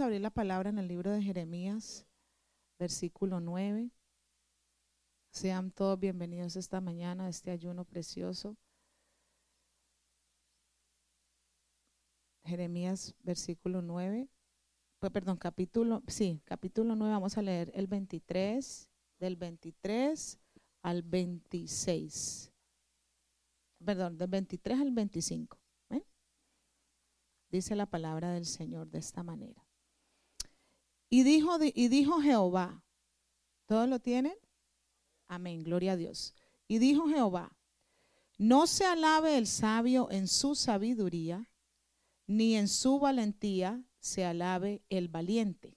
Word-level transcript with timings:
abrir 0.00 0.20
la 0.20 0.30
palabra 0.30 0.70
en 0.70 0.78
el 0.78 0.88
libro 0.88 1.10
de 1.10 1.22
Jeremías, 1.22 2.06
versículo 2.78 3.40
9. 3.40 3.90
Sean 5.30 5.70
todos 5.70 5.98
bienvenidos 5.98 6.56
esta 6.56 6.80
mañana 6.80 7.26
a 7.26 7.28
este 7.28 7.50
ayuno 7.50 7.84
precioso. 7.84 8.56
Jeremías, 12.44 13.14
versículo 13.22 13.82
9. 13.82 14.28
Pues, 14.98 15.12
perdón, 15.12 15.36
capítulo, 15.36 16.02
sí, 16.06 16.40
capítulo 16.44 16.94
9, 16.94 17.12
vamos 17.12 17.36
a 17.38 17.42
leer 17.42 17.70
el 17.74 17.86
23, 17.86 18.90
del 19.18 19.36
23 19.36 20.38
al 20.82 21.02
26. 21.02 22.52
Perdón, 23.84 24.18
del 24.18 24.28
23 24.28 24.80
al 24.80 24.90
25. 24.92 25.58
¿eh? 25.90 26.04
Dice 27.50 27.76
la 27.76 27.86
palabra 27.86 28.32
del 28.32 28.46
Señor 28.46 28.90
de 28.90 28.98
esta 28.98 29.22
manera. 29.22 29.69
Y 31.10 31.24
dijo, 31.24 31.58
y 31.60 31.88
dijo 31.88 32.20
Jehová, 32.20 32.84
¿todos 33.66 33.88
lo 33.88 33.98
tienen? 33.98 34.34
Amén, 35.26 35.64
gloria 35.64 35.92
a 35.92 35.96
Dios. 35.96 36.34
Y 36.68 36.78
dijo 36.78 37.08
Jehová, 37.08 37.58
no 38.38 38.68
se 38.68 38.86
alabe 38.86 39.36
el 39.36 39.48
sabio 39.48 40.08
en 40.12 40.28
su 40.28 40.54
sabiduría, 40.54 41.50
ni 42.28 42.54
en 42.54 42.68
su 42.68 43.00
valentía 43.00 43.84
se 43.98 44.24
alabe 44.24 44.82
el 44.88 45.08
valiente, 45.08 45.76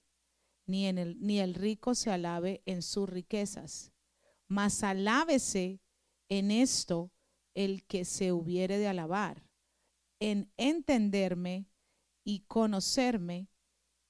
ni, 0.66 0.86
en 0.86 0.98
el, 0.98 1.20
ni 1.20 1.40
el 1.40 1.54
rico 1.54 1.96
se 1.96 2.12
alabe 2.12 2.62
en 2.64 2.80
sus 2.80 3.08
riquezas, 3.08 3.92
mas 4.46 4.84
alábese 4.84 5.80
en 6.28 6.52
esto 6.52 7.10
el 7.54 7.84
que 7.84 8.04
se 8.04 8.32
hubiere 8.32 8.78
de 8.78 8.86
alabar, 8.86 9.42
en 10.20 10.52
entenderme 10.56 11.68
y 12.22 12.40
conocerme 12.46 13.48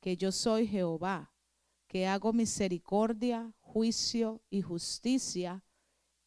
que 0.05 0.19
yo 0.19 0.33
soy 0.33 0.67
Jehová, 0.67 1.33
que 1.89 2.07
hago 2.07 2.35
misericordia, 2.35 3.55
juicio 3.63 4.43
y 4.51 4.61
justicia 4.61 5.65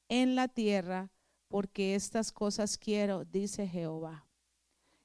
en 0.09 0.33
la 0.33 0.47
tierra, 0.47 1.11
porque 1.47 1.93
estas 1.93 2.31
cosas 2.31 2.75
quiero, 2.75 3.23
dice 3.23 3.67
Jehová. 3.67 4.27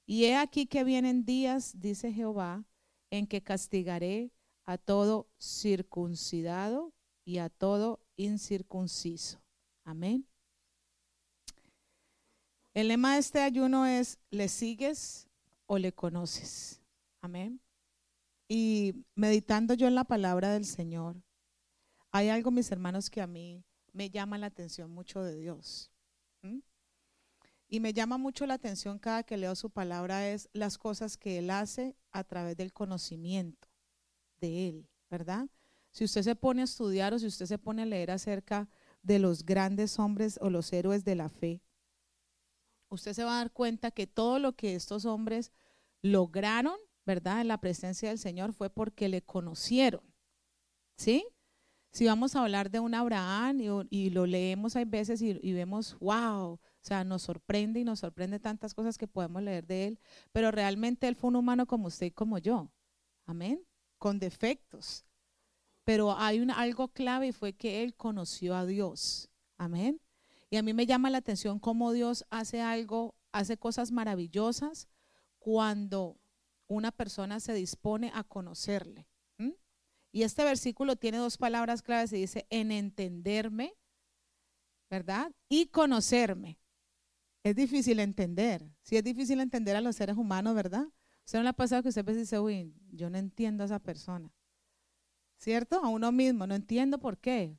Y 0.06 0.24
he 0.24 0.36
aquí 0.36 0.64
que 0.64 0.84
vienen 0.84 1.26
días, 1.26 1.78
dice 1.80 2.14
Jehová, 2.14 2.64
en 3.10 3.26
que 3.26 3.42
castigaré 3.42 4.32
a 4.64 4.78
todo 4.78 5.28
circuncidado 5.38 6.94
y 7.26 7.38
a 7.38 7.50
todo 7.50 8.00
incircunciso. 8.16 9.42
Amén. 9.84 10.26
El 12.72 12.88
lema 12.88 13.12
de 13.12 13.20
este 13.20 13.40
ayuno 13.40 13.84
es, 13.84 14.18
¿le 14.30 14.48
sigues 14.48 15.28
o 15.66 15.76
le 15.76 15.92
conoces? 15.92 16.80
Amén. 17.20 17.60
Y 18.54 19.06
meditando 19.14 19.72
yo 19.72 19.86
en 19.86 19.94
la 19.94 20.04
palabra 20.04 20.52
del 20.52 20.66
Señor, 20.66 21.16
hay 22.10 22.28
algo, 22.28 22.50
mis 22.50 22.70
hermanos, 22.70 23.08
que 23.08 23.22
a 23.22 23.26
mí 23.26 23.64
me 23.94 24.10
llama 24.10 24.36
la 24.36 24.48
atención 24.48 24.90
mucho 24.90 25.22
de 25.22 25.36
Dios. 25.36 25.90
Y 27.66 27.80
me 27.80 27.94
llama 27.94 28.18
mucho 28.18 28.44
la 28.44 28.52
atención 28.52 28.98
cada 28.98 29.22
que 29.22 29.38
leo 29.38 29.54
su 29.56 29.70
palabra 29.70 30.28
es 30.28 30.50
las 30.52 30.76
cosas 30.76 31.16
que 31.16 31.38
Él 31.38 31.48
hace 31.48 31.96
a 32.10 32.24
través 32.24 32.54
del 32.58 32.74
conocimiento 32.74 33.70
de 34.38 34.68
Él, 34.68 34.88
¿verdad? 35.08 35.48
Si 35.90 36.04
usted 36.04 36.20
se 36.20 36.36
pone 36.36 36.60
a 36.60 36.66
estudiar 36.66 37.14
o 37.14 37.18
si 37.18 37.28
usted 37.28 37.46
se 37.46 37.56
pone 37.56 37.80
a 37.80 37.86
leer 37.86 38.10
acerca 38.10 38.68
de 39.00 39.18
los 39.18 39.46
grandes 39.46 39.98
hombres 39.98 40.38
o 40.42 40.50
los 40.50 40.70
héroes 40.74 41.06
de 41.06 41.14
la 41.14 41.30
fe, 41.30 41.62
usted 42.90 43.14
se 43.14 43.24
va 43.24 43.36
a 43.36 43.38
dar 43.44 43.50
cuenta 43.50 43.92
que 43.92 44.06
todo 44.06 44.38
lo 44.38 44.52
que 44.52 44.74
estos 44.74 45.06
hombres 45.06 45.52
lograron, 46.02 46.76
¿verdad? 47.04 47.40
En 47.40 47.48
la 47.48 47.58
presencia 47.58 48.08
del 48.08 48.18
Señor 48.18 48.52
fue 48.52 48.70
porque 48.70 49.08
le 49.08 49.22
conocieron, 49.22 50.02
¿sí? 50.96 51.26
Si 51.92 52.06
vamos 52.06 52.34
a 52.34 52.40
hablar 52.42 52.70
de 52.70 52.80
un 52.80 52.94
Abraham 52.94 53.86
y, 53.90 54.10
lo 54.10 54.24
leemos 54.26 54.76
hay 54.76 54.86
veces 54.86 55.20
y, 55.20 55.52
vemos, 55.52 55.98
wow, 56.00 56.52
o 56.52 56.60
sea, 56.80 57.04
nos 57.04 57.22
sorprende 57.22 57.80
y 57.80 57.84
nos 57.84 58.00
sorprende 58.00 58.40
tantas 58.40 58.72
cosas 58.72 58.96
que 58.96 59.06
podemos 59.06 59.42
leer 59.42 59.66
de 59.66 59.88
él, 59.88 60.00
pero 60.32 60.50
realmente 60.50 61.06
él 61.06 61.16
fue 61.16 61.28
un 61.28 61.36
humano 61.36 61.66
como 61.66 61.88
usted 61.88 62.06
y 62.06 62.10
como 62.10 62.38
yo. 62.38 62.70
Amén. 63.26 63.62
Con 63.98 64.18
defectos. 64.18 65.04
Pero 65.84 66.16
hay 66.16 66.40
un, 66.40 66.50
algo 66.50 66.88
clave 66.88 67.28
y 67.28 67.32
fue 67.32 67.52
que 67.52 67.82
él 67.82 67.94
conoció 67.94 68.56
a 68.56 68.64
Dios. 68.64 69.28
Amén. 69.58 70.00
Y 70.48 70.56
a 70.56 70.62
mí 70.62 70.72
me 70.72 70.86
llama 70.86 71.10
la 71.10 71.18
atención 71.18 71.58
cómo 71.58 71.92
Dios 71.92 72.24
hace 72.30 72.62
algo, 72.62 73.14
hace 73.32 73.58
cosas 73.58 73.92
maravillosas 73.92 74.88
cuando 75.38 76.21
una 76.74 76.92
persona 76.92 77.40
se 77.40 77.54
dispone 77.54 78.10
a 78.14 78.24
conocerle. 78.24 79.06
Y 80.14 80.24
este 80.24 80.44
versículo 80.44 80.96
tiene 80.96 81.16
dos 81.16 81.38
palabras 81.38 81.80
claves 81.80 82.12
y 82.12 82.16
dice, 82.16 82.46
en 82.50 82.70
entenderme, 82.70 83.74
¿verdad? 84.90 85.32
Y 85.48 85.66
conocerme. 85.66 86.58
Es 87.42 87.56
difícil 87.56 87.98
entender. 87.98 88.70
Sí, 88.82 88.98
es 88.98 89.02
difícil 89.02 89.40
entender 89.40 89.74
a 89.74 89.80
los 89.80 89.96
seres 89.96 90.18
humanos, 90.18 90.54
¿verdad? 90.54 90.86
Usted 91.24 91.38
no 91.38 91.44
le 91.44 91.48
ha 91.48 91.54
pasado 91.54 91.82
que 91.82 91.88
usted 91.88 92.04
dice, 92.04 92.38
uy, 92.38 92.74
yo 92.90 93.08
no 93.08 93.16
entiendo 93.16 93.62
a 93.62 93.66
esa 93.66 93.78
persona. 93.78 94.30
¿Cierto? 95.38 95.82
A 95.82 95.88
uno 95.88 96.12
mismo, 96.12 96.46
no 96.46 96.54
entiendo 96.54 96.98
por 96.98 97.18
qué. 97.18 97.56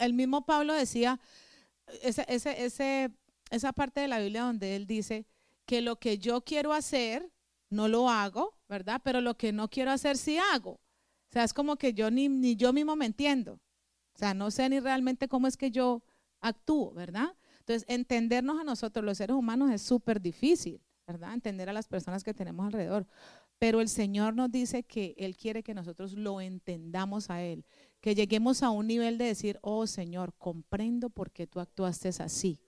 el 0.00 0.12
mismo 0.14 0.44
Pablo 0.44 0.74
decía, 0.74 1.20
esa 2.02 3.72
parte 3.72 4.00
de 4.00 4.08
la 4.08 4.18
Biblia 4.18 4.42
donde 4.42 4.74
él 4.74 4.88
dice 4.88 5.26
que 5.64 5.80
lo 5.80 5.96
que 5.96 6.18
yo 6.18 6.42
quiero 6.42 6.72
hacer, 6.72 7.30
no 7.70 7.88
lo 7.88 8.08
hago, 8.08 8.58
¿verdad? 8.68 9.00
Pero 9.04 9.20
lo 9.20 9.36
que 9.36 9.52
no 9.52 9.68
quiero 9.68 9.90
hacer, 9.90 10.16
sí 10.16 10.38
hago. 10.38 10.72
O 10.72 11.32
sea, 11.32 11.44
es 11.44 11.52
como 11.52 11.76
que 11.76 11.92
yo 11.92 12.10
ni, 12.10 12.28
ni 12.28 12.56
yo 12.56 12.72
mismo 12.72 12.96
me 12.96 13.06
entiendo. 13.06 13.60
O 14.14 14.18
sea, 14.18 14.34
no 14.34 14.50
sé 14.50 14.68
ni 14.68 14.80
realmente 14.80 15.28
cómo 15.28 15.46
es 15.46 15.56
que 15.56 15.70
yo 15.70 16.02
actúo, 16.40 16.92
¿verdad? 16.94 17.36
Entonces, 17.60 17.84
entendernos 17.88 18.60
a 18.60 18.64
nosotros, 18.64 19.04
los 19.04 19.18
seres 19.18 19.36
humanos, 19.36 19.70
es 19.72 19.82
súper 19.82 20.20
difícil, 20.20 20.80
¿verdad? 21.06 21.34
Entender 21.34 21.68
a 21.68 21.72
las 21.72 21.88
personas 21.88 22.22
que 22.22 22.32
tenemos 22.32 22.66
alrededor. 22.66 23.06
Pero 23.58 23.80
el 23.80 23.88
Señor 23.88 24.34
nos 24.34 24.50
dice 24.50 24.84
que 24.84 25.14
Él 25.18 25.36
quiere 25.36 25.62
que 25.62 25.74
nosotros 25.74 26.12
lo 26.12 26.40
entendamos 26.40 27.30
a 27.30 27.42
Él, 27.42 27.64
que 28.00 28.14
lleguemos 28.14 28.62
a 28.62 28.70
un 28.70 28.86
nivel 28.86 29.18
de 29.18 29.24
decir, 29.24 29.58
oh 29.62 29.86
Señor, 29.86 30.34
comprendo 30.38 31.10
por 31.10 31.30
qué 31.30 31.46
tú 31.46 31.60
actuaste 31.60 32.10
así, 32.20 32.60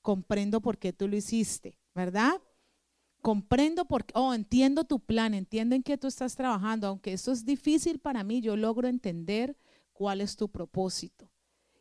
comprendo 0.00 0.60
por 0.60 0.78
qué 0.78 0.92
tú 0.92 1.08
lo 1.08 1.16
hiciste, 1.16 1.78
¿verdad? 1.94 2.40
Comprendo 3.26 3.86
por 3.86 4.04
qué, 4.04 4.12
oh, 4.14 4.32
entiendo 4.32 4.84
tu 4.84 5.00
plan, 5.00 5.34
entiendo 5.34 5.74
en 5.74 5.82
qué 5.82 5.98
tú 5.98 6.06
estás 6.06 6.36
trabajando, 6.36 6.86
aunque 6.86 7.12
esto 7.12 7.32
es 7.32 7.44
difícil 7.44 7.98
para 7.98 8.22
mí, 8.22 8.40
yo 8.40 8.56
logro 8.56 8.86
entender 8.86 9.56
cuál 9.92 10.20
es 10.20 10.36
tu 10.36 10.48
propósito. 10.48 11.28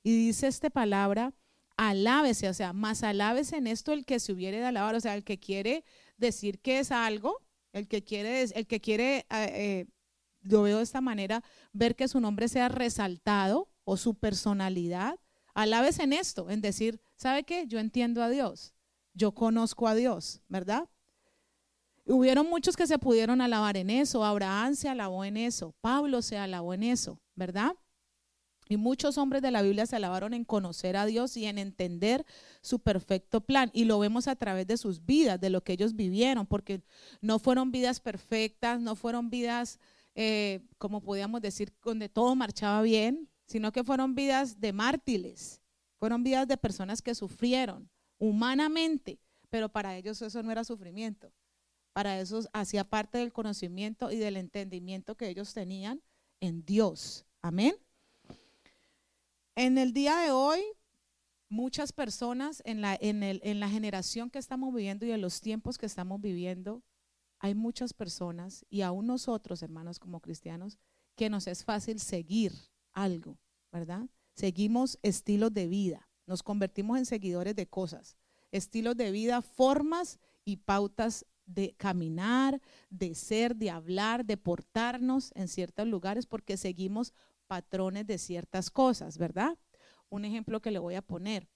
Y 0.02 0.26
dice 0.26 0.48
esta 0.48 0.72
palabra, 0.72 1.36
alábese, 1.78 2.50
o 2.50 2.54
sea, 2.56 2.74
más 2.74 3.04
alábese 3.04 3.58
en 3.58 3.68
esto 3.68 3.94
el 3.94 4.06
que 4.06 4.20
se 4.20 4.34
hubiere 4.34 4.58
de 4.58 4.66
alabar, 4.66 4.96
o 4.96 5.00
sea, 5.00 5.14
el 5.14 5.24
que 5.24 5.40
quiere 5.40 5.84
decir 6.18 6.62
que 6.62 6.80
es 6.80 6.92
algo, 6.92 7.46
el 7.74 7.88
que 7.88 8.04
quiere, 8.04 8.42
el 8.42 8.66
que 8.66 8.82
quiere, 8.82 9.18
eh, 9.18 9.26
eh, 9.30 9.86
veo 10.42 10.78
de 10.78 10.84
esta 10.84 11.00
manera, 11.00 11.44
ver 11.74 11.96
que 11.96 12.08
su 12.08 12.20
nombre 12.20 12.48
sea 12.48 12.70
resaltado 12.70 13.70
o 13.84 13.98
su 13.98 14.16
personalidad, 14.16 15.20
alábese 15.54 16.06
en 16.06 16.14
esto, 16.14 16.50
en 16.50 16.62
decir, 16.62 17.00
¿sabe 17.18 17.44
qué? 17.44 17.68
Yo 17.68 17.78
entiendo 17.78 18.24
a 18.24 18.30
Dios, 18.30 18.74
yo 19.14 19.36
conozco 19.36 19.88
a 19.88 19.94
Dios, 19.94 20.42
¿verdad? 20.48 20.90
Hubieron 22.08 22.48
muchos 22.48 22.76
que 22.76 22.86
se 22.86 23.00
pudieron 23.00 23.42
alabar 23.42 23.78
en 23.78 23.90
eso, 23.90 24.24
Abraham 24.24 24.76
se 24.76 24.88
alabó 24.88 25.26
en 25.26 25.38
eso, 25.38 25.74
Pablo 25.82 26.22
se 26.22 26.38
alabó 26.38 26.74
en 26.74 26.84
eso, 26.84 27.20
¿verdad? 27.36 27.76
Y 28.68 28.78
muchos 28.78 29.18
hombres 29.18 29.42
de 29.42 29.52
la 29.52 29.62
Biblia 29.62 29.86
se 29.86 29.96
alabaron 29.96 30.34
en 30.34 30.44
conocer 30.44 30.98
a 30.98 31.06
Dios 31.06 31.38
y 31.38 31.46
en 31.46 31.58
entender 31.60 32.26
su 32.62 32.80
perfecto 32.80 33.42
plan. 33.42 33.70
Y 33.74 33.86
lo 33.86 34.00
vemos 34.00 34.28
a 34.28 34.36
través 34.36 34.66
de 34.66 34.78
sus 34.78 35.06
vidas, 35.06 35.40
de 35.40 35.52
lo 35.52 35.64
que 35.64 35.74
ellos 35.74 35.96
vivieron, 35.96 36.48
porque 36.48 36.82
no 37.22 37.38
fueron 37.38 37.72
vidas 37.72 38.00
perfectas, 38.00 38.82
no 38.82 38.96
fueron 38.96 39.30
vidas, 39.30 39.80
eh, 40.16 40.62
como 40.80 41.02
podíamos 41.02 41.42
decir, 41.42 41.74
donde 41.84 42.10
todo 42.10 42.36
marchaba 42.36 42.82
bien, 42.82 43.30
sino 43.46 43.72
que 43.72 43.84
fueron 43.84 44.16
vidas 44.16 44.60
de 44.60 44.74
mártires, 44.74 45.62
fueron 46.00 46.24
vidas 46.24 46.48
de 46.48 46.58
personas 46.58 47.04
que 47.04 47.14
sufrieron 47.14 47.90
humanamente, 48.18 49.20
pero 49.52 49.70
para 49.70 49.96
ellos 49.96 50.22
eso 50.22 50.42
no 50.42 50.52
era 50.52 50.64
sufrimiento. 50.64 51.32
Para 51.96 52.20
eso 52.20 52.42
hacía 52.52 52.84
parte 52.84 53.20
del 53.20 53.32
conocimiento 53.32 54.12
y 54.12 54.18
del 54.18 54.36
entendimiento 54.36 55.16
que 55.16 55.30
ellos 55.30 55.54
tenían 55.54 56.02
en 56.42 56.66
Dios. 56.66 57.26
Amén. 57.42 57.74
En 59.56 59.78
el 59.78 59.94
día 59.94 60.18
de 60.18 60.32
hoy, 60.32 60.60
muchas 61.48 61.94
personas 61.94 62.62
en 62.66 62.82
la, 62.82 62.98
en, 63.00 63.24
el, 63.24 63.40
en 63.46 63.62
la 63.62 63.70
generación 63.70 64.30
que 64.30 64.40
estamos 64.40 64.74
viviendo 64.74 65.06
y 65.06 65.12
en 65.12 65.22
los 65.22 65.40
tiempos 65.40 65.78
que 65.78 65.86
estamos 65.86 66.20
viviendo, 66.20 66.84
hay 67.40 67.56
muchas 67.56 67.94
personas 67.94 68.66
y 68.70 68.82
aún 68.82 69.08
nosotros, 69.08 69.64
hermanos, 69.64 69.98
como 69.98 70.20
cristianos, 70.20 70.78
que 71.16 71.30
nos 71.30 71.48
es 71.48 71.64
fácil 71.64 72.02
seguir 72.02 72.52
algo, 72.92 73.38
¿verdad? 73.72 74.10
Seguimos 74.34 75.00
estilos 75.02 75.54
de 75.54 75.68
vida, 75.68 76.10
nos 76.26 76.44
convertimos 76.44 76.98
en 76.98 77.06
seguidores 77.06 77.56
de 77.56 77.68
cosas, 77.68 78.18
estilos 78.52 78.98
de 78.98 79.12
vida, 79.12 79.42
formas 79.42 80.20
y 80.44 80.58
pautas 80.58 81.26
de 81.46 81.76
caminar, 81.76 82.62
de 82.90 83.16
ser, 83.16 83.56
de 83.56 83.70
hablar, 83.70 84.26
de 84.26 84.38
portarnos 84.38 85.32
en 85.36 85.48
ciertos 85.48 85.88
lugares 85.88 86.26
porque 86.26 86.58
seguimos 86.58 87.14
patrones 87.48 88.08
de 88.08 88.18
ciertas 88.18 88.70
cosas, 88.72 89.18
¿verdad? 89.18 89.58
Un 90.10 90.26
ejemplo 90.26 90.62
que 90.62 90.72
le 90.72 90.80
voy 90.80 90.96
a 90.96 91.02
poner. 91.02 91.48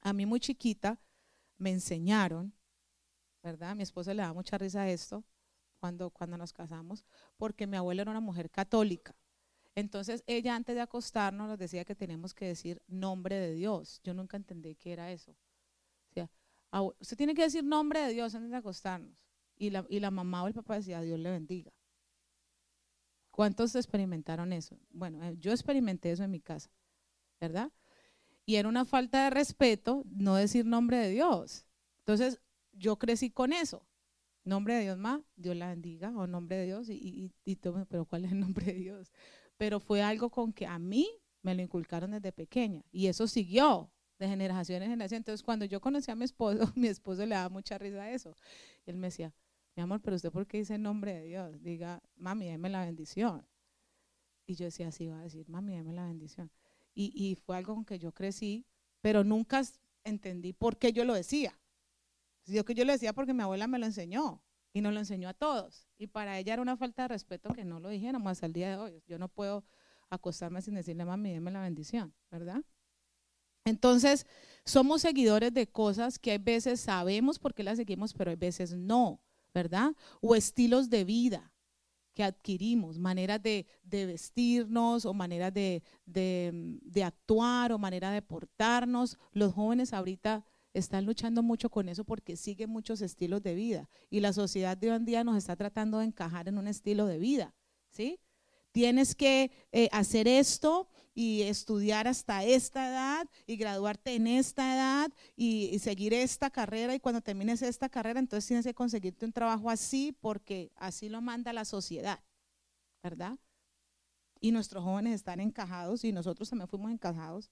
A 0.00 0.12
mí 0.12 0.26
muy 0.26 0.40
chiquita 0.40 1.00
me 1.56 1.70
enseñaron, 1.70 2.52
¿verdad? 3.42 3.74
Mi 3.74 3.82
esposa 3.82 4.12
le 4.12 4.22
da 4.22 4.32
mucha 4.32 4.58
risa 4.58 4.82
a 4.82 4.90
esto 4.90 5.24
cuando, 5.78 6.10
cuando 6.10 6.36
nos 6.36 6.52
casamos, 6.52 7.04
porque 7.36 7.66
mi 7.66 7.76
abuela 7.76 8.02
era 8.02 8.10
una 8.10 8.20
mujer 8.20 8.50
católica. 8.50 9.16
Entonces 9.74 10.22
ella 10.26 10.54
antes 10.54 10.74
de 10.74 10.80
acostarnos 10.80 11.48
nos 11.48 11.58
decía 11.58 11.84
que 11.84 11.94
tenemos 11.94 12.32
que 12.32 12.46
decir 12.46 12.82
nombre 12.86 13.36
de 13.36 13.54
Dios. 13.54 14.00
Yo 14.04 14.14
nunca 14.14 14.36
entendí 14.36 14.76
qué 14.76 14.92
era 14.92 15.10
eso. 15.10 15.34
Sea, 16.74 16.82
usted 16.82 17.16
tiene 17.16 17.34
que 17.34 17.42
decir 17.42 17.64
nombre 17.64 18.00
de 18.00 18.12
Dios 18.12 18.34
antes 18.34 18.50
de 18.50 18.56
acostarnos. 18.56 19.16
Y 19.56 19.70
la, 19.70 19.86
y 19.88 20.00
la 20.00 20.10
mamá 20.10 20.42
o 20.42 20.48
el 20.48 20.54
papá 20.54 20.76
decía, 20.76 21.00
Dios 21.00 21.18
le 21.18 21.30
bendiga. 21.30 21.72
¿Cuántos 23.30 23.74
experimentaron 23.74 24.52
eso? 24.52 24.78
Bueno, 24.90 25.22
eh, 25.24 25.36
yo 25.38 25.52
experimenté 25.52 26.10
eso 26.10 26.24
en 26.24 26.30
mi 26.30 26.40
casa, 26.40 26.70
¿verdad? 27.40 27.72
Y 28.46 28.56
era 28.56 28.68
una 28.68 28.84
falta 28.84 29.24
de 29.24 29.30
respeto 29.30 30.04
no 30.06 30.36
decir 30.36 30.66
nombre 30.66 30.98
de 30.98 31.10
Dios. 31.10 31.66
Entonces, 32.00 32.40
yo 32.72 32.96
crecí 32.96 33.30
con 33.30 33.52
eso. 33.52 33.86
Nombre 34.44 34.74
de 34.74 34.82
Dios, 34.82 34.98
ma, 34.98 35.24
Dios 35.36 35.56
la 35.56 35.68
bendiga, 35.68 36.10
o 36.16 36.26
nombre 36.26 36.56
de 36.56 36.66
Dios, 36.66 36.88
y, 36.90 36.94
y, 36.94 37.32
y 37.44 37.56
todo, 37.56 37.86
pero 37.86 38.04
¿cuál 38.04 38.24
es 38.24 38.32
el 38.32 38.40
nombre 38.40 38.66
de 38.66 38.74
Dios? 38.74 39.12
Pero 39.56 39.80
fue 39.80 40.02
algo 40.02 40.30
con 40.30 40.52
que 40.52 40.66
a 40.66 40.78
mí 40.78 41.08
me 41.42 41.54
lo 41.54 41.62
inculcaron 41.62 42.10
desde 42.10 42.32
pequeña, 42.32 42.84
y 42.92 43.06
eso 43.06 43.26
siguió 43.26 43.90
de 44.18 44.28
generación 44.28 44.82
en 44.82 44.90
generación. 44.90 45.18
Entonces, 45.18 45.42
cuando 45.42 45.64
yo 45.64 45.80
conocí 45.80 46.10
a 46.10 46.14
mi 46.14 46.24
esposo, 46.24 46.58
mi 46.76 46.88
esposo 46.88 47.26
le 47.26 47.34
daba 47.34 47.48
mucha 47.48 47.78
risa 47.78 48.02
a 48.02 48.10
eso. 48.10 48.36
él 48.86 48.96
me 48.96 49.08
decía, 49.08 49.32
mi 49.76 49.82
amor, 49.82 50.00
pero 50.00 50.16
usted 50.16 50.30
por 50.30 50.46
qué 50.46 50.58
dice 50.58 50.76
el 50.76 50.82
nombre 50.82 51.14
de 51.14 51.22
Dios? 51.24 51.62
Diga, 51.62 52.02
mami, 52.16 52.46
déme 52.46 52.68
la 52.68 52.84
bendición. 52.84 53.46
Y 54.46 54.54
yo 54.54 54.66
decía, 54.66 54.88
así 54.88 55.08
va 55.08 55.20
a 55.20 55.22
decir, 55.22 55.48
mami, 55.48 55.76
déme 55.76 55.92
la 55.92 56.06
bendición. 56.06 56.50
Y, 56.94 57.12
y 57.14 57.34
fue 57.34 57.56
algo 57.56 57.74
con 57.74 57.84
que 57.84 57.98
yo 57.98 58.12
crecí, 58.12 58.66
pero 59.00 59.24
nunca 59.24 59.62
entendí 60.04 60.52
por 60.52 60.78
qué 60.78 60.92
yo 60.92 61.04
lo 61.04 61.14
decía. 61.14 61.58
Yo 62.46 62.64
que 62.64 62.74
yo 62.74 62.84
lo 62.84 62.92
decía 62.92 63.12
porque 63.14 63.32
mi 63.32 63.42
abuela 63.42 63.66
me 63.66 63.78
lo 63.78 63.86
enseñó 63.86 64.42
y 64.72 64.80
nos 64.80 64.92
lo 64.92 65.00
enseñó 65.00 65.28
a 65.28 65.34
todos. 65.34 65.88
Y 65.96 66.08
para 66.08 66.38
ella 66.38 66.52
era 66.52 66.62
una 66.62 66.76
falta 66.76 67.02
de 67.02 67.08
respeto 67.08 67.52
que 67.54 67.64
no 67.64 67.80
lo 67.80 67.88
dijéramos 67.88 68.30
hasta 68.30 68.46
el 68.46 68.52
día 68.52 68.70
de 68.70 68.76
hoy. 68.76 69.02
Yo 69.06 69.18
no 69.18 69.28
puedo 69.28 69.64
acostarme 70.10 70.60
sin 70.62 70.74
decirle, 70.74 71.04
mami, 71.04 71.32
déme 71.32 71.50
la 71.50 71.62
bendición, 71.62 72.14
¿verdad? 72.30 72.62
Entonces, 73.64 74.26
somos 74.64 75.02
seguidores 75.02 75.52
de 75.52 75.66
cosas 75.66 76.18
que 76.18 76.32
a 76.32 76.38
veces 76.38 76.80
sabemos 76.80 77.38
por 77.38 77.54
qué 77.54 77.62
las 77.62 77.76
seguimos, 77.76 78.14
pero 78.14 78.30
a 78.30 78.36
veces 78.36 78.72
no, 78.72 79.20
¿verdad? 79.52 79.94
O 80.20 80.34
estilos 80.34 80.90
de 80.90 81.04
vida 81.04 81.52
que 82.14 82.22
adquirimos, 82.22 82.98
maneras 82.98 83.42
de, 83.42 83.66
vestirnos 83.82 85.04
o 85.04 85.12
maneras 85.12 85.52
de, 85.52 85.82
de, 86.06 87.04
actuar 87.04 87.72
o 87.72 87.78
manera 87.78 88.10
de 88.12 88.22
portarnos. 88.22 89.18
Los 89.32 89.52
jóvenes 89.52 89.92
ahorita 89.92 90.44
están 90.72 91.04
luchando 91.04 91.42
mucho 91.42 91.70
con 91.70 91.88
eso 91.88 92.04
porque 92.04 92.36
siguen 92.36 92.70
muchos 92.70 93.00
estilos 93.00 93.42
de 93.42 93.54
vida 93.54 93.88
y 94.10 94.20
la 94.20 94.32
sociedad 94.32 94.76
de 94.76 94.90
hoy 94.90 94.96
en 94.96 95.04
día 95.04 95.24
nos 95.24 95.36
está 95.36 95.56
tratando 95.56 95.98
de 95.98 96.06
encajar 96.06 96.48
en 96.48 96.58
un 96.58 96.68
estilo 96.68 97.06
de 97.06 97.18
vida, 97.18 97.54
¿sí? 97.90 98.20
Tienes 98.72 99.14
que 99.14 99.52
eh, 99.70 99.88
hacer 99.92 100.26
esto 100.26 100.88
y 101.14 101.42
estudiar 101.42 102.08
hasta 102.08 102.42
esta 102.42 102.88
edad 102.88 103.28
y 103.46 103.56
graduarte 103.56 104.16
en 104.16 104.26
esta 104.26 104.74
edad 104.74 105.12
y, 105.36 105.78
seguir 105.78 106.12
esta 106.12 106.50
carrera 106.50 106.94
y 106.94 107.00
cuando 107.00 107.20
termines 107.20 107.62
esta 107.62 107.88
carrera 107.88 108.18
entonces 108.18 108.48
tienes 108.48 108.66
que 108.66 108.74
conseguirte 108.74 109.24
un 109.24 109.32
trabajo 109.32 109.70
así 109.70 110.16
porque 110.20 110.72
así 110.76 111.08
lo 111.08 111.20
manda 111.22 111.52
la 111.52 111.64
sociedad, 111.64 112.20
¿verdad? 113.02 113.38
Y 114.40 114.50
nuestros 114.50 114.82
jóvenes 114.82 115.14
están 115.14 115.40
encajados 115.40 116.04
y 116.04 116.12
nosotros 116.12 116.50
también 116.50 116.68
fuimos 116.68 116.90
encajados 116.90 117.50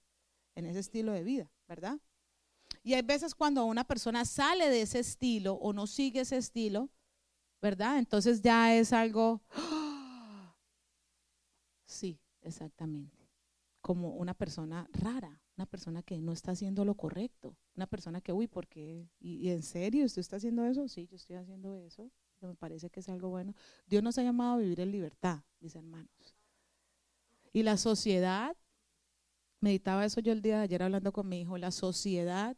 en 0.55 0.65
ese 0.65 0.79
estilo 0.79 1.13
de 1.13 1.23
vida, 1.23 1.51
¿verdad? 1.67 1.99
Y 2.83 2.95
hay 2.95 3.01
veces 3.01 3.33
cuando 3.33 3.65
una 3.65 3.85
persona 3.85 4.25
sale 4.25 4.69
de 4.69 4.81
ese 4.81 4.99
estilo 4.99 5.53
o 5.53 5.71
no 5.71 5.87
sigue 5.87 6.21
ese 6.21 6.37
estilo, 6.37 6.89
¿verdad? 7.61 7.97
Entonces 7.97 8.41
ya 8.41 8.75
es 8.75 8.91
algo, 8.91 9.41
sí, 11.85 12.19
exactamente, 12.41 13.22
como 13.83 14.15
una 14.15 14.33
persona 14.33 14.87
rara, 14.93 15.41
una 15.57 15.65
persona 15.65 16.01
que 16.03 16.17
no 16.21 16.31
está 16.31 16.51
haciendo 16.51 16.85
lo 16.85 16.95
correcto, 16.95 17.57
una 17.75 17.85
persona 17.85 18.21
que, 18.21 18.31
uy, 18.31 18.47
¿por 18.47 18.65
qué? 18.65 19.09
¿Y, 19.19 19.49
en 19.49 19.61
serio 19.61 20.05
usted 20.05 20.21
está 20.21 20.37
haciendo 20.37 20.63
eso? 20.63 20.87
Sí, 20.87 21.05
yo 21.05 21.17
estoy 21.17 21.35
haciendo 21.35 21.75
eso, 21.75 22.09
me 22.39 22.55
parece 22.55 22.89
que 22.89 23.01
es 23.01 23.09
algo 23.09 23.27
bueno. 23.27 23.53
Dios 23.85 24.01
nos 24.01 24.17
ha 24.17 24.23
llamado 24.23 24.53
a 24.53 24.57
vivir 24.57 24.79
en 24.79 24.89
libertad, 24.89 25.43
mis 25.59 25.75
hermanos. 25.75 26.37
Y 27.51 27.63
la 27.63 27.75
sociedad, 27.75 28.55
meditaba 29.59 30.05
eso 30.05 30.21
yo 30.21 30.31
el 30.31 30.41
día 30.41 30.59
de 30.59 30.63
ayer 30.63 30.81
hablando 30.81 31.11
con 31.11 31.27
mi 31.27 31.41
hijo, 31.41 31.57
la 31.57 31.71
sociedad 31.71 32.55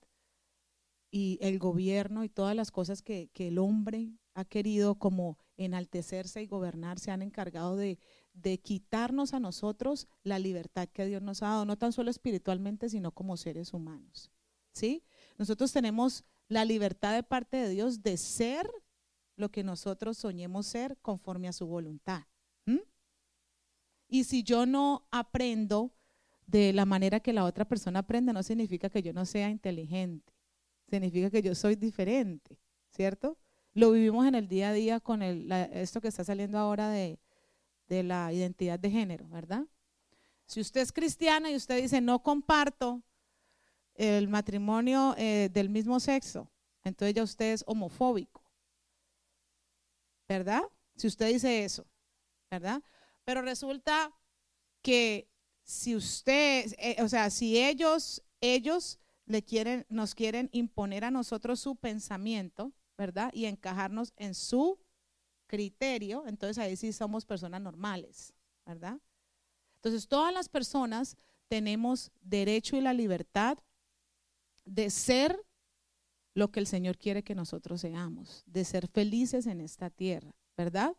y 1.10 1.40
el 1.42 1.58
gobierno 1.58 2.24
y 2.24 2.30
todas 2.30 2.56
las 2.56 2.70
cosas 2.70 3.02
que, 3.02 3.32
el 3.34 3.58
hombre 3.58 4.12
ha 4.36 4.46
querido 4.46 4.94
como 4.94 5.40
enaltecerse 5.58 6.42
y 6.42 6.48
gobernar 6.48 7.00
se 7.00 7.12
han 7.12 7.22
encargado 7.22 7.76
de, 7.76 8.00
de, 8.34 8.60
quitarnos 8.60 9.34
a 9.34 9.40
nosotros 9.40 10.08
la 10.24 10.40
libertad 10.40 10.90
que 10.90 11.06
Dios 11.06 11.22
nos 11.22 11.42
ha 11.42 11.48
dado, 11.48 11.66
no 11.66 11.78
tan 11.78 11.94
solo 11.94 12.12
espiritualmente, 12.12 12.90
sino 12.90 13.12
como 13.12 13.38
seres 13.38 13.74
humanos. 13.74 14.32
¿Sí? 14.74 15.04
Nosotros 15.38 15.72
tenemos 15.72 16.26
la 16.50 16.66
libertad 16.66 17.16
de 17.16 17.24
parte 17.24 17.58
de 17.58 17.70
Dios 17.70 18.04
de 18.04 18.18
ser 18.18 18.70
lo 19.38 19.50
que 19.50 19.64
nosotros 19.64 20.18
soñemos 20.18 20.66
ser 20.66 20.98
conforme 21.02 21.48
a 21.48 21.54
su 21.54 21.66
voluntad. 21.66 22.24
Y 24.08 24.26
si 24.26 24.44
yo 24.44 24.68
no 24.68 25.08
aprendo 25.10 25.92
de 26.46 26.72
la 26.74 26.86
manera 26.86 27.20
que 27.20 27.34
la 27.34 27.44
otra 27.44 27.66
persona 27.66 28.00
aprende, 28.00 28.34
no 28.34 28.44
significa 28.44 28.88
que 28.88 29.02
yo 29.02 29.14
no 29.14 29.26
sea 29.26 29.50
inteligente 29.50 30.36
significa 30.90 31.30
que 31.30 31.42
yo 31.42 31.56
soy 31.56 31.76
diferente, 31.76 32.60
¿cierto? 32.92 33.38
Lo 33.76 33.92
vivimos 33.92 34.26
en 34.26 34.36
el 34.36 34.48
día 34.48 34.70
a 34.70 34.74
día 34.74 35.00
con 35.02 35.22
esto 35.22 36.00
que 36.00 36.08
está 36.08 36.24
saliendo 36.24 36.58
ahora 36.58 36.90
de, 36.90 37.20
la 37.90 38.32
identidad 38.32 38.80
de 38.80 38.90
género, 38.90 39.28
¿verdad? 39.28 39.66
Si 40.48 40.62
usted 40.62 40.80
es 40.80 40.94
cristiana 40.94 41.52
y 41.52 41.58
usted 41.58 41.82
dice, 41.82 42.00
no 42.00 42.24
comparto 42.24 43.04
el 43.96 44.30
matrimonio 44.30 45.14
eh, 45.18 45.50
del 45.52 45.68
mismo 45.68 46.00
sexo, 46.00 46.50
entonces 46.86 47.16
ya 47.16 47.24
usted 47.24 47.52
es 47.52 47.66
homofóbico, 47.68 48.42
¿verdad? 50.30 50.64
Si 50.96 51.08
usted 51.08 51.34
dice 51.34 51.66
eso, 51.66 51.86
¿verdad? 52.50 52.82
Pero 53.26 53.42
resulta 53.42 54.16
que 54.82 55.30
si 55.64 55.98
usted, 55.98 56.74
eh, 56.78 56.96
o 57.02 57.10
sea, 57.10 57.30
si 57.30 57.62
ellos, 57.62 58.24
ellos 58.40 59.02
le 59.26 59.44
quieren, 59.44 59.86
nos 59.90 60.16
quieren 60.16 60.50
imponer 60.54 61.04
a 61.04 61.12
nosotros 61.12 61.60
su 61.60 61.76
pensamiento, 61.76 62.72
¿verdad? 62.98 63.32
Y 63.34 63.46
encajarnos 63.46 64.14
en 64.18 64.34
su 64.34 64.80
criterio, 65.48 66.26
entonces 66.28 66.58
ahí 66.58 66.76
sí 66.76 66.92
somos 66.94 67.26
personas 67.26 67.62
normales, 67.62 68.34
¿verdad? 68.66 69.00
Entonces 69.76 70.08
todas 70.08 70.34
las 70.34 70.50
personas 70.50 71.18
tenemos 71.48 72.12
derecho 72.22 72.76
y 72.76 72.82
la 72.82 72.94
libertad 72.94 73.58
de 74.66 74.90
ser 74.90 75.40
lo 76.34 76.52
que 76.52 76.60
el 76.60 76.68
Señor 76.68 76.98
quiere 76.98 77.24
que 77.24 77.36
nosotros 77.36 77.82
seamos, 77.82 78.44
de 78.48 78.66
ser 78.66 78.88
felices 78.88 79.46
en 79.46 79.62
esta 79.62 79.90
tierra, 79.90 80.36
¿verdad? 80.58 80.96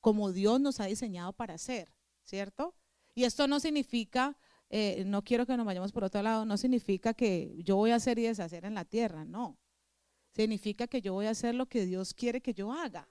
Como 0.00 0.32
Dios 0.32 0.60
nos 0.60 0.80
ha 0.80 0.86
diseñado 0.86 1.32
para 1.32 1.56
ser, 1.58 1.94
¿cierto? 2.22 2.74
Y 3.14 3.24
esto 3.24 3.46
no 3.46 3.60
significa 3.60 4.36
eh, 4.70 5.04
no 5.06 5.22
quiero 5.22 5.46
que 5.46 5.56
nos 5.56 5.64
vayamos 5.64 5.92
por 5.92 6.04
otro 6.04 6.22
lado, 6.22 6.44
no 6.44 6.56
significa 6.56 7.14
que 7.14 7.54
yo 7.64 7.76
voy 7.76 7.90
a 7.90 7.96
hacer 7.96 8.18
y 8.18 8.22
deshacer 8.22 8.64
en 8.64 8.74
la 8.74 8.84
tierra, 8.84 9.24
no. 9.24 9.58
Significa 10.38 10.86
que 10.86 11.02
yo 11.02 11.14
voy 11.14 11.26
a 11.26 11.30
hacer 11.30 11.56
lo 11.56 11.66
que 11.66 11.84
Dios 11.84 12.14
quiere 12.14 12.40
que 12.40 12.54
yo 12.54 12.70
haga. 12.70 13.08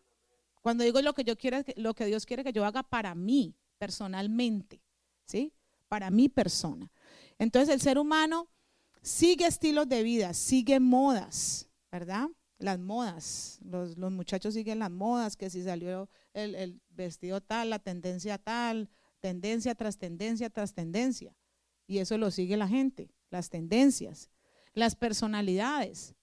Cuando 0.61 0.85
digo 0.85 1.01
lo 1.01 1.13
que 1.13 1.25
yo 1.25 1.37
quiero, 1.37 1.57
lo 1.75 1.93
que 1.93 2.05
Dios 2.05 2.25
quiere 2.25 2.41
que 2.41 2.53
yo 2.53 2.63
haga 2.63 2.83
para 2.83 3.13
mí, 3.15 3.53
personalmente, 3.77 4.81
¿sí? 5.25 5.51
Para 5.89 6.09
mi 6.09 6.29
persona. 6.29 6.89
Entonces 7.37 7.75
el 7.75 7.81
ser 7.81 7.97
humano 7.97 8.47
sigue 9.01 9.45
estilos 9.45 9.89
de 9.89 10.03
vida, 10.03 10.33
sigue 10.33 10.79
modas, 10.79 11.67
¿verdad? 11.91 12.29
Las 12.59 12.79
modas, 12.79 13.59
los, 13.61 13.97
muchachos 13.97 14.53
siguen 14.53 14.79
las 14.79 14.89
modas, 14.91 15.35
que 15.35 15.49
si 15.49 15.61
salió 15.63 16.09
el, 16.33 16.55
el 16.55 16.79
vestido 16.91 17.41
tal, 17.41 17.71
la 17.71 17.79
tendencia 17.79 18.37
tal, 18.37 18.89
tendencia 19.19 19.75
tras 19.75 19.97
tendencia 19.97 20.49
tras 20.49 20.73
tendencia. 20.73 21.35
Y 21.87 21.97
eso 21.97 22.17
lo 22.17 22.31
sigue 22.31 22.55
la 22.55 22.69
gente, 22.69 23.11
las 23.31 23.49
tendencias, 23.49 24.29
las 24.73 24.95
personalidades. 24.95 26.15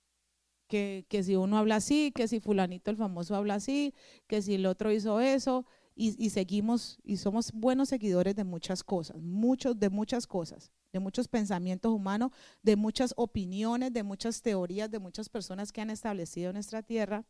Que, 1.09 1.23
si 1.23 1.37
uno 1.37 1.57
habla 1.57 1.77
así, 1.77 2.11
que 2.13 2.27
si 2.27 2.41
fulanito 2.41 2.91
el 2.91 2.97
famoso 2.97 3.37
habla 3.37 3.55
así, 3.55 3.95
que 4.27 4.43
si 4.43 4.55
el 4.55 4.67
otro 4.67 4.91
hizo 4.91 5.21
eso, 5.21 5.67
y, 5.95 6.31
seguimos 6.31 6.99
y 7.05 7.19
somos 7.19 7.53
buenos 7.53 7.91
seguidores 7.91 8.35
de 8.35 8.43
muchas 8.43 8.83
cosas, 8.83 9.17
muchos 9.23 9.79
de 9.79 9.91
muchas 9.91 10.27
cosas, 10.27 10.73
de 10.93 10.99
muchos 10.99 11.29
pensamientos 11.29 11.93
humanos, 11.93 12.33
de 12.63 12.75
muchas 12.75 13.15
opiniones, 13.17 13.93
de 13.93 14.03
muchas 14.03 14.43
teorías, 14.43 14.91
de 14.91 14.99
muchas 14.99 15.29
personas 15.29 15.71
que 15.71 15.81
han 15.81 15.91
establecido 15.91 16.53
nuestra 16.53 16.83
tierra. 16.83 17.25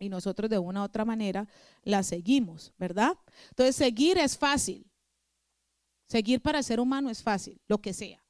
y 0.00 0.08
nosotros 0.08 0.50
de 0.50 0.58
una 0.58 0.80
u 0.80 0.84
otra 0.84 1.04
manera 1.04 1.46
la 1.82 2.02
seguimos, 2.02 2.72
¿verdad? 2.78 3.12
Entonces, 3.50 3.76
seguir 3.76 4.16
es 4.18 4.36
fácil. 4.36 4.90
Seguir 6.08 6.40
para 6.40 6.62
ser 6.62 6.80
humano 6.80 7.10
es 7.10 7.22
fácil, 7.22 7.60
lo 7.68 7.78
que 7.78 7.92
sea. 7.92 8.24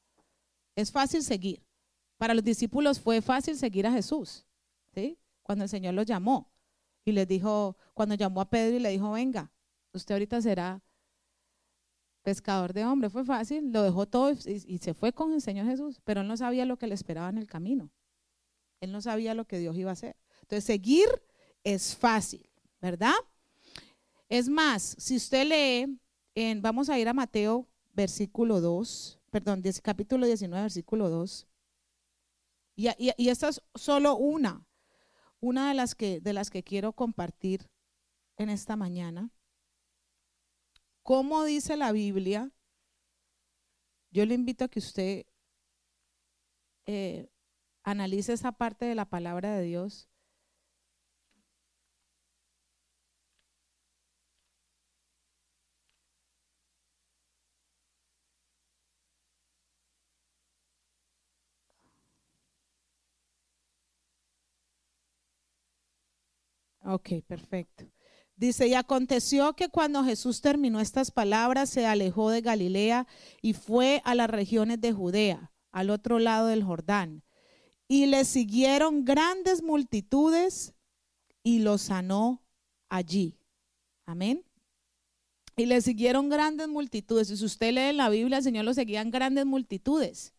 Es 0.74 0.90
fácil 0.90 1.22
seguir. 1.22 1.62
Para 2.20 2.34
los 2.34 2.44
discípulos 2.44 3.00
fue 3.00 3.22
fácil 3.22 3.56
seguir 3.56 3.86
a 3.86 3.92
Jesús, 3.92 4.44
¿sí? 4.94 5.18
Cuando 5.42 5.64
el 5.64 5.70
Señor 5.70 5.94
los 5.94 6.04
llamó 6.04 6.52
y 7.02 7.12
les 7.12 7.26
dijo, 7.26 7.78
cuando 7.94 8.14
llamó 8.14 8.42
a 8.42 8.50
Pedro 8.50 8.76
y 8.76 8.78
le 8.78 8.90
dijo, 8.90 9.12
venga, 9.12 9.50
usted 9.94 10.16
ahorita 10.16 10.42
será 10.42 10.82
pescador 12.20 12.74
de 12.74 12.84
hombre. 12.84 13.08
Fue 13.08 13.24
fácil, 13.24 13.72
lo 13.72 13.82
dejó 13.82 14.04
todo 14.04 14.32
y, 14.32 14.78
se 14.82 14.92
fue 14.92 15.14
con 15.14 15.32
el 15.32 15.40
Señor 15.40 15.64
Jesús, 15.64 16.02
pero 16.04 16.20
él 16.20 16.28
no 16.28 16.36
sabía 16.36 16.66
lo 16.66 16.76
que 16.76 16.88
le 16.88 16.94
esperaba 16.94 17.30
en 17.30 17.38
el 17.38 17.46
camino. 17.46 17.90
Él 18.82 18.92
no 18.92 19.00
sabía 19.00 19.32
lo 19.32 19.46
que 19.46 19.58
Dios 19.58 19.74
iba 19.78 19.88
a 19.88 19.94
hacer. 19.94 20.14
Entonces, 20.42 20.64
seguir 20.64 21.08
es 21.64 21.96
fácil, 21.96 22.46
¿verdad? 22.82 23.14
Es 24.28 24.50
más, 24.50 24.94
si 24.98 25.16
usted 25.16 25.46
lee, 25.46 25.98
en, 26.34 26.60
vamos 26.60 26.90
a 26.90 26.98
ir 26.98 27.08
a 27.08 27.14
Mateo 27.14 27.66
versículo 27.94 28.60
2, 28.60 29.20
perdón, 29.30 29.62
capítulo 29.82 30.26
19, 30.26 30.64
versículo 30.64 31.08
2. 31.08 31.46
Y, 32.76 32.88
esta 33.28 33.48
es 33.48 33.62
solo 33.74 34.16
una, 34.16 34.66
una 35.40 35.68
de 35.68 35.74
las, 35.74 35.94
que, 35.94 36.20
de 36.20 36.32
las 36.32 36.50
que 36.50 36.62
quiero 36.62 36.92
compartir 36.92 37.68
en 38.36 38.50
esta 38.50 38.76
mañana. 38.76 39.30
¿Cómo 41.02 41.44
dice 41.44 41.76
la 41.76 41.92
Biblia? 41.92 42.52
Yo 44.10 44.24
le 44.26 44.34
invito 44.34 44.64
a 44.64 44.68
que 44.68 44.78
usted 44.80 45.26
eh, 46.86 47.30
analice 47.82 48.32
esa 48.32 48.52
parte 48.52 48.84
de 48.84 48.94
la 48.94 49.04
palabra 49.04 49.54
de 49.54 49.62
Dios 49.62 50.09
Ok, 66.92 67.22
perfecto. 67.26 67.84
Dice, 68.34 68.66
y 68.66 68.74
aconteció 68.74 69.54
que 69.54 69.68
cuando 69.68 70.02
Jesús 70.02 70.40
terminó 70.40 70.80
estas 70.80 71.10
palabras, 71.10 71.70
se 71.70 71.86
alejó 71.86 72.30
de 72.30 72.40
Galilea 72.40 73.06
y 73.42 73.52
fue 73.52 74.02
a 74.04 74.14
las 74.14 74.28
regiones 74.28 74.80
de 74.80 74.92
Judea, 74.92 75.52
al 75.70 75.90
otro 75.90 76.18
lado 76.18 76.48
del 76.48 76.64
Jordán. 76.64 77.22
Y 77.86 78.06
le 78.06 78.24
siguieron 78.24 79.04
grandes 79.04 79.62
multitudes 79.62 80.74
y 81.42 81.60
lo 81.60 81.78
sanó 81.78 82.42
allí. 82.88 83.38
Amén. 84.06 84.44
Y 85.56 85.66
le 85.66 85.80
siguieron 85.82 86.28
grandes 86.28 86.66
multitudes. 86.66 87.30
Y 87.30 87.36
si 87.36 87.44
usted 87.44 87.72
lee 87.72 87.90
en 87.90 87.98
la 87.98 88.08
Biblia, 88.08 88.38
el 88.38 88.44
Señor 88.44 88.64
lo 88.64 88.74
seguían 88.74 89.10
grandes 89.10 89.46
multitudes. 89.46 90.34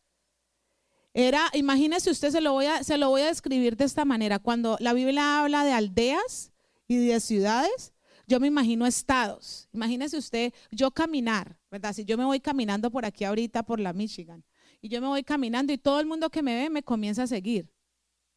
Era, 1.13 1.49
imagínese 1.53 2.09
usted, 2.09 2.31
se 2.31 2.39
lo, 2.39 2.53
voy 2.53 2.65
a, 2.65 2.83
se 2.83 2.97
lo 2.97 3.09
voy 3.09 3.21
a 3.21 3.27
describir 3.27 3.75
de 3.75 3.85
esta 3.85 4.05
manera. 4.05 4.39
Cuando 4.39 4.77
la 4.79 4.93
Biblia 4.93 5.41
habla 5.41 5.65
de 5.65 5.73
aldeas 5.73 6.51
y 6.87 7.05
de 7.05 7.19
ciudades, 7.19 7.93
yo 8.27 8.39
me 8.39 8.47
imagino 8.47 8.85
estados. 8.85 9.67
Imagínese 9.73 10.17
usted, 10.17 10.53
yo 10.71 10.91
caminar, 10.91 11.57
¿verdad? 11.69 11.93
Si 11.93 12.05
yo 12.05 12.17
me 12.17 12.23
voy 12.23 12.39
caminando 12.39 12.89
por 12.89 13.05
aquí 13.05 13.25
ahorita, 13.25 13.63
por 13.63 13.79
la 13.79 13.91
Michigan, 13.91 14.45
y 14.81 14.87
yo 14.87 15.01
me 15.01 15.07
voy 15.07 15.23
caminando 15.23 15.73
y 15.73 15.77
todo 15.77 15.99
el 15.99 16.05
mundo 16.05 16.29
que 16.29 16.41
me 16.41 16.55
ve 16.55 16.69
me 16.69 16.81
comienza 16.81 17.23
a 17.23 17.27
seguir. 17.27 17.69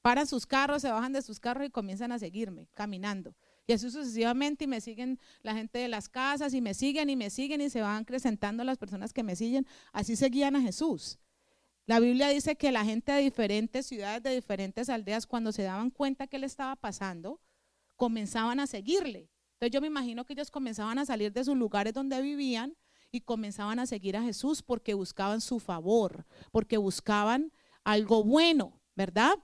Paran 0.02 0.26
sus 0.26 0.44
carros, 0.44 0.82
se 0.82 0.90
bajan 0.90 1.12
de 1.12 1.22
sus 1.22 1.40
carros 1.40 1.66
y 1.66 1.70
comienzan 1.70 2.12
a 2.12 2.18
seguirme, 2.18 2.68
caminando. 2.74 3.34
Y 3.66 3.72
así 3.72 3.90
sucesivamente 3.90 4.64
y 4.64 4.66
me 4.66 4.82
siguen 4.82 5.18
la 5.42 5.54
gente 5.54 5.78
de 5.78 5.88
las 5.88 6.08
casas 6.10 6.52
y 6.52 6.60
me 6.60 6.74
siguen 6.74 7.08
y 7.08 7.16
me 7.16 7.30
siguen 7.30 7.62
y 7.62 7.70
se 7.70 7.80
van 7.80 8.02
acrecentando 8.02 8.64
las 8.64 8.76
personas 8.76 9.14
que 9.14 9.22
me 9.22 9.36
siguen. 9.36 9.66
Así 9.92 10.16
seguían 10.16 10.56
a 10.56 10.60
Jesús. 10.60 11.18
La 11.86 12.00
Biblia 12.00 12.28
dice 12.28 12.56
que 12.56 12.72
la 12.72 12.84
gente 12.84 13.12
de 13.12 13.20
diferentes 13.20 13.86
ciudades, 13.86 14.22
de 14.22 14.34
diferentes 14.34 14.88
aldeas, 14.88 15.26
cuando 15.26 15.52
se 15.52 15.62
daban 15.62 15.90
cuenta 15.90 16.26
que 16.26 16.38
le 16.38 16.46
estaba 16.46 16.76
pasando, 16.76 17.40
comenzaban 17.96 18.58
a 18.58 18.66
seguirle. 18.66 19.30
Entonces 19.54 19.72
yo 19.72 19.80
me 19.80 19.86
imagino 19.86 20.24
que 20.24 20.32
ellos 20.32 20.50
comenzaban 20.50 20.98
a 20.98 21.04
salir 21.04 21.32
de 21.32 21.44
sus 21.44 21.56
lugares 21.56 21.92
donde 21.92 22.20
vivían 22.22 22.76
y 23.10 23.20
comenzaban 23.20 23.78
a 23.78 23.86
seguir 23.86 24.16
a 24.16 24.22
Jesús 24.22 24.62
porque 24.62 24.94
buscaban 24.94 25.40
su 25.40 25.60
favor, 25.60 26.26
porque 26.50 26.78
buscaban 26.78 27.52
algo 27.84 28.24
bueno, 28.24 28.80
¿verdad? 28.96 29.34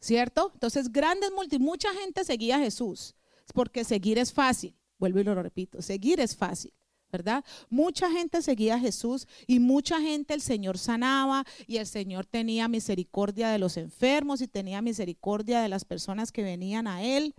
¿Cierto? 0.00 0.52
Entonces, 0.54 0.92
grandes 0.92 1.32
multi, 1.32 1.58
mucha 1.58 1.92
gente 1.92 2.24
seguía 2.24 2.56
a 2.56 2.60
Jesús, 2.60 3.16
porque 3.52 3.82
seguir 3.82 4.18
es 4.18 4.32
fácil. 4.32 4.76
Vuelvo 4.98 5.20
y 5.20 5.24
lo 5.24 5.34
repito, 5.34 5.82
seguir 5.82 6.20
es 6.20 6.36
fácil. 6.36 6.72
¿Verdad? 7.10 7.44
Mucha 7.70 8.10
gente 8.10 8.42
seguía 8.42 8.74
a 8.74 8.80
Jesús 8.80 9.26
y 9.46 9.60
mucha 9.60 10.00
gente 10.00 10.34
el 10.34 10.40
Señor 10.40 10.78
sanaba 10.78 11.44
y 11.66 11.78
el 11.78 11.86
Señor 11.86 12.26
tenía 12.26 12.68
misericordia 12.68 13.50
de 13.50 13.58
los 13.58 13.76
enfermos 13.76 14.40
y 14.40 14.48
tenía 14.48 14.82
misericordia 14.82 15.60
de 15.60 15.68
las 15.68 15.84
personas 15.84 16.32
que 16.32 16.42
venían 16.42 16.86
a 16.86 17.02
Él. 17.02 17.34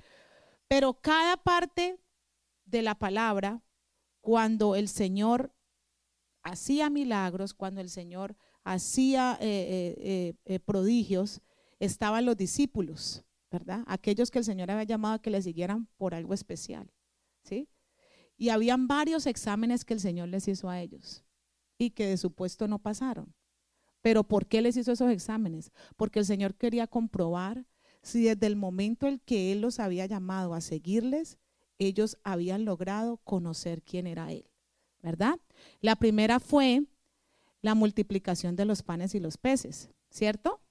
Pero 0.68 0.94
cada 0.96 1.38
parte 1.38 2.00
de 2.66 2.82
la 2.82 2.96
palabra, 2.96 3.62
cuando 4.22 4.76
el 4.76 4.88
Señor 4.88 5.54
hacía 6.44 6.90
milagros, 6.90 7.54
cuando 7.54 7.82
el 7.82 7.90
Señor 7.90 8.36
hacía 8.64 9.38
eh, 9.40 9.96
eh, 9.98 10.34
eh, 10.46 10.60
prodigios, 10.60 11.42
estaban 11.80 12.26
los 12.26 12.36
discípulos, 12.36 13.24
¿verdad? 13.50 13.84
Aquellos 13.88 14.32
que 14.32 14.40
el 14.40 14.46
Señor 14.46 14.72
había 14.72 14.84
llamado 14.84 15.16
a 15.16 15.22
que 15.22 15.30
le 15.30 15.42
siguieran 15.42 15.88
por 15.98 16.14
algo 16.14 16.34
especial, 16.34 16.92
¿sí? 17.44 17.70
Y 18.38 18.50
habían 18.50 18.88
varios 18.88 19.26
exámenes 19.26 19.84
que 19.84 19.96
el 19.96 20.00
Señor 20.00 20.30
les 20.30 20.48
hizo 20.48 20.70
a 20.70 20.80
ellos 20.80 21.24
y 21.78 21.92
que 21.92 22.08
de 22.08 22.18
su 22.18 22.32
puesto 22.32 22.68
no 22.68 22.80
pasaron. 22.80 23.34
Pero 24.02 24.24
¿por 24.24 24.48
qué 24.48 24.62
les 24.62 24.78
hizo 24.78 24.92
esos 24.92 25.12
exámenes? 25.12 25.72
Porque 25.96 26.20
el 26.20 26.26
Señor 26.26 26.56
quería 26.56 26.88
comprobar 26.88 27.66
si 28.02 28.24
desde 28.24 28.48
el 28.48 28.56
momento 28.56 29.08
en 29.08 29.20
que 29.20 29.52
Él 29.52 29.62
los 29.62 29.80
había 29.80 30.06
llamado 30.06 30.54
a 30.54 30.62
seguirles, 30.62 31.40
ellos 31.80 32.18
habían 32.24 32.64
logrado 32.64 33.18
conocer 33.18 33.84
quién 33.84 34.08
era 34.08 34.32
Él. 34.32 34.46
¿Verdad? 35.02 35.40
La 35.82 35.96
primera 35.96 36.40
fue 36.40 36.84
la 37.62 37.76
multiplicación 37.76 38.56
de 38.56 38.66
los 38.66 38.84
panes 38.84 39.14
y 39.16 39.20
los 39.20 39.38
peces, 39.38 39.90
¿cierto? 40.10 40.62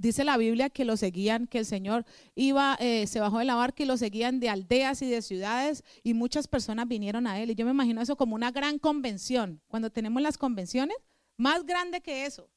Dice 0.00 0.24
la 0.24 0.38
Biblia 0.38 0.70
que 0.70 0.86
lo 0.86 0.96
seguían, 0.96 1.46
que 1.46 1.58
el 1.58 1.66
Señor 1.66 2.06
iba, 2.34 2.76
eh, 2.80 3.06
se 3.06 3.20
bajó 3.20 3.38
de 3.38 3.44
la 3.44 3.54
barca 3.54 3.82
y 3.82 3.86
lo 3.86 3.98
seguían 3.98 4.40
de 4.40 4.48
aldeas 4.48 5.02
y 5.02 5.10
de 5.10 5.20
ciudades 5.20 5.84
y 6.02 6.14
muchas 6.14 6.48
personas 6.48 6.88
vinieron 6.88 7.26
a 7.26 7.38
él. 7.38 7.50
Y 7.50 7.54
yo 7.54 7.66
me 7.66 7.72
imagino 7.72 8.00
eso 8.00 8.16
como 8.16 8.34
una 8.34 8.50
gran 8.50 8.78
convención. 8.78 9.60
Cuando 9.68 9.90
tenemos 9.90 10.22
las 10.22 10.38
convenciones, 10.38 10.96
más 11.36 11.66
grande 11.66 12.00
que 12.00 12.24
eso. 12.24 12.50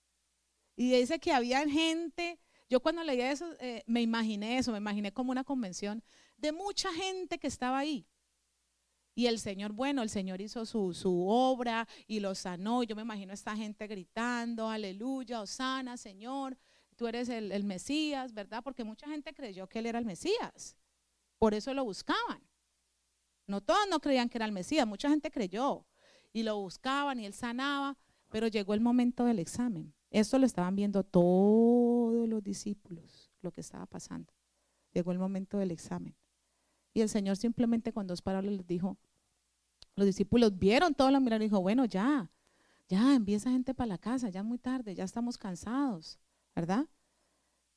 Y 0.78 0.92
dice 0.92 1.20
que 1.20 1.34
había 1.34 1.68
gente, 1.68 2.40
yo 2.70 2.80
cuando 2.80 3.04
leía 3.04 3.30
eso, 3.30 3.46
eh, 3.60 3.84
me 3.88 4.02
imaginé 4.02 4.58
eso, 4.58 4.72
me 4.72 4.78
imaginé 4.78 5.12
como 5.12 5.32
una 5.32 5.44
convención 5.44 6.02
de 6.38 6.54
mucha 6.54 6.94
gente 6.94 7.40
que 7.40 7.48
estaba 7.48 7.78
ahí. 7.78 8.08
Y 9.16 9.28
el 9.28 9.38
Señor, 9.38 9.74
bueno, 9.74 10.02
el 10.02 10.10
Señor 10.10 10.40
hizo 10.42 10.66
su, 10.66 10.94
su 10.94 11.28
obra 11.28 11.88
y 12.08 12.22
lo 12.22 12.34
sanó. 12.36 12.84
Yo 12.84 12.96
me 12.96 13.04
imagino 13.04 13.32
a 13.32 13.36
esta 13.36 13.56
gente 13.56 13.86
gritando, 13.86 14.70
aleluya, 14.70 15.42
osana, 15.42 15.98
Señor 15.98 16.58
tú 16.94 17.08
eres 17.08 17.30
el, 17.30 17.64
Mesías, 17.64 18.34
¿verdad? 18.34 18.64
Porque 18.64 18.84
mucha 18.84 19.08
gente 19.08 19.34
creyó 19.34 19.68
que 19.68 19.80
él 19.80 19.86
era 19.86 20.00
el 20.00 20.06
Mesías. 20.06 20.78
Por 21.38 21.54
eso 21.54 21.74
lo 21.74 21.84
buscaban. 21.84 22.42
No 23.48 23.62
todos 23.62 23.88
no 23.90 24.00
creían 24.00 24.30
que 24.30 24.38
era 24.38 24.46
el 24.46 24.52
Mesías, 24.52 24.88
mucha 24.88 25.10
gente 25.10 25.30
creyó 25.30 25.86
y 26.32 26.44
lo 26.44 26.58
buscaban 26.60 27.20
y 27.20 27.26
él 27.26 27.34
sanaba, 27.34 27.98
pero 28.30 28.48
llegó 28.48 28.74
el 28.74 28.82
momento 28.82 29.26
del 29.26 29.40
examen. 29.40 29.94
Esto 30.10 30.40
lo 30.40 30.46
estaban 30.46 30.76
viendo 30.76 31.04
todos 31.04 32.28
los 32.30 32.44
discípulos, 32.44 33.32
lo 33.42 33.52
que 33.52 33.62
estaba 33.62 33.86
pasando. 33.86 34.34
Llegó 34.94 35.12
el 35.12 35.20
momento 35.20 35.58
del 35.58 35.72
examen. 35.72 36.16
Y 36.94 37.02
el 37.02 37.10
Señor 37.10 37.38
simplemente 37.38 37.92
con 37.92 38.08
dos 38.08 38.22
palabras 38.22 38.54
les 38.54 38.68
dijo, 38.68 38.98
los 39.96 40.06
discípulos 40.06 40.58
vieron 40.58 40.94
todo 40.94 41.12
lo 41.12 41.20
miraron 41.20 41.44
y 41.44 41.46
dijo, 41.46 41.62
bueno, 41.62 41.86
ya, 41.86 42.32
ya, 42.88 43.16
envía 43.16 43.38
esa 43.38 43.52
gente 43.52 43.74
para 43.74 43.88
la 43.88 43.98
casa, 43.98 44.30
ya 44.30 44.42
es 44.42 44.46
muy 44.46 44.58
tarde, 44.58 44.96
ya 44.96 45.04
estamos 45.04 45.38
cansados. 45.38 46.20
¿Verdad? 46.56 46.88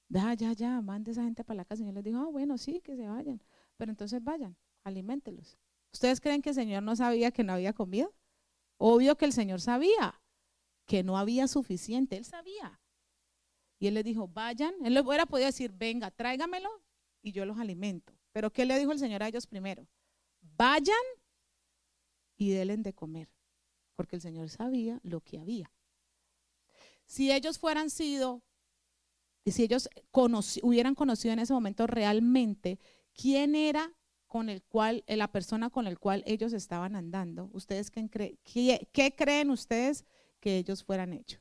Ya, 0.08 0.34
ya, 0.34 0.52
ya, 0.52 0.80
mande 0.80 1.10
esa 1.10 1.24
gente 1.24 1.44
para 1.44 1.58
la 1.58 1.64
casa. 1.64 1.82
Y 1.82 1.86
yo 1.86 1.92
les 1.92 2.04
dijo, 2.04 2.18
ah, 2.18 2.28
bueno, 2.30 2.58
sí, 2.58 2.80
que 2.80 2.96
se 2.96 3.08
vayan. 3.08 3.42
Pero 3.76 3.90
entonces 3.90 4.22
vayan, 4.22 4.56
aliméntelos. 4.84 5.58
¿Ustedes 5.92 6.20
creen 6.20 6.42
que 6.42 6.50
el 6.50 6.54
Señor 6.54 6.82
no 6.82 6.94
sabía 6.94 7.30
que 7.30 7.42
no 7.42 7.54
había 7.54 7.72
comida? 7.72 8.08
Obvio 8.78 9.16
que 9.16 9.24
el 9.24 9.32
Señor 9.32 9.60
sabía 9.60 10.20
que 10.84 11.02
no 11.02 11.18
había 11.18 11.48
suficiente. 11.48 12.16
Él 12.16 12.24
sabía. 12.24 12.80
Y 13.78 13.88
él 13.88 13.94
les 13.94 14.04
dijo, 14.04 14.28
vayan. 14.28 14.74
Él 14.84 14.94
les 14.94 15.04
hubiera 15.04 15.26
podido 15.26 15.46
decir, 15.46 15.72
venga, 15.72 16.10
tráigamelo 16.10 16.70
y 17.22 17.32
yo 17.32 17.44
los 17.44 17.58
alimento. 17.58 18.14
Pero 18.32 18.52
¿qué 18.52 18.64
le 18.64 18.78
dijo 18.78 18.92
el 18.92 18.98
Señor 18.98 19.22
a 19.22 19.28
ellos 19.28 19.46
primero? 19.46 19.88
Vayan 20.40 20.96
y 22.36 22.50
denle 22.50 22.76
de 22.76 22.92
comer. 22.92 23.28
Porque 23.96 24.16
el 24.16 24.22
Señor 24.22 24.50
sabía 24.50 25.00
lo 25.02 25.20
que 25.20 25.38
había. 25.38 25.72
Si 27.06 27.32
ellos 27.32 27.58
fueran 27.58 27.88
sido 27.88 28.42
si 29.52 29.62
ellos 29.62 29.88
hubieran 30.62 30.94
conocido 30.94 31.32
en 31.32 31.38
ese 31.38 31.52
momento 31.52 31.86
realmente 31.86 32.78
quién 33.14 33.54
era 33.54 33.92
con 34.26 34.48
el 34.48 34.62
cual, 34.62 35.04
eh, 35.06 35.16
la 35.16 35.30
persona 35.30 35.70
con 35.70 35.86
el 35.86 35.98
cual 35.98 36.22
ellos 36.26 36.52
estaban 36.52 36.96
andando, 36.96 37.48
¿ustedes 37.52 37.90
qué, 37.90 39.14
creen 39.16 39.50
ustedes 39.50 40.04
que 40.40 40.58
ellos 40.58 40.84
fueran 40.84 41.12
hechos? 41.12 41.40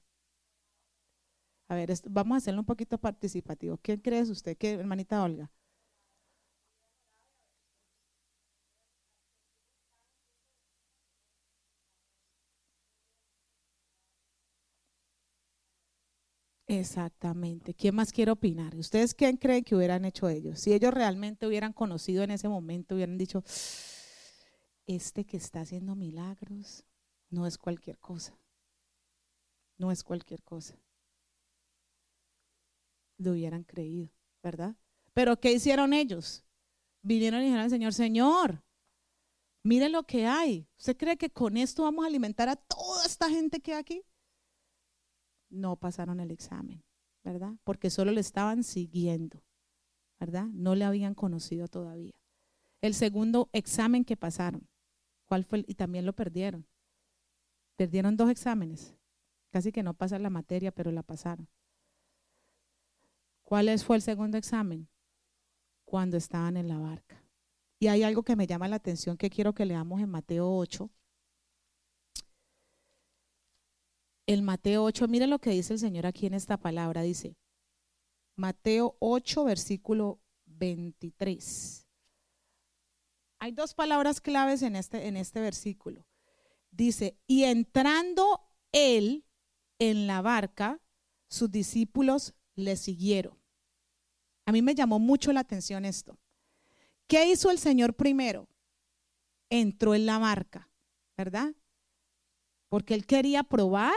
A 1.67 1.75
ver, 1.75 1.91
vamos 2.09 2.35
a 2.35 2.37
hacerlo 2.37 2.61
un 2.61 2.65
poquito 2.65 2.99
participativo. 2.99 3.77
¿Quién 3.81 3.99
cree 3.99 4.21
usted, 4.21 4.55
¿Qué, 4.55 4.73
hermanita 4.73 5.23
Olga? 5.23 5.51
Exactamente. 16.79 17.73
¿Quién 17.73 17.95
más 17.95 18.11
quiere 18.11 18.31
opinar? 18.31 18.75
¿Ustedes 18.75 19.13
quién 19.13 19.37
creen 19.37 19.63
que 19.63 19.75
hubieran 19.75 20.05
hecho 20.05 20.29
ellos? 20.29 20.59
Si 20.59 20.73
ellos 20.73 20.93
realmente 20.93 21.47
hubieran 21.47 21.73
conocido 21.73 22.23
en 22.23 22.31
ese 22.31 22.47
momento, 22.47 22.95
hubieran 22.95 23.17
dicho, 23.17 23.43
este 24.85 25.25
que 25.25 25.37
está 25.37 25.61
haciendo 25.61 25.95
milagros 25.95 26.85
no 27.29 27.47
es 27.47 27.57
cualquier 27.57 27.97
cosa. 27.99 28.37
No 29.77 29.91
es 29.91 30.03
cualquier 30.03 30.41
cosa. 30.43 30.79
Lo 33.17 33.31
hubieran 33.31 33.63
creído, 33.63 34.09
¿verdad? 34.43 34.75
Pero 35.13 35.39
¿qué 35.39 35.51
hicieron 35.51 35.93
ellos? 35.93 36.43
Vinieron 37.01 37.41
y 37.41 37.45
dijeron 37.45 37.63
al 37.63 37.69
Señor, 37.69 37.93
Señor, 37.93 38.63
mire 39.63 39.89
lo 39.89 40.03
que 40.03 40.25
hay. 40.25 40.67
¿Usted 40.77 40.97
cree 40.97 41.17
que 41.17 41.29
con 41.29 41.57
esto 41.57 41.83
vamos 41.83 42.03
a 42.03 42.07
alimentar 42.07 42.49
a 42.49 42.55
toda 42.55 43.05
esta 43.05 43.29
gente 43.29 43.59
que 43.59 43.73
hay 43.73 43.79
aquí? 43.79 44.03
No 45.55 45.75
pasaron 45.77 46.19
el 46.19 46.31
examen, 46.31 46.83
¿verdad? 47.23 47.53
Porque 47.63 47.89
solo 47.89 48.11
le 48.11 48.21
estaban 48.21 48.63
siguiendo, 48.63 49.41
¿verdad? 50.19 50.45
No 50.47 50.75
le 50.75 50.85
habían 50.85 51.15
conocido 51.15 51.67
todavía. 51.67 52.13
El 52.81 52.93
segundo 52.93 53.49
examen 53.53 54.05
que 54.05 54.17
pasaron, 54.17 54.67
¿cuál 55.25 55.43
fue? 55.43 55.65
Y 55.67 55.75
también 55.75 56.05
lo 56.05 56.13
perdieron. 56.13 56.67
Perdieron 57.75 58.15
dos 58.15 58.29
exámenes. 58.29 58.95
Casi 59.49 59.71
que 59.71 59.83
no 59.83 59.93
pasan 59.93 60.23
la 60.23 60.29
materia, 60.29 60.71
pero 60.71 60.91
la 60.91 61.01
pasaron. 61.01 61.47
¿Cuál 63.43 63.77
fue 63.79 63.95
el 63.95 64.01
segundo 64.01 64.37
examen? 64.37 64.87
Cuando 65.83 66.17
estaban 66.17 66.57
en 66.57 66.67
la 66.67 66.77
barca. 66.77 67.23
Y 67.79 67.87
hay 67.87 68.03
algo 68.03 68.23
que 68.23 68.35
me 68.35 68.47
llama 68.47 68.67
la 68.67 68.77
atención 68.77 69.17
que 69.17 69.29
quiero 69.29 69.53
que 69.53 69.65
leamos 69.65 70.01
en 70.01 70.09
Mateo 70.09 70.51
8, 70.55 70.89
el 74.27 74.41
Mateo 74.41 74.83
8, 74.83 75.07
mire 75.07 75.27
lo 75.27 75.39
que 75.39 75.51
dice 75.51 75.73
el 75.73 75.79
Señor 75.79 76.05
aquí 76.05 76.25
en 76.25 76.33
esta 76.33 76.57
palabra, 76.57 77.01
dice 77.01 77.37
Mateo 78.35 78.97
8, 78.99 79.45
versículo 79.45 80.19
23. 80.45 81.87
Hay 83.39 83.51
dos 83.51 83.73
palabras 83.73 84.21
claves 84.21 84.61
en 84.61 84.75
este, 84.75 85.07
en 85.07 85.17
este 85.17 85.39
versículo. 85.39 86.05
Dice, 86.71 87.17
y 87.27 87.43
entrando 87.43 88.41
él 88.71 89.25
en 89.79 90.07
la 90.07 90.21
barca, 90.21 90.81
sus 91.29 91.51
discípulos 91.51 92.33
le 92.55 92.75
siguieron. 92.75 93.37
A 94.45 94.51
mí 94.51 94.61
me 94.61 94.75
llamó 94.75 94.99
mucho 94.99 95.31
la 95.31 95.41
atención 95.41 95.85
esto. 95.85 96.17
¿Qué 97.07 97.29
hizo 97.29 97.51
el 97.51 97.59
Señor 97.59 97.93
primero? 97.93 98.47
Entró 99.49 99.95
en 99.95 100.05
la 100.05 100.17
barca, 100.17 100.69
¿verdad? 101.15 101.53
Porque 102.67 102.93
él 102.93 103.05
quería 103.05 103.43
probar 103.43 103.95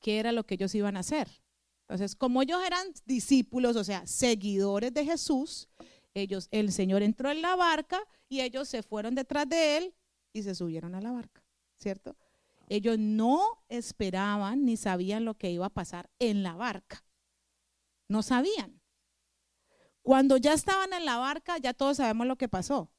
qué 0.00 0.18
era 0.18 0.32
lo 0.32 0.44
que 0.44 0.54
ellos 0.54 0.74
iban 0.74 0.96
a 0.96 1.00
hacer. 1.00 1.28
Entonces, 1.82 2.14
como 2.14 2.42
ellos 2.42 2.60
eran 2.66 2.86
discípulos, 3.06 3.76
o 3.76 3.84
sea, 3.84 4.06
seguidores 4.06 4.92
de 4.92 5.04
Jesús, 5.04 5.68
ellos, 6.14 6.48
el 6.50 6.72
Señor 6.72 7.02
entró 7.02 7.30
en 7.30 7.42
la 7.42 7.56
barca 7.56 8.00
y 8.28 8.40
ellos 8.40 8.68
se 8.68 8.82
fueron 8.82 9.14
detrás 9.14 9.48
de 9.48 9.78
él 9.78 9.94
y 10.32 10.42
se 10.42 10.54
subieron 10.54 10.94
a 10.94 11.00
la 11.00 11.12
barca, 11.12 11.42
¿cierto? 11.78 12.16
Ellos 12.68 12.98
no 12.98 13.64
esperaban 13.68 14.64
ni 14.64 14.76
sabían 14.76 15.24
lo 15.24 15.34
que 15.34 15.50
iba 15.50 15.66
a 15.66 15.70
pasar 15.70 16.10
en 16.18 16.42
la 16.42 16.54
barca. 16.54 17.04
No 18.08 18.22
sabían. 18.22 18.80
Cuando 20.02 20.36
ya 20.36 20.52
estaban 20.52 20.92
en 20.92 21.04
la 21.04 21.16
barca, 21.16 21.58
ya 21.58 21.72
todos 21.72 21.98
sabemos 21.98 22.26
lo 22.26 22.36
que 22.36 22.48
pasó, 22.48 22.90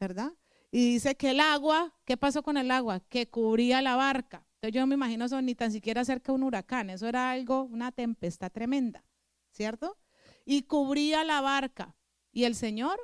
¿verdad? 0.00 0.32
Y 0.70 0.92
dice 0.92 1.16
que 1.16 1.30
el 1.30 1.40
agua, 1.40 1.94
¿qué 2.04 2.16
pasó 2.16 2.42
con 2.42 2.56
el 2.56 2.70
agua? 2.70 3.00
Que 3.00 3.28
cubría 3.28 3.82
la 3.82 3.96
barca. 3.96 4.46
Entonces 4.60 4.74
yo 4.74 4.86
me 4.88 4.96
imagino 4.96 5.24
eso 5.24 5.40
ni 5.40 5.54
tan 5.54 5.70
siquiera 5.70 6.04
cerca 6.04 6.32
de 6.32 6.36
un 6.36 6.42
huracán, 6.42 6.90
eso 6.90 7.06
era 7.06 7.30
algo, 7.30 7.62
una 7.62 7.92
tempestad 7.92 8.50
tremenda, 8.50 9.04
¿cierto? 9.52 9.96
Y 10.44 10.62
cubría 10.62 11.22
la 11.22 11.40
barca. 11.40 11.94
Y 12.32 12.42
el 12.42 12.56
Señor, 12.56 12.98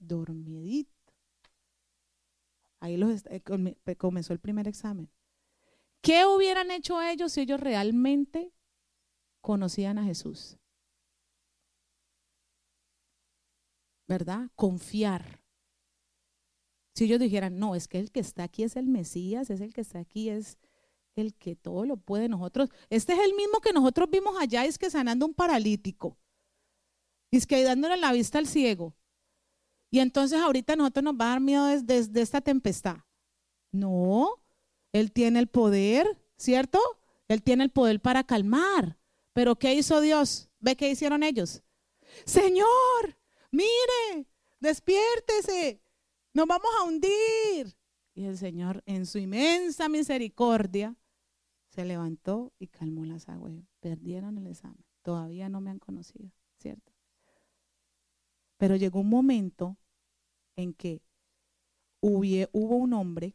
dormidito. 0.00 0.90
Ahí 2.80 2.96
los, 2.96 3.24
eh, 3.26 3.40
comenzó 3.96 4.32
el 4.32 4.40
primer 4.40 4.66
examen. 4.66 5.08
¿Qué 6.00 6.26
hubieran 6.26 6.72
hecho 6.72 7.00
ellos 7.00 7.32
si 7.32 7.42
ellos 7.42 7.60
realmente 7.60 8.52
conocían 9.40 9.96
a 9.98 10.04
Jesús? 10.04 10.56
¿Verdad? 14.08 14.50
Confiar. 14.56 15.40
Si 16.96 17.04
ellos 17.04 17.20
dijeran, 17.20 17.60
no, 17.60 17.76
es 17.76 17.86
que 17.86 18.00
el 18.00 18.10
que 18.10 18.18
está 18.18 18.42
aquí 18.42 18.64
es 18.64 18.74
el 18.74 18.88
Mesías, 18.88 19.50
es 19.50 19.60
el 19.60 19.72
que 19.72 19.82
está 19.82 20.00
aquí, 20.00 20.30
es 20.30 20.58
el 21.16 21.34
que 21.34 21.56
todo 21.56 21.84
lo 21.84 21.96
puede 21.96 22.28
nosotros. 22.28 22.70
Este 22.88 23.12
es 23.12 23.20
el 23.20 23.34
mismo 23.34 23.60
que 23.60 23.72
nosotros 23.72 24.08
vimos 24.10 24.36
allá, 24.38 24.64
es 24.64 24.78
que 24.78 24.90
sanando 24.90 25.26
un 25.26 25.34
paralítico. 25.34 26.16
Es 27.30 27.46
que 27.46 27.62
dándole 27.62 27.96
la 27.96 28.12
vista 28.12 28.38
al 28.38 28.46
ciego. 28.46 28.94
Y 29.90 30.00
entonces 30.00 30.40
ahorita 30.40 30.76
nosotros 30.76 31.04
nos 31.04 31.14
va 31.14 31.26
a 31.26 31.30
dar 31.30 31.40
miedo 31.40 31.66
desde, 31.66 32.20
esta 32.20 32.40
tempestad. 32.40 32.98
No, 33.72 34.42
Él 34.92 35.12
tiene 35.12 35.38
el 35.40 35.48
poder, 35.48 36.18
¿cierto? 36.36 36.78
Él 37.28 37.42
tiene 37.42 37.64
el 37.64 37.70
poder 37.70 38.00
para 38.00 38.24
calmar. 38.24 38.98
Pero 39.32 39.56
¿qué 39.56 39.74
hizo 39.74 40.00
Dios? 40.00 40.48
¿Ve 40.58 40.76
qué 40.76 40.90
hicieron 40.90 41.22
ellos? 41.22 41.62
Señor, 42.24 43.16
mire, 43.50 44.26
despiértese, 44.58 45.80
nos 46.34 46.46
vamos 46.46 46.70
a 46.78 46.84
hundir. 46.84 47.76
Y 48.14 48.24
el 48.24 48.36
Señor, 48.36 48.82
en 48.86 49.06
su 49.06 49.18
inmensa 49.18 49.88
misericordia, 49.88 50.96
se 51.70 51.84
levantó 51.84 52.52
y 52.58 52.66
calmó 52.66 53.04
las 53.04 53.28
aguas. 53.28 53.54
Perdieron 53.80 54.38
el 54.38 54.46
examen. 54.46 54.84
Todavía 55.02 55.48
no 55.48 55.60
me 55.60 55.70
han 55.70 55.78
conocido, 55.78 56.30
¿cierto? 56.58 56.92
Pero 58.58 58.76
llegó 58.76 59.00
un 59.00 59.08
momento 59.08 59.78
en 60.56 60.74
que 60.74 61.02
hubo 62.00 62.76
un 62.76 62.92
hombre 62.92 63.34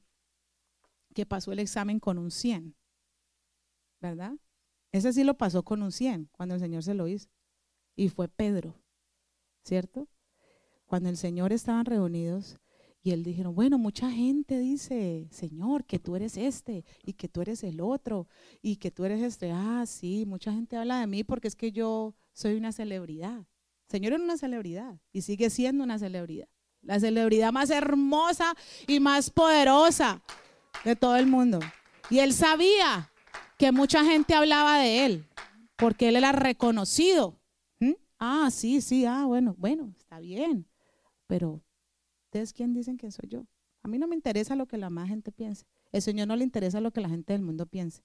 que 1.13 1.25
pasó 1.25 1.51
el 1.51 1.59
examen 1.59 1.99
con 1.99 2.17
un 2.17 2.29
100, 2.29 2.75
¿verdad? 4.01 4.37
Ese 4.91 5.13
sí 5.13 5.23
lo 5.23 5.35
pasó 5.35 5.63
con 5.63 5.81
un 5.81 5.91
100 5.91 6.29
cuando 6.31 6.55
el 6.55 6.61
Señor 6.61 6.83
se 6.83 6.93
lo 6.93 7.07
hizo. 7.07 7.29
Y 7.95 8.09
fue 8.09 8.27
Pedro, 8.27 8.75
¿cierto? 9.63 10.07
Cuando 10.85 11.09
el 11.09 11.17
Señor 11.17 11.53
estaban 11.53 11.85
reunidos, 11.85 12.59
y 13.05 13.11
él 13.11 13.23
dijeron, 13.23 13.53
bueno, 13.53 13.77
mucha 13.77 14.09
gente 14.09 14.57
dice, 14.57 15.27
Señor, 15.29 15.85
que 15.85 15.99
tú 15.99 16.15
eres 16.15 16.37
este 16.37 16.83
y 17.03 17.13
que 17.13 17.27
tú 17.27 17.43
eres 17.43 17.63
el 17.63 17.79
otro 17.79 18.27
y 18.63 18.77
que 18.77 18.89
tú 18.89 19.05
eres 19.05 19.21
este. 19.21 19.51
Ah, 19.51 19.83
sí, 19.85 20.25
mucha 20.25 20.51
gente 20.51 20.75
habla 20.75 21.01
de 21.01 21.05
mí 21.05 21.23
porque 21.23 21.47
es 21.47 21.55
que 21.55 21.71
yo 21.71 22.15
soy 22.33 22.55
una 22.55 22.71
celebridad. 22.71 23.45
Señor 23.89 24.13
es 24.13 24.21
una 24.21 24.37
celebridad 24.37 24.99
y 25.13 25.21
sigue 25.21 25.51
siendo 25.51 25.83
una 25.83 25.99
celebridad. 25.99 26.47
La 26.81 26.99
celebridad 26.99 27.51
más 27.51 27.69
hermosa 27.69 28.55
y 28.87 28.99
más 28.99 29.29
poderosa 29.29 30.23
de 30.83 30.95
todo 30.95 31.15
el 31.15 31.27
mundo. 31.27 31.59
Y 32.09 32.17
él 32.17 32.33
sabía 32.33 33.11
que 33.59 33.71
mucha 33.71 34.03
gente 34.03 34.33
hablaba 34.33 34.79
de 34.79 35.05
él 35.05 35.27
porque 35.75 36.07
él 36.07 36.15
era 36.15 36.31
reconocido. 36.31 37.39
¿Mm? 37.79 37.93
Ah, 38.17 38.49
sí, 38.49 38.81
sí, 38.81 39.05
ah, 39.05 39.25
bueno, 39.25 39.53
bueno, 39.59 39.93
está 39.95 40.17
bien. 40.17 40.67
Pero 41.27 41.61
¿Ustedes 42.35 42.51
quién 42.51 42.73
dicen 42.73 42.97
que 42.97 43.09
soy 43.11 43.29
yo? 43.29 43.45
A 43.81 43.87
mí 43.87 43.97
no 43.97 44.09
me 44.09 44.15
interesa 44.15 44.57
lo 44.57 44.65
que 44.65 44.77
la 44.77 44.89
más 44.89 45.07
gente 45.07 45.31
piense. 45.31 45.65
El 45.93 46.01
Señor 46.01 46.27
no 46.27 46.35
le 46.35 46.43
interesa 46.43 46.81
lo 46.81 46.91
que 46.91 46.99
la 46.99 47.07
gente 47.07 47.31
del 47.31 47.41
mundo 47.41 47.65
piense. 47.65 48.03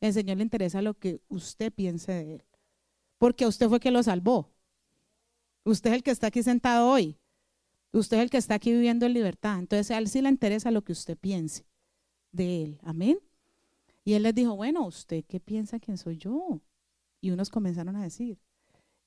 El 0.00 0.12
Señor 0.12 0.38
le 0.38 0.42
interesa 0.42 0.82
lo 0.82 0.94
que 0.94 1.20
usted 1.28 1.72
piense 1.72 2.10
de 2.10 2.34
Él. 2.34 2.44
Porque 3.18 3.46
usted 3.46 3.68
fue 3.68 3.78
que 3.78 3.92
lo 3.92 4.02
salvó. 4.02 4.50
Usted 5.62 5.90
es 5.90 5.96
el 5.96 6.02
que 6.02 6.10
está 6.10 6.26
aquí 6.26 6.42
sentado 6.42 6.90
hoy. 6.90 7.20
Usted 7.92 8.16
es 8.16 8.24
el 8.24 8.30
que 8.30 8.38
está 8.38 8.54
aquí 8.54 8.72
viviendo 8.72 9.06
en 9.06 9.12
libertad. 9.12 9.60
Entonces 9.60 9.92
a 9.92 9.98
Él 9.98 10.08
sí 10.08 10.20
le 10.22 10.28
interesa 10.28 10.72
lo 10.72 10.82
que 10.82 10.90
usted 10.90 11.16
piense 11.16 11.64
de 12.32 12.64
Él. 12.64 12.80
Amén. 12.82 13.20
Y 14.04 14.14
Él 14.14 14.24
les 14.24 14.34
dijo, 14.34 14.56
bueno, 14.56 14.84
¿usted 14.84 15.24
qué 15.28 15.38
piensa 15.38 15.78
quién 15.78 15.98
soy 15.98 16.16
yo? 16.16 16.60
Y 17.20 17.30
unos 17.30 17.48
comenzaron 17.48 17.94
a 17.94 18.02
decir, 18.02 18.40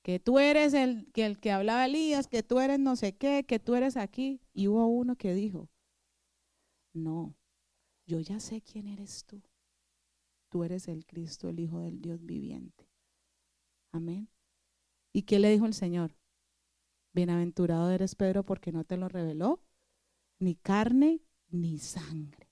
que 0.06 0.20
tú 0.20 0.38
eres 0.38 0.72
el 0.72 1.10
que, 1.10 1.26
el 1.26 1.40
que 1.40 1.50
hablaba 1.50 1.84
Elías, 1.84 2.28
que 2.28 2.44
tú 2.44 2.60
eres 2.60 2.78
no 2.78 2.94
sé 2.94 3.16
qué, 3.16 3.42
que 3.44 3.58
tú 3.58 3.74
eres 3.74 3.96
aquí. 3.96 4.40
Y 4.54 4.68
hubo 4.68 4.86
uno 4.86 5.16
que 5.16 5.34
dijo, 5.34 5.68
no, 6.92 7.34
yo 8.06 8.20
ya 8.20 8.38
sé 8.38 8.62
quién 8.62 8.86
eres 8.86 9.24
tú. 9.24 9.42
Tú 10.48 10.62
eres 10.62 10.86
el 10.86 11.06
Cristo, 11.06 11.48
el 11.48 11.58
Hijo 11.58 11.80
del 11.80 12.00
Dios 12.00 12.24
viviente. 12.24 12.88
Amén. 13.90 14.28
¿Y 15.12 15.22
qué 15.22 15.40
le 15.40 15.50
dijo 15.50 15.66
el 15.66 15.74
Señor? 15.74 16.14
Bienaventurado 17.12 17.90
eres 17.90 18.14
Pedro 18.14 18.44
porque 18.44 18.70
no 18.70 18.84
te 18.84 18.96
lo 18.96 19.08
reveló 19.08 19.60
ni 20.38 20.54
carne 20.54 21.20
ni 21.48 21.80
sangre. 21.80 22.48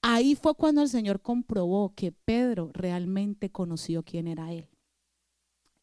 Ahí 0.00 0.34
fue 0.34 0.54
cuando 0.54 0.80
el 0.80 0.88
Señor 0.88 1.20
comprobó 1.20 1.94
que 1.94 2.10
Pedro 2.10 2.70
realmente 2.72 3.50
conoció 3.50 4.02
quién 4.02 4.26
era 4.28 4.50
Él. 4.54 4.70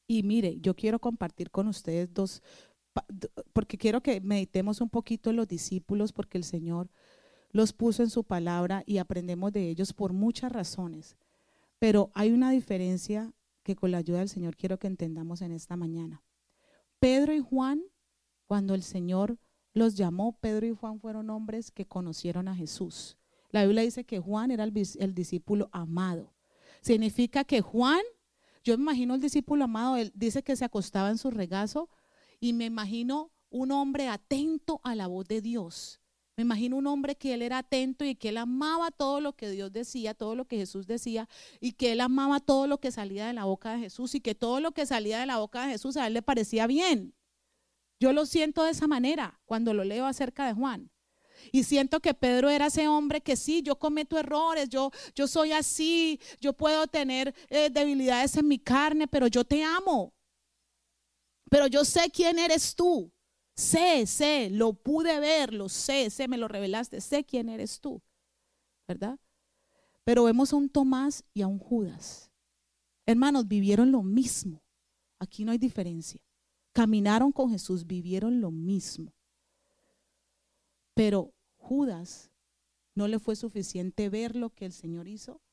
Y 0.07 0.23
mire, 0.23 0.57
yo 0.61 0.75
quiero 0.75 0.99
compartir 0.99 1.51
con 1.51 1.67
ustedes 1.67 2.13
dos, 2.13 2.41
porque 3.53 3.77
quiero 3.77 4.01
que 4.01 4.21
meditemos 4.21 4.81
un 4.81 4.89
poquito 4.89 5.29
en 5.29 5.35
los 5.35 5.47
discípulos, 5.47 6.13
porque 6.13 6.37
el 6.37 6.43
Señor 6.43 6.89
los 7.51 7.73
puso 7.73 8.03
en 8.03 8.09
su 8.09 8.23
palabra 8.23 8.83
y 8.85 8.97
aprendemos 8.97 9.51
de 9.51 9.69
ellos 9.69 9.93
por 9.93 10.13
muchas 10.13 10.51
razones. 10.51 11.17
Pero 11.79 12.11
hay 12.13 12.31
una 12.31 12.51
diferencia 12.51 13.33
que 13.63 13.75
con 13.75 13.91
la 13.91 13.97
ayuda 13.97 14.19
del 14.19 14.29
Señor 14.29 14.55
quiero 14.55 14.79
que 14.79 14.87
entendamos 14.87 15.41
en 15.41 15.51
esta 15.51 15.75
mañana. 15.75 16.23
Pedro 16.99 17.33
y 17.33 17.39
Juan, 17.39 17.83
cuando 18.45 18.73
el 18.73 18.83
Señor 18.83 19.37
los 19.73 19.95
llamó, 19.95 20.37
Pedro 20.39 20.65
y 20.65 20.73
Juan 20.73 20.99
fueron 20.99 21.29
hombres 21.29 21.69
que 21.69 21.85
conocieron 21.85 22.47
a 22.47 22.55
Jesús. 22.55 23.17
La 23.51 23.63
Biblia 23.63 23.83
dice 23.83 24.05
que 24.05 24.19
Juan 24.19 24.51
era 24.51 24.63
el, 24.63 24.73
el 24.99 25.13
discípulo 25.13 25.69
amado. 25.71 26.33
Significa 26.81 27.43
que 27.43 27.61
Juan 27.61 28.01
yo 28.67 28.77
me 28.77 28.83
imagino 28.83 29.15
el 29.15 29.21
discípulo 29.21 29.63
amado, 29.63 29.95
él 29.95 30.11
dice 30.13 30.43
que 30.43 30.57
se 30.57 30.65
acostaba 30.65 31.09
en 31.09 31.17
su 31.17 31.31
regazo 31.31 31.89
y 32.41 32.51
me 32.51 32.65
imagino 32.65 33.31
un 33.49 33.71
hombre 33.71 34.09
atento 34.09 34.81
a 34.83 34.93
la 34.93 35.07
voz 35.07 35.25
de 35.25 35.39
Dios. 35.39 36.01
Me 36.35 36.41
imagino 36.41 36.75
un 36.75 36.85
hombre 36.85 37.15
que 37.15 37.33
él 37.33 37.43
era 37.43 37.59
atento 37.59 38.03
y 38.03 38.15
que 38.15 38.27
él 38.27 38.35
amaba 38.35 38.91
todo 38.91 39.21
lo 39.21 39.37
que 39.37 39.49
Dios 39.49 39.71
decía, 39.71 40.13
todo 40.15 40.35
lo 40.35 40.49
que 40.49 40.57
Jesús 40.57 40.85
decía, 40.85 41.29
y 41.61 41.71
que 41.71 41.93
él 41.93 42.01
amaba 42.01 42.41
todo 42.41 42.67
lo 42.67 42.81
que 42.81 42.91
salía 42.91 43.25
de 43.25 43.31
la 43.31 43.45
boca 43.45 43.71
de 43.71 43.79
Jesús 43.79 44.15
y 44.15 44.19
que 44.19 44.35
todo 44.35 44.59
lo 44.59 44.73
que 44.73 44.85
salía 44.85 45.21
de 45.21 45.27
la 45.27 45.37
boca 45.37 45.65
de 45.65 45.71
Jesús 45.71 45.95
a 45.95 46.05
él 46.05 46.13
le 46.13 46.21
parecía 46.21 46.67
bien. 46.67 47.15
Yo 48.01 48.11
lo 48.11 48.25
siento 48.25 48.63
de 48.63 48.71
esa 48.71 48.85
manera 48.85 49.39
cuando 49.45 49.73
lo 49.73 49.85
leo 49.85 50.05
acerca 50.05 50.45
de 50.45 50.51
Juan. 50.51 50.91
Y 51.51 51.63
siento 51.63 51.99
que 51.99 52.13
Pedro 52.13 52.49
era 52.49 52.67
ese 52.67 52.87
hombre 52.87 53.21
que 53.21 53.35
sí, 53.35 53.61
yo 53.61 53.77
cometo 53.77 54.17
errores, 54.17 54.69
yo, 54.69 54.91
yo 55.15 55.27
soy 55.27 55.51
así, 55.51 56.19
yo 56.39 56.53
puedo 56.53 56.87
tener 56.87 57.33
eh, 57.49 57.69
debilidades 57.69 58.37
en 58.37 58.47
mi 58.47 58.59
carne, 58.59 59.07
pero 59.07 59.27
yo 59.27 59.43
te 59.43 59.63
amo. 59.63 60.13
Pero 61.49 61.67
yo 61.67 61.85
sé 61.85 62.09
quién 62.11 62.39
eres 62.39 62.75
tú. 62.75 63.11
Sé, 63.55 64.05
sé, 64.05 64.49
lo 64.51 64.73
pude 64.73 65.19
ver, 65.19 65.53
lo 65.53 65.67
sé, 65.67 66.09
sé, 66.11 66.27
me 66.27 66.37
lo 66.37 66.47
revelaste, 66.47 67.01
sé 67.01 67.23
quién 67.23 67.49
eres 67.49 67.79
tú. 67.79 68.01
¿Verdad? 68.87 69.19
Pero 70.03 70.25
vemos 70.25 70.53
a 70.53 70.55
un 70.55 70.69
Tomás 70.69 71.23
y 71.33 71.41
a 71.41 71.47
un 71.47 71.57
Judas. 71.57 72.31
Hermanos, 73.05 73.47
vivieron 73.47 73.91
lo 73.91 74.03
mismo. 74.03 74.63
Aquí 75.19 75.43
no 75.43 75.51
hay 75.51 75.57
diferencia. 75.57 76.21
Caminaron 76.73 77.31
con 77.31 77.49
Jesús, 77.49 77.87
vivieron 77.87 78.39
lo 78.39 78.51
mismo. 78.51 79.11
Pero 80.97 81.35
Judas 81.57 82.31
no 82.95 83.07
le 83.07 83.19
fue 83.19 83.35
suficiente 83.35 84.09
ver 84.09 84.35
lo 84.35 84.49
que 84.49 84.65
el 84.65 84.73
Señor 84.73 85.07
hizo 85.07 85.43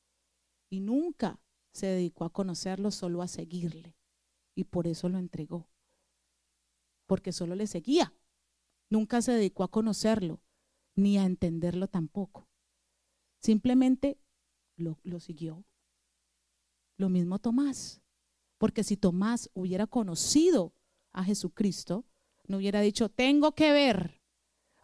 y 0.71 0.79
nunca 0.79 1.39
se 1.71 1.85
dedicó 1.85 2.25
a 2.25 2.33
conocerlo, 2.33 2.89
solo 2.89 3.21
a 3.21 3.27
seguirle. 3.27 3.95
Y 4.55 4.63
por 4.63 4.87
eso 4.87 5.07
lo 5.07 5.19
entregó. 5.19 5.69
Porque 7.05 7.31
solo 7.31 7.53
le 7.53 7.67
seguía. 7.67 8.11
Nunca 8.89 9.21
se 9.21 9.33
dedicó 9.33 9.63
a 9.63 9.69
conocerlo, 9.69 10.41
ni 10.95 11.19
a 11.19 11.25
entenderlo 11.25 11.87
tampoco. 11.87 12.49
Simplemente 13.39 14.17
lo, 14.77 14.97
lo 15.03 15.19
siguió. 15.19 15.63
Lo 16.97 17.09
mismo 17.09 17.37
Tomás. 17.37 18.01
Porque 18.57 18.83
si 18.83 18.97
Tomás 18.97 19.51
hubiera 19.53 19.85
conocido 19.85 20.73
a 21.11 21.23
Jesucristo, 21.23 22.03
no 22.47 22.57
hubiera 22.57 22.81
dicho, 22.81 23.09
tengo 23.09 23.51
que 23.51 23.71
ver 23.71 24.24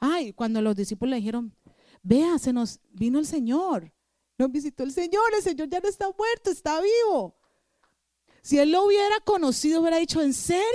Ay, 0.01 0.33
cuando 0.33 0.61
los 0.61 0.75
discípulos 0.75 1.11
le 1.11 1.17
dijeron, 1.17 1.55
vea, 2.01 2.37
se 2.39 2.51
nos 2.51 2.81
vino 2.89 3.19
el 3.19 3.25
Señor, 3.25 3.93
nos 4.37 4.51
visitó 4.51 4.83
el 4.83 4.91
Señor, 4.91 5.23
el 5.33 5.43
Señor 5.43 5.69
ya 5.69 5.79
no 5.79 5.87
está 5.87 6.11
muerto, 6.11 6.49
está 6.49 6.81
vivo. 6.81 7.37
Si 8.41 8.57
él 8.57 8.71
lo 8.71 8.85
hubiera 8.85 9.19
conocido, 9.21 9.79
hubiera 9.79 9.97
dicho, 9.97 10.21
¿en 10.21 10.33
serio? 10.33 10.65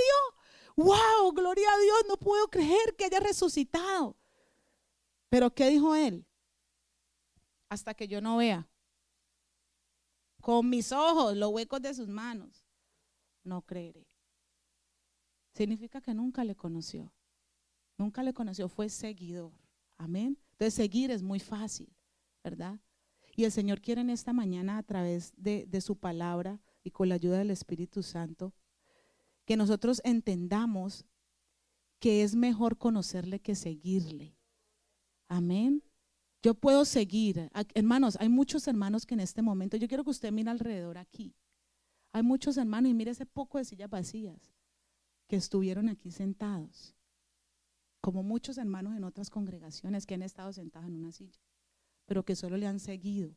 ¡Wow! 0.76 1.32
Gloria 1.34 1.68
a 1.68 1.78
Dios, 1.80 2.04
no 2.08 2.16
puedo 2.16 2.48
creer 2.48 2.94
que 2.96 3.04
haya 3.04 3.20
resucitado. 3.20 4.16
Pero 5.28 5.52
¿qué 5.52 5.70
dijo 5.70 5.94
él? 5.94 6.24
Hasta 7.68 7.92
que 7.92 8.06
yo 8.06 8.20
no 8.20 8.36
vea 8.36 8.68
con 10.46 10.70
mis 10.70 10.92
ojos 10.92 11.36
los 11.36 11.50
huecos 11.50 11.82
de 11.82 11.92
sus 11.92 12.06
manos, 12.06 12.64
no 13.42 13.62
creeré. 13.62 14.06
Significa 15.52 16.00
que 16.00 16.14
nunca 16.14 16.44
le 16.44 16.54
conoció. 16.54 17.12
Nunca 17.98 18.22
le 18.22 18.34
conoció, 18.34 18.68
fue 18.68 18.88
seguidor. 18.88 19.52
Amén. 19.96 20.38
Entonces 20.52 20.74
seguir 20.74 21.10
es 21.10 21.22
muy 21.22 21.40
fácil, 21.40 21.88
¿verdad? 22.44 22.80
Y 23.34 23.44
el 23.44 23.52
Señor 23.52 23.80
quiere 23.80 24.00
en 24.00 24.10
esta 24.10 24.32
mañana 24.32 24.78
a 24.78 24.82
través 24.82 25.32
de, 25.36 25.66
de 25.66 25.80
su 25.80 25.96
palabra 25.96 26.60
y 26.82 26.90
con 26.90 27.08
la 27.08 27.16
ayuda 27.16 27.38
del 27.38 27.50
Espíritu 27.50 28.02
Santo, 28.02 28.54
que 29.44 29.56
nosotros 29.56 30.00
entendamos 30.04 31.04
que 31.98 32.22
es 32.22 32.34
mejor 32.34 32.78
conocerle 32.78 33.40
que 33.40 33.54
seguirle. 33.54 34.36
Amén. 35.28 35.82
Yo 36.42 36.54
puedo 36.54 36.84
seguir. 36.84 37.50
Hermanos, 37.74 38.16
hay 38.20 38.28
muchos 38.28 38.68
hermanos 38.68 39.06
que 39.06 39.14
en 39.14 39.20
este 39.20 39.42
momento, 39.42 39.76
yo 39.76 39.88
quiero 39.88 40.04
que 40.04 40.10
usted 40.10 40.32
mire 40.32 40.50
alrededor 40.50 40.98
aquí. 40.98 41.34
Hay 42.12 42.22
muchos 42.22 42.56
hermanos 42.56 42.90
y 42.90 42.94
mire 42.94 43.10
ese 43.10 43.26
poco 43.26 43.58
de 43.58 43.64
sillas 43.64 43.90
vacías 43.90 44.52
que 45.28 45.36
estuvieron 45.36 45.88
aquí 45.88 46.10
sentados 46.10 46.95
como 48.06 48.22
muchos 48.22 48.56
hermanos 48.56 48.96
en 48.96 49.02
otras 49.02 49.30
congregaciones 49.30 50.06
que 50.06 50.14
han 50.14 50.22
estado 50.22 50.52
sentados 50.52 50.86
en 50.86 50.94
una 50.94 51.10
silla, 51.10 51.40
pero 52.04 52.24
que 52.24 52.36
solo 52.36 52.56
le 52.56 52.68
han 52.68 52.78
seguido 52.78 53.36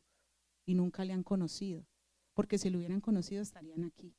y 0.64 0.76
nunca 0.76 1.04
le 1.04 1.12
han 1.12 1.24
conocido, 1.24 1.88
porque 2.34 2.56
si 2.56 2.70
lo 2.70 2.78
hubieran 2.78 3.00
conocido 3.00 3.42
estarían 3.42 3.82
aquí. 3.82 4.14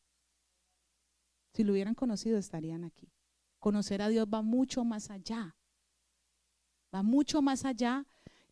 Si 1.54 1.64
lo 1.64 1.72
hubieran 1.72 1.96
conocido 1.96 2.38
estarían 2.38 2.84
aquí. 2.84 3.14
Conocer 3.60 4.02
a 4.02 4.10
Dios 4.10 4.28
va 4.28 4.42
mucho 4.42 4.84
más 4.84 5.10
allá, 5.10 5.56
va 6.94 7.02
mucho 7.02 7.42
más 7.42 7.64
allá 7.64 8.06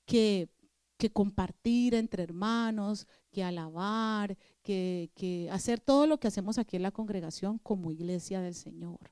que, 0.06 0.48
que 0.96 1.10
compartir 1.10 1.96
entre 1.96 2.24
hermanos, 2.24 3.08
que 3.30 3.44
alabar, 3.44 4.38
que, 4.62 5.12
que 5.16 5.50
hacer 5.52 5.82
todo 5.82 6.08
lo 6.08 6.18
que 6.18 6.30
hacemos 6.30 6.60
aquí 6.60 6.78
en 6.78 6.84
la 6.84 6.92
congregación 6.92 7.58
como 7.58 7.92
iglesia 7.92 8.40
del 8.40 8.56
Señor, 8.56 9.12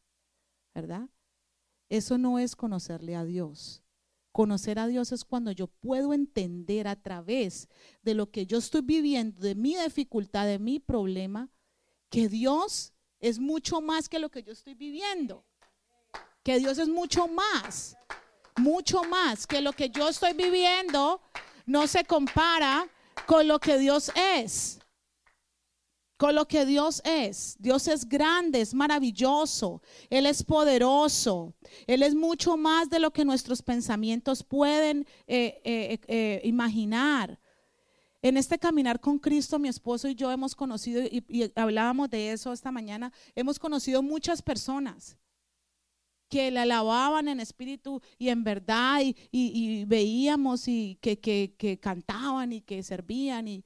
¿verdad? 0.73 1.09
Eso 1.89 2.17
no 2.17 2.39
es 2.39 2.55
conocerle 2.55 3.15
a 3.15 3.23
Dios. 3.23 3.81
Conocer 4.31 4.77
a 4.77 4.87
Dios 4.87 5.11
es 5.11 5.23
cuando 5.25 5.51
yo 5.51 5.67
puedo 5.67 6.13
entender 6.13 6.87
a 6.87 6.95
través 6.95 7.69
de 8.03 8.13
lo 8.13 8.29
que 8.29 8.45
yo 8.45 8.57
estoy 8.59 8.81
viviendo, 8.81 9.39
de 9.41 9.55
mi 9.55 9.75
dificultad, 9.75 10.45
de 10.45 10.59
mi 10.59 10.79
problema, 10.79 11.49
que 12.09 12.29
Dios 12.29 12.93
es 13.19 13.39
mucho 13.39 13.81
más 13.81 14.09
que 14.09 14.19
lo 14.19 14.29
que 14.29 14.43
yo 14.43 14.53
estoy 14.53 14.75
viviendo. 14.75 15.43
Que 16.43 16.59
Dios 16.59 16.77
es 16.77 16.87
mucho 16.87 17.27
más, 17.27 17.97
mucho 18.57 19.03
más 19.03 19.47
que 19.47 19.61
lo 19.61 19.73
que 19.73 19.89
yo 19.89 20.07
estoy 20.09 20.33
viviendo 20.33 21.21
no 21.65 21.87
se 21.87 22.05
compara 22.05 22.87
con 23.25 23.47
lo 23.47 23.59
que 23.59 23.77
Dios 23.77 24.11
es 24.15 24.79
con 26.17 26.33
lo 26.33 26.47
que 26.47 26.65
Dios 26.65 27.01
es. 27.05 27.55
Dios 27.59 27.87
es 27.87 28.07
grande, 28.07 28.61
es 28.61 28.73
maravilloso, 28.73 29.81
Él 30.09 30.25
es 30.25 30.43
poderoso, 30.43 31.53
Él 31.85 32.03
es 32.03 32.15
mucho 32.15 32.57
más 32.57 32.89
de 32.89 32.99
lo 32.99 33.11
que 33.11 33.23
nuestros 33.23 33.61
pensamientos 33.61 34.43
pueden 34.43 35.05
eh, 35.27 35.61
eh, 35.63 35.99
eh, 36.07 36.41
imaginar. 36.43 37.39
En 38.23 38.35
este 38.35 38.57
caminar 38.57 38.99
con 38.99 39.19
Cristo, 39.19 39.59
mi 39.59 39.69
esposo 39.69 40.07
y 40.07 40.15
yo 40.15 40.31
hemos 40.31 40.55
conocido, 40.55 41.03
y, 41.03 41.51
hablábamos 41.55 42.09
de 42.09 42.31
eso 42.31 42.51
esta 42.51 42.71
mañana, 42.71 43.13
hemos 43.35 43.59
conocido 43.59 44.01
muchas 44.01 44.41
personas 44.41 45.15
que 46.27 46.51
le 46.51 46.59
alababan 46.59 47.27
en 47.29 47.39
espíritu 47.39 48.01
y 48.17 48.29
en 48.29 48.43
verdad, 48.43 49.01
y, 49.31 49.85
veíamos 49.85 50.67
y 50.67 50.97
que, 50.99 51.19
que 51.19 51.79
cantaban 51.79 52.51
y 52.51 52.61
que 52.61 52.81
servían. 52.81 53.47
y 53.47 53.63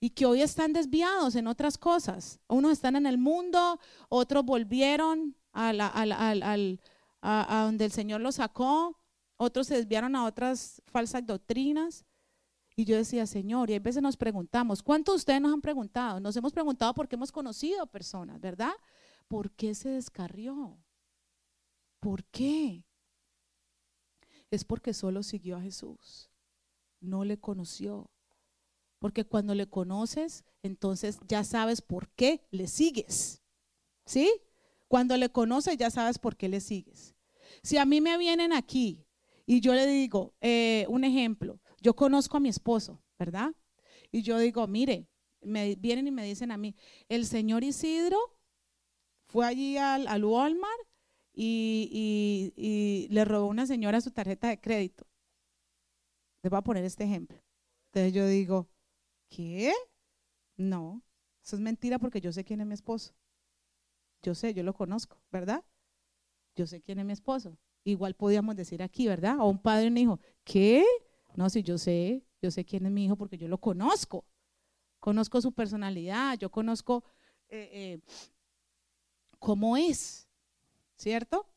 y 0.00 0.10
que 0.10 0.26
hoy 0.26 0.42
están 0.42 0.72
desviados 0.72 1.34
en 1.34 1.46
otras 1.46 1.76
cosas. 1.76 2.40
Unos 2.48 2.72
están 2.72 2.96
en 2.96 3.06
el 3.06 3.18
mundo, 3.18 3.80
otros 4.08 4.44
volvieron 4.44 5.36
a, 5.52 5.72
donde 7.64 7.84
el 7.84 7.92
Señor 7.92 8.20
los 8.20 8.36
sacó, 8.36 8.98
otros 9.36 9.66
se 9.66 9.76
desviaron 9.76 10.14
a 10.14 10.24
otras 10.24 10.82
falsas 10.86 11.26
doctrinas. 11.26 12.04
Y 12.76 12.84
yo 12.84 12.96
decía, 12.96 13.26
Señor, 13.26 13.70
y 13.70 13.74
a 13.74 13.80
veces 13.80 14.02
nos 14.02 14.16
preguntamos, 14.16 14.84
¿cuántos 14.84 15.14
de 15.14 15.16
ustedes 15.16 15.40
nos 15.40 15.52
han 15.52 15.60
preguntado? 15.60 16.20
Nos 16.20 16.36
hemos 16.36 16.52
preguntado 16.52 16.94
porque 16.94 17.16
hemos 17.16 17.32
conocido 17.32 17.84
personas, 17.86 18.40
¿verdad? 18.40 18.72
¿Por 19.26 19.50
qué 19.50 19.74
se 19.74 19.88
descarrió? 19.88 20.78
¿Por 21.98 22.24
qué? 22.26 22.84
Es 24.50 24.64
porque 24.64 24.94
solo 24.94 25.24
siguió 25.24 25.56
a 25.56 25.60
Jesús, 25.60 26.30
no 27.00 27.24
le 27.24 27.36
conoció. 27.36 28.08
Porque 28.98 29.24
cuando 29.24 29.54
le 29.54 29.68
conoces, 29.68 30.44
entonces 30.62 31.18
ya 31.26 31.44
sabes 31.44 31.82
por 31.82 32.08
qué 32.10 32.46
le 32.50 32.66
sigues. 32.66 33.42
¿Sí? 34.04 34.30
Cuando 34.88 35.16
le 35.16 35.30
conoces 35.30 35.76
ya 35.76 35.90
sabes 35.90 36.18
por 36.18 36.36
qué 36.36 36.48
le 36.48 36.60
sigues. 36.60 37.14
Si 37.62 37.76
a 37.76 37.84
mí 37.84 38.00
me 38.00 38.16
vienen 38.18 38.52
aquí 38.52 39.04
y 39.46 39.60
yo 39.60 39.74
le 39.74 39.86
digo, 39.86 40.34
eh, 40.40 40.86
un 40.88 41.04
ejemplo, 41.04 41.60
yo 41.80 41.94
conozco 41.94 42.36
a 42.36 42.40
mi 42.40 42.48
esposo, 42.48 43.02
¿verdad? 43.18 43.54
Y 44.10 44.22
yo 44.22 44.38
digo, 44.38 44.66
mire, 44.66 45.08
me 45.40 45.74
vienen 45.76 46.06
y 46.06 46.10
me 46.10 46.24
dicen 46.24 46.50
a 46.50 46.56
mí, 46.56 46.74
el 47.08 47.26
señor 47.26 47.64
Isidro 47.64 48.18
fue 49.26 49.46
allí 49.46 49.76
al, 49.76 50.06
al 50.08 50.24
Walmart 50.24 50.88
y, 51.34 52.52
y, 52.56 53.06
le 53.10 53.24
robó 53.24 53.46
una 53.46 53.66
señora 53.66 54.00
su 54.00 54.10
tarjeta 54.10 54.48
de 54.48 54.60
crédito. 54.60 55.06
Les 56.42 56.50
voy 56.50 56.58
a 56.58 56.62
poner 56.62 56.84
este 56.84 57.04
ejemplo. 57.04 57.40
Entonces 57.86 58.12
yo 58.12 58.26
digo, 58.26 58.68
¿qué? 59.28 59.72
No, 60.56 61.02
eso 61.42 61.56
es 61.56 61.62
mentira 61.62 61.98
porque 61.98 62.20
yo 62.20 62.32
sé 62.32 62.44
quién 62.44 62.60
es 62.60 62.66
mi 62.66 62.74
esposo. 62.74 63.14
Yo 64.22 64.34
sé, 64.34 64.54
yo 64.54 64.62
lo 64.62 64.74
conozco, 64.74 65.20
¿verdad? 65.30 65.64
Yo 66.56 66.66
sé 66.66 66.80
quién 66.80 66.98
es 66.98 67.04
mi 67.04 67.12
esposo. 67.12 67.56
Igual 67.84 68.14
podíamos 68.14 68.56
decir 68.56 68.82
aquí, 68.82 69.06
¿verdad? 69.06 69.38
O 69.40 69.48
un 69.48 69.58
padre 69.58 69.84
y 69.84 69.88
un 69.88 69.98
hijo, 69.98 70.20
¿qué? 70.44 70.84
No, 71.36 71.48
si 71.48 71.62
yo 71.62 71.78
sé, 71.78 72.26
yo 72.42 72.50
sé 72.50 72.64
quién 72.64 72.86
es 72.86 72.92
mi 72.92 73.04
hijo 73.04 73.16
porque 73.16 73.38
yo 73.38 73.48
lo 73.48 73.58
conozco. 73.58 74.24
Conozco 74.98 75.40
su 75.40 75.52
personalidad, 75.52 76.36
yo 76.38 76.50
conozco 76.50 77.04
eh, 77.48 77.70
eh, 77.72 78.00
cómo 79.38 79.76
es, 79.76 80.28
¿cierto? 80.96 81.48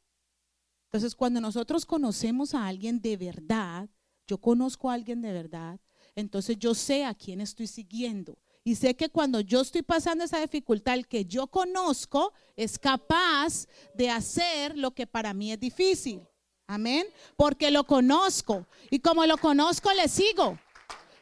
Entonces, 0.86 1.16
cuando 1.16 1.42
nosotros 1.42 1.86
conocemos 1.86 2.54
a 2.54 2.68
alguien 2.68 3.02
de 3.02 3.18
verdad, 3.18 3.90
yo 4.28 4.38
conozco 4.38 4.90
a 4.90 4.94
alguien 4.94 5.22
de 5.22 5.34
verdad, 5.34 5.80
entonces 6.16 6.58
yo 6.60 6.74
sé 6.74 7.06
a 7.06 7.14
quién 7.14 7.42
estoy 7.42 7.68
siguiendo. 7.68 8.38
Y 8.64 8.76
sé 8.76 8.96
que 8.96 9.10
cuando 9.10 9.40
yo 9.40 9.62
estoy 9.62 9.82
pasando 9.82 10.24
esa 10.24 10.40
dificultad, 10.40 10.94
el 10.94 11.08
que 11.08 11.26
yo 11.26 11.48
conozco 11.48 12.34
es 12.56 12.78
capaz 12.78 13.68
de 13.96 14.10
hacer 14.10 14.78
lo 14.78 14.92
que 14.92 15.08
para 15.08 15.34
mí 15.34 15.52
es 15.52 15.60
difícil. 15.60 16.22
Amén. 16.68 17.08
Porque 17.36 17.72
lo 17.72 17.86
conozco. 17.86 18.68
Y 18.92 19.00
como 19.00 19.26
lo 19.26 19.38
conozco, 19.38 19.92
le 19.94 20.08
sigo. 20.08 20.60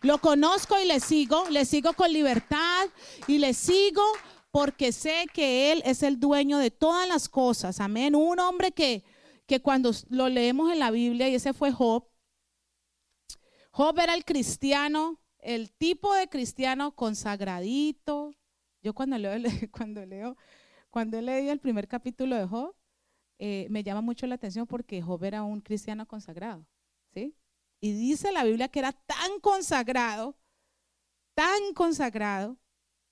Lo 0.01 0.19
conozco 0.19 0.79
y 0.79 0.85
le 0.85 0.99
sigo. 0.99 1.49
Le 1.49 1.63
sigo 1.63 1.93
con 1.93 2.11
libertad 2.11 2.87
y 3.25 3.37
le 3.37 3.53
sigo 3.53 4.03
porque 4.51 4.91
sé 4.91 5.25
que 5.33 5.71
Él 5.71 5.81
es 5.85 6.03
el 6.03 6.19
dueño 6.19 6.57
de 6.57 6.71
todas 6.71 7.07
las 7.07 7.29
cosas. 7.29 7.79
Amén. 7.79 8.15
Un 8.15 8.39
hombre 8.39 8.71
que, 8.71 9.03
que 9.45 9.61
cuando 9.61 9.91
lo 10.09 10.27
leemos 10.27 10.71
en 10.71 10.79
la 10.79 10.91
Biblia, 10.91 11.29
y 11.29 11.35
ese 11.35 11.53
fue 11.53 11.71
Job, 11.71 12.05
Job 13.79 13.97
era 13.97 14.13
el 14.13 14.25
cristiano 14.25 15.21
el 15.37 15.71
tipo 15.71 16.13
de 16.13 16.27
cristiano 16.27 16.93
consagradito. 16.93 18.35
Yo 18.81 18.93
cuando 18.93 19.17
leo, 19.17 19.31
cuando 19.71 20.05
leo, 20.05 20.35
cuando 20.89 21.17
he 21.17 21.21
leído 21.21 21.53
el 21.53 21.61
primer 21.61 21.87
capítulo 21.87 22.35
de 22.35 22.45
Job, 22.45 22.75
eh, 23.37 23.67
me 23.69 23.81
llama 23.81 24.01
mucho 24.01 24.27
la 24.27 24.35
atención 24.35 24.67
porque 24.67 25.01
Job 25.01 25.23
era 25.23 25.43
un 25.43 25.61
cristiano 25.61 26.05
consagrado, 26.05 26.67
¿sí? 27.13 27.33
Y 27.79 27.93
dice 27.93 28.33
la 28.33 28.43
Biblia 28.43 28.67
que 28.67 28.79
era 28.79 28.91
tan 28.91 29.39
consagrado, 29.39 30.37
tan 31.33 31.73
consagrado, 31.73 32.57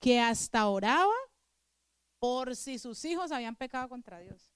que 0.00 0.20
hasta 0.20 0.68
oraba 0.68 1.14
por 2.18 2.54
si 2.54 2.78
sus 2.78 3.02
hijos 3.06 3.32
habían 3.32 3.56
pecado 3.56 3.88
contra 3.88 4.20
Dios. 4.20 4.52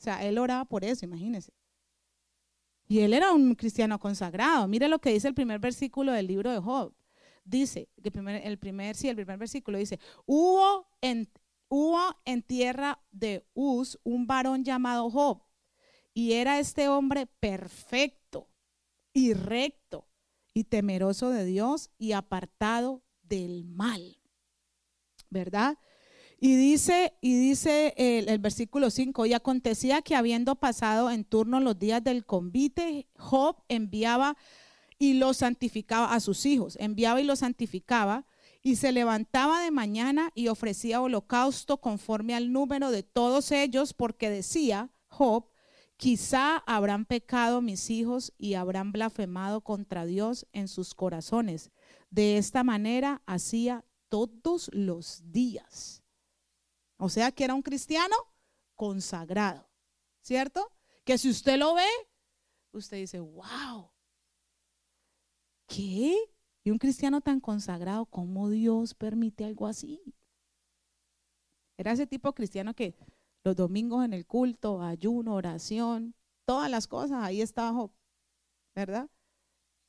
O 0.00 0.02
sea, 0.02 0.24
él 0.24 0.38
oraba 0.38 0.64
por 0.64 0.82
eso, 0.82 1.04
imagínense. 1.04 1.52
Y 2.94 3.00
él 3.00 3.12
era 3.12 3.32
un 3.32 3.56
cristiano 3.56 3.98
consagrado. 3.98 4.68
Mire 4.68 4.86
lo 4.86 5.00
que 5.00 5.10
dice 5.10 5.26
el 5.26 5.34
primer 5.34 5.58
versículo 5.58 6.12
del 6.12 6.28
libro 6.28 6.52
de 6.52 6.60
Job. 6.60 6.94
Dice, 7.44 7.88
el 7.96 8.12
primer, 8.12 8.46
el 8.46 8.56
primer, 8.56 8.94
sí, 8.94 9.08
el 9.08 9.16
primer 9.16 9.36
versículo 9.36 9.78
dice, 9.78 9.98
hubo 10.26 10.86
en, 11.00 11.28
hubo 11.66 11.98
en 12.24 12.44
tierra 12.44 13.02
de 13.10 13.44
Uz 13.52 13.98
un 14.04 14.28
varón 14.28 14.62
llamado 14.62 15.10
Job. 15.10 15.42
Y 16.12 16.34
era 16.34 16.60
este 16.60 16.88
hombre 16.88 17.26
perfecto 17.26 18.48
y 19.12 19.32
recto 19.32 20.06
y 20.52 20.62
temeroso 20.62 21.30
de 21.30 21.44
Dios 21.44 21.90
y 21.98 22.12
apartado 22.12 23.02
del 23.24 23.64
mal. 23.64 24.20
¿Verdad? 25.30 25.78
Y 26.40 26.56
dice, 26.56 27.14
y 27.20 27.38
dice 27.38 27.94
el, 27.96 28.38
versículo 28.38 28.90
5, 28.90 29.26
y 29.26 29.32
acontecía 29.32 30.02
que 30.02 30.16
habiendo 30.16 30.56
pasado 30.56 31.10
en 31.10 31.24
turno 31.24 31.60
los 31.60 31.78
días 31.78 32.02
del 32.02 32.26
convite, 32.26 33.08
Job 33.16 33.56
enviaba 33.68 34.36
y 34.98 35.14
lo 35.14 35.32
santificaba 35.34 36.12
a 36.12 36.20
sus 36.20 36.44
hijos, 36.46 36.76
enviaba 36.80 37.20
y 37.20 37.24
lo 37.24 37.36
santificaba, 37.36 38.26
y 38.62 38.76
se 38.76 38.92
levantaba 38.92 39.60
de 39.60 39.70
mañana 39.70 40.30
y 40.34 40.48
ofrecía 40.48 41.00
holocausto 41.00 41.80
conforme 41.80 42.34
al 42.34 42.52
número 42.52 42.90
de 42.90 43.02
todos 43.02 43.52
ellos, 43.52 43.92
porque 43.92 44.30
decía 44.30 44.90
Job, 45.08 45.50
quizá 45.96 46.58
habrán 46.66 47.04
pecado 47.04 47.60
mis 47.60 47.90
hijos 47.90 48.32
y 48.38 48.54
habrán 48.54 48.90
blasfemado 48.90 49.60
contra 49.60 50.06
Dios 50.06 50.46
en 50.52 50.68
sus 50.68 50.94
corazones. 50.94 51.70
De 52.10 52.38
esta 52.38 52.64
manera 52.64 53.22
hacía 53.26 53.84
todos 54.08 54.70
los 54.72 55.22
días. 55.30 56.03
O 56.96 57.08
sea 57.08 57.32
que 57.32 57.44
era 57.44 57.54
un 57.54 57.62
cristiano 57.62 58.14
consagrado, 58.74 59.68
¿cierto? 60.22 60.72
Que 61.04 61.18
si 61.18 61.30
usted 61.30 61.58
lo 61.58 61.74
ve, 61.74 61.88
usted 62.72 62.98
dice, 62.98 63.20
wow, 63.20 63.90
¿qué? 65.66 66.16
Y 66.62 66.70
un 66.70 66.78
cristiano 66.78 67.20
tan 67.20 67.40
consagrado, 67.40 68.06
¿cómo 68.06 68.48
Dios 68.48 68.94
permite 68.94 69.44
algo 69.44 69.66
así? 69.66 70.14
Era 71.76 71.92
ese 71.92 72.06
tipo 72.06 72.28
de 72.28 72.34
cristiano 72.34 72.74
que 72.74 72.94
los 73.44 73.56
domingos 73.56 74.04
en 74.04 74.14
el 74.14 74.26
culto, 74.26 74.80
ayuno, 74.80 75.34
oración, 75.34 76.14
todas 76.46 76.70
las 76.70 76.86
cosas, 76.86 77.22
ahí 77.22 77.42
estaba 77.42 77.90
¿verdad? 78.74 79.10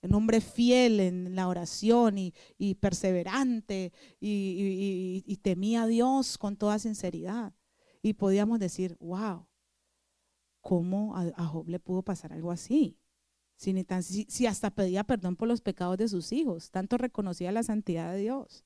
Un 0.06 0.14
hombre 0.14 0.42
fiel 0.42 1.00
en 1.00 1.36
la 1.36 1.48
oración 1.48 2.18
y, 2.18 2.76
perseverante 2.76 3.92
y, 4.20 5.40
temía 5.42 5.84
a 5.84 5.88
Dios 5.88 6.38
con 6.38 6.58
toda 6.58 6.80
sinceridad. 6.80 7.54
Y 8.02 8.14
podíamos 8.14 8.60
decir, 8.60 8.98
wow, 9.00 9.48
¿cómo 10.62 11.16
a, 11.16 11.46
Job 11.46 11.68
le 11.68 11.80
pudo 11.80 12.04
pasar 12.04 12.34
algo 12.34 12.52
así? 12.52 12.98
Si, 13.58 14.46
hasta 14.46 14.72
pedía 14.72 15.04
perdón 15.04 15.36
por 15.36 15.48
los 15.48 15.62
pecados 15.62 15.98
de 15.98 16.08
sus 16.08 16.32
hijos, 16.32 16.72
tanto 16.72 16.98
reconocía 16.98 17.52
la 17.52 17.64
santidad 17.64 18.12
de 18.14 18.20
Dios, 18.20 18.66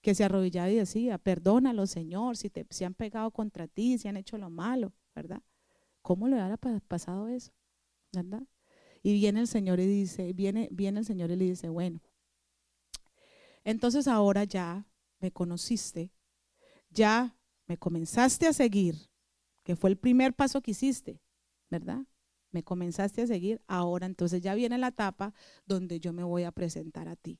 que 0.00 0.14
se 0.14 0.24
arrodillaba 0.24 0.70
y 0.70 0.76
decía, 0.76 1.18
perdónalo 1.18 1.86
Señor, 1.86 2.36
si, 2.36 2.48
te, 2.48 2.66
si 2.70 2.84
han 2.84 2.94
pegado 2.94 3.30
contra 3.30 3.68
ti, 3.68 3.98
si 3.98 4.08
han 4.08 4.16
hecho 4.16 4.38
lo 4.38 4.50
malo, 4.50 4.92
¿verdad? 5.14 5.42
¿Cómo 6.02 6.28
le 6.28 6.36
hubiera 6.36 6.56
pasado 6.56 7.28
eso? 7.28 7.52
¿Verdad? 8.12 8.42
Y 9.06 9.12
viene 9.12 9.38
el 9.38 9.46
Señor 9.46 9.78
y 9.78 9.86
dice, 9.86 10.32
viene, 10.32 10.68
viene 10.72 10.98
el 10.98 11.06
Señor 11.06 11.30
y 11.30 11.36
le 11.36 11.44
dice, 11.44 11.68
bueno, 11.68 12.00
entonces 13.62 14.08
ahora 14.08 14.42
ya 14.42 14.84
me 15.20 15.30
conociste, 15.30 16.10
ya 16.90 17.38
me 17.68 17.78
comenzaste 17.78 18.48
a 18.48 18.52
seguir, 18.52 18.96
que 19.62 19.76
fue 19.76 19.90
el 19.90 19.96
primer 19.96 20.34
paso 20.34 20.60
que 20.60 20.72
hiciste, 20.72 21.20
¿verdad? 21.70 22.04
Me 22.50 22.64
comenzaste 22.64 23.22
a 23.22 23.28
seguir, 23.28 23.62
ahora 23.68 24.06
entonces 24.06 24.42
ya 24.42 24.56
viene 24.56 24.76
la 24.76 24.88
etapa 24.88 25.32
donde 25.66 26.00
yo 26.00 26.12
me 26.12 26.24
voy 26.24 26.42
a 26.42 26.50
presentar 26.50 27.06
a 27.06 27.14
ti 27.14 27.38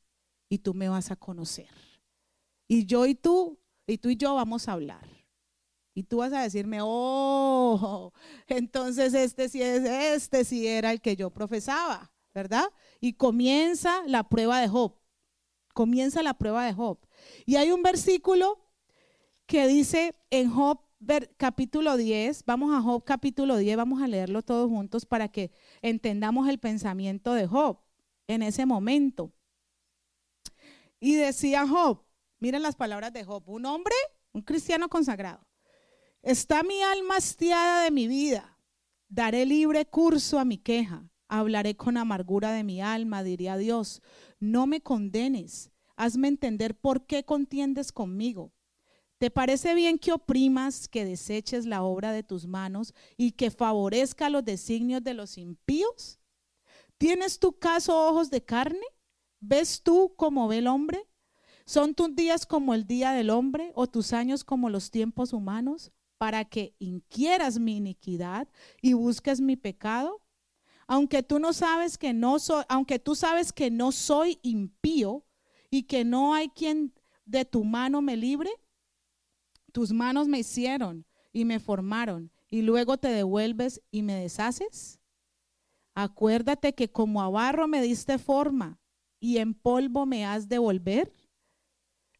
y 0.48 0.58
tú 0.58 0.72
me 0.72 0.88
vas 0.88 1.10
a 1.10 1.16
conocer. 1.16 1.66
Y 2.68 2.86
yo 2.86 3.06
y 3.06 3.16
tú, 3.16 3.58
y 3.88 3.98
tú 3.98 4.10
y 4.10 4.16
yo 4.16 4.36
vamos 4.36 4.68
a 4.68 4.74
hablar. 4.74 5.15
Y 5.96 6.02
tú 6.02 6.18
vas 6.18 6.30
a 6.34 6.42
decirme, 6.42 6.80
oh, 6.82 8.12
entonces 8.48 9.14
este 9.14 9.48
sí 9.48 9.62
es, 9.62 9.82
este 9.82 10.44
sí 10.44 10.66
era 10.66 10.92
el 10.92 11.00
que 11.00 11.16
yo 11.16 11.30
profesaba, 11.30 12.12
¿verdad? 12.34 12.66
Y 13.00 13.14
comienza 13.14 14.02
la 14.06 14.28
prueba 14.28 14.60
de 14.60 14.68
Job. 14.68 15.00
Comienza 15.72 16.22
la 16.22 16.34
prueba 16.34 16.66
de 16.66 16.74
Job. 16.74 16.98
Y 17.46 17.56
hay 17.56 17.72
un 17.72 17.82
versículo 17.82 18.62
que 19.46 19.66
dice 19.68 20.14
en 20.28 20.50
Job 20.50 20.80
capítulo 21.38 21.96
10, 21.96 22.44
vamos 22.44 22.74
a 22.74 22.82
Job 22.82 23.02
capítulo 23.02 23.56
10, 23.56 23.78
vamos 23.78 24.02
a 24.02 24.06
leerlo 24.06 24.42
todos 24.42 24.68
juntos 24.68 25.06
para 25.06 25.28
que 25.28 25.50
entendamos 25.80 26.46
el 26.50 26.58
pensamiento 26.58 27.32
de 27.32 27.46
Job 27.46 27.80
en 28.26 28.42
ese 28.42 28.66
momento. 28.66 29.32
Y 31.00 31.14
decía 31.14 31.66
Job, 31.66 32.04
miren 32.38 32.60
las 32.60 32.76
palabras 32.76 33.14
de 33.14 33.24
Job, 33.24 33.48
un 33.48 33.64
hombre, 33.64 33.94
un 34.32 34.42
cristiano 34.42 34.90
consagrado. 34.90 35.46
Está 36.26 36.64
mi 36.64 36.82
alma 36.82 37.18
hastiada 37.18 37.84
de 37.84 37.92
mi 37.92 38.08
vida. 38.08 38.58
Daré 39.08 39.46
libre 39.46 39.86
curso 39.86 40.40
a 40.40 40.44
mi 40.44 40.58
queja. 40.58 41.08
Hablaré 41.28 41.76
con 41.76 41.96
amargura 41.96 42.50
de 42.50 42.64
mi 42.64 42.80
alma, 42.80 43.22
diría 43.22 43.56
Dios. 43.56 44.02
No 44.40 44.66
me 44.66 44.80
condenes. 44.80 45.70
Hazme 45.94 46.26
entender 46.26 46.76
por 46.76 47.06
qué 47.06 47.24
contiendes 47.24 47.92
conmigo. 47.92 48.52
¿Te 49.18 49.30
parece 49.30 49.76
bien 49.76 50.00
que 50.00 50.10
oprimas, 50.10 50.88
que 50.88 51.04
deseches 51.04 51.64
la 51.64 51.84
obra 51.84 52.10
de 52.10 52.24
tus 52.24 52.48
manos 52.48 52.92
y 53.16 53.30
que 53.30 53.52
favorezca 53.52 54.28
los 54.28 54.44
designios 54.44 55.04
de 55.04 55.14
los 55.14 55.38
impíos? 55.38 56.18
¿Tienes 56.98 57.38
tu 57.38 57.56
caso 57.56 58.04
ojos 58.04 58.30
de 58.30 58.44
carne? 58.44 58.84
¿Ves 59.38 59.80
tú 59.80 60.12
como 60.16 60.48
ve 60.48 60.58
el 60.58 60.66
hombre? 60.66 61.08
¿Son 61.66 61.94
tus 61.94 62.16
días 62.16 62.46
como 62.46 62.74
el 62.74 62.84
día 62.84 63.12
del 63.12 63.30
hombre 63.30 63.70
o 63.76 63.86
tus 63.86 64.12
años 64.12 64.42
como 64.42 64.70
los 64.70 64.90
tiempos 64.90 65.32
humanos? 65.32 65.92
Para 66.18 66.44
que 66.44 66.74
inquieras 66.78 67.58
mi 67.58 67.76
iniquidad 67.76 68.48
y 68.80 68.92
busques 68.92 69.40
mi 69.40 69.56
pecado? 69.56 70.22
Aunque 70.86 71.22
tú 71.22 71.38
no 71.38 71.52
sabes 71.52 71.98
que 71.98 72.12
no 72.12 72.38
soy, 72.38 72.64
aunque 72.68 72.98
tú 72.98 73.14
sabes 73.14 73.52
que 73.52 73.70
no 73.70 73.92
soy 73.92 74.38
impío 74.42 75.26
y 75.70 75.84
que 75.84 76.04
no 76.04 76.34
hay 76.34 76.48
quien 76.48 76.94
de 77.24 77.44
tu 77.44 77.64
mano 77.64 78.02
me 78.02 78.16
libre, 78.16 78.50
tus 79.72 79.92
manos 79.92 80.28
me 80.28 80.38
hicieron 80.38 81.04
y 81.32 81.44
me 81.44 81.58
formaron 81.58 82.30
y 82.48 82.62
luego 82.62 82.96
te 82.96 83.08
devuelves 83.08 83.82
y 83.90 84.02
me 84.02 84.14
deshaces. 84.14 85.00
Acuérdate 85.94 86.74
que 86.74 86.90
como 86.90 87.22
a 87.22 87.28
barro 87.28 87.68
me 87.68 87.82
diste 87.82 88.18
forma 88.18 88.78
y 89.18 89.38
en 89.38 89.54
polvo 89.54 90.06
me 90.06 90.24
has 90.24 90.48
de 90.48 90.58
volver. 90.58 91.12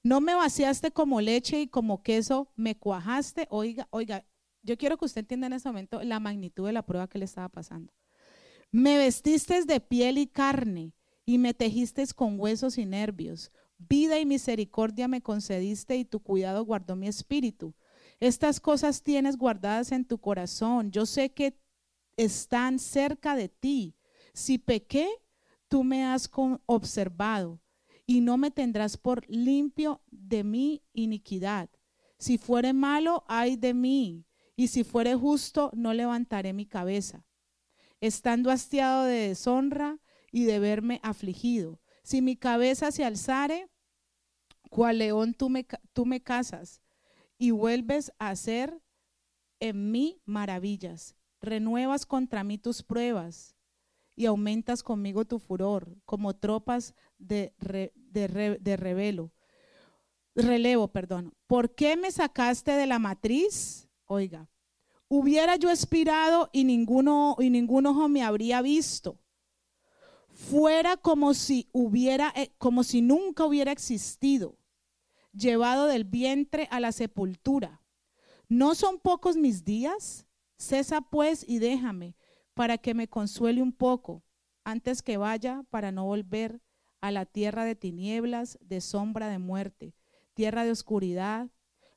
No 0.06 0.20
me 0.20 0.36
vaciaste 0.36 0.92
como 0.92 1.20
leche 1.20 1.62
y 1.62 1.66
como 1.66 2.04
queso 2.04 2.52
me 2.54 2.78
cuajaste. 2.78 3.48
Oiga, 3.50 3.88
oiga, 3.90 4.24
yo 4.62 4.78
quiero 4.78 4.96
que 4.96 5.04
usted 5.04 5.22
entienda 5.22 5.48
en 5.48 5.54
este 5.54 5.68
momento 5.68 6.00
la 6.04 6.20
magnitud 6.20 6.64
de 6.64 6.72
la 6.72 6.86
prueba 6.86 7.08
que 7.08 7.18
le 7.18 7.24
estaba 7.24 7.48
pasando. 7.48 7.92
Me 8.70 8.98
vestiste 8.98 9.64
de 9.64 9.80
piel 9.80 10.18
y 10.18 10.28
carne 10.28 10.92
y 11.24 11.38
me 11.38 11.54
tejiste 11.54 12.06
con 12.14 12.38
huesos 12.38 12.78
y 12.78 12.86
nervios. 12.86 13.50
Vida 13.78 14.20
y 14.20 14.26
misericordia 14.26 15.08
me 15.08 15.22
concediste 15.22 15.96
y 15.96 16.04
tu 16.04 16.20
cuidado 16.20 16.64
guardó 16.64 16.94
mi 16.94 17.08
espíritu. 17.08 17.74
Estas 18.20 18.60
cosas 18.60 19.02
tienes 19.02 19.36
guardadas 19.36 19.90
en 19.90 20.04
tu 20.04 20.18
corazón. 20.18 20.92
Yo 20.92 21.04
sé 21.04 21.30
que 21.30 21.58
están 22.16 22.78
cerca 22.78 23.34
de 23.34 23.48
ti. 23.48 23.96
Si 24.34 24.58
pequé, 24.58 25.08
tú 25.66 25.82
me 25.82 26.04
has 26.04 26.30
observado 26.66 27.60
y 28.06 28.20
no 28.20 28.36
me 28.36 28.50
tendrás 28.50 28.96
por 28.96 29.28
limpio 29.28 30.00
de 30.10 30.44
mi 30.44 30.82
iniquidad. 30.92 31.68
Si 32.18 32.38
fuere 32.38 32.72
malo, 32.72 33.24
ay 33.26 33.56
de 33.56 33.74
mí, 33.74 34.24
y 34.54 34.68
si 34.68 34.84
fuere 34.84 35.14
justo, 35.14 35.70
no 35.74 35.92
levantaré 35.92 36.52
mi 36.52 36.66
cabeza. 36.66 37.26
Estando 38.00 38.50
hastiado 38.50 39.04
de 39.04 39.28
deshonra 39.28 39.98
y 40.30 40.44
de 40.44 40.58
verme 40.58 41.00
afligido. 41.02 41.80
Si 42.02 42.22
mi 42.22 42.36
cabeza 42.36 42.92
se 42.92 43.04
alzare, 43.04 43.68
cual 44.70 44.98
león 44.98 45.34
tú 45.34 45.50
me, 45.50 45.66
tú 45.92 46.06
me 46.06 46.22
casas 46.22 46.80
y 47.38 47.50
vuelves 47.50 48.12
a 48.18 48.30
hacer 48.30 48.80
en 49.60 49.90
mí 49.90 50.22
maravillas. 50.24 51.16
Renuevas 51.40 52.06
contra 52.06 52.44
mí 52.44 52.56
tus 52.58 52.82
pruebas 52.82 53.55
y 54.16 54.24
aumentas 54.24 54.82
conmigo 54.82 55.26
tu 55.26 55.38
furor, 55.38 55.94
como 56.06 56.34
tropas 56.34 56.94
de, 57.18 57.54
de, 57.60 58.76
revelo, 58.76 59.30
relevo, 60.34 60.88
perdón. 60.88 61.34
¿Por 61.46 61.74
qué 61.74 61.96
me 61.96 62.10
sacaste 62.10 62.72
de 62.72 62.86
la 62.86 62.98
matriz? 62.98 63.88
Oiga, 64.06 64.48
hubiera 65.08 65.56
yo 65.56 65.70
expirado 65.70 66.48
y 66.52 66.64
ninguno, 66.64 67.36
y 67.38 67.50
ningún 67.50 67.86
ojo 67.86 68.08
me 68.08 68.24
habría 68.24 68.62
visto. 68.62 69.20
Fuera 70.30 70.96
como 70.96 71.34
si 71.34 71.68
hubiera, 71.72 72.32
eh, 72.36 72.52
como 72.58 72.84
si 72.84 73.02
nunca 73.02 73.44
hubiera 73.44 73.70
existido, 73.70 74.58
llevado 75.32 75.86
del 75.86 76.04
vientre 76.04 76.68
a 76.70 76.80
la 76.80 76.92
sepultura. 76.92 77.82
¿No 78.48 78.74
son 78.74 78.98
pocos 78.98 79.36
mis 79.36 79.64
días? 79.64 80.26
Cesa 80.56 81.02
pues 81.02 81.44
y 81.46 81.58
déjame 81.58 82.16
para 82.56 82.78
que 82.78 82.94
me 82.94 83.06
consuele 83.06 83.60
un 83.60 83.70
poco 83.70 84.24
antes 84.64 85.02
que 85.02 85.18
vaya 85.18 85.62
para 85.68 85.92
no 85.92 86.06
volver 86.06 86.62
a 87.02 87.10
la 87.10 87.26
tierra 87.26 87.66
de 87.66 87.76
tinieblas, 87.76 88.58
de 88.62 88.80
sombra 88.80 89.28
de 89.28 89.38
muerte, 89.38 89.94
tierra 90.32 90.64
de 90.64 90.70
oscuridad, 90.70 91.50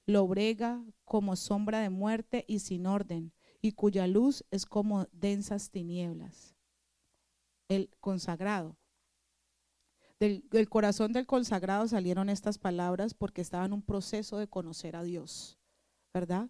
lobrega 0.06 0.84
como 1.06 1.38
sombra 1.38 1.80
de 1.80 1.90
muerte 1.90 2.44
y 2.46 2.60
sin 2.60 2.88
orden, 2.88 3.32
y 3.62 3.72
cuya 3.72 4.06
luz 4.06 4.44
es 4.52 4.66
como 4.66 5.08
densas 5.14 5.72
tinieblas. 5.72 6.58
El 7.70 7.90
consagrado. 8.02 8.76
Del, 10.20 10.44
del, 10.50 10.68
corazón 10.68 11.14
del 11.14 11.26
consagrado 11.26 11.88
salieron 11.88 12.28
estas 12.28 12.58
palabras 12.58 13.14
porque 13.14 13.40
estaba 13.40 13.66
en 13.66 13.72
un 13.72 13.82
proceso 13.82 14.38
de 14.38 14.50
conocer 14.50 14.98
a 14.98 15.04
Dios, 15.04 15.58
¿verdad? 16.14 16.50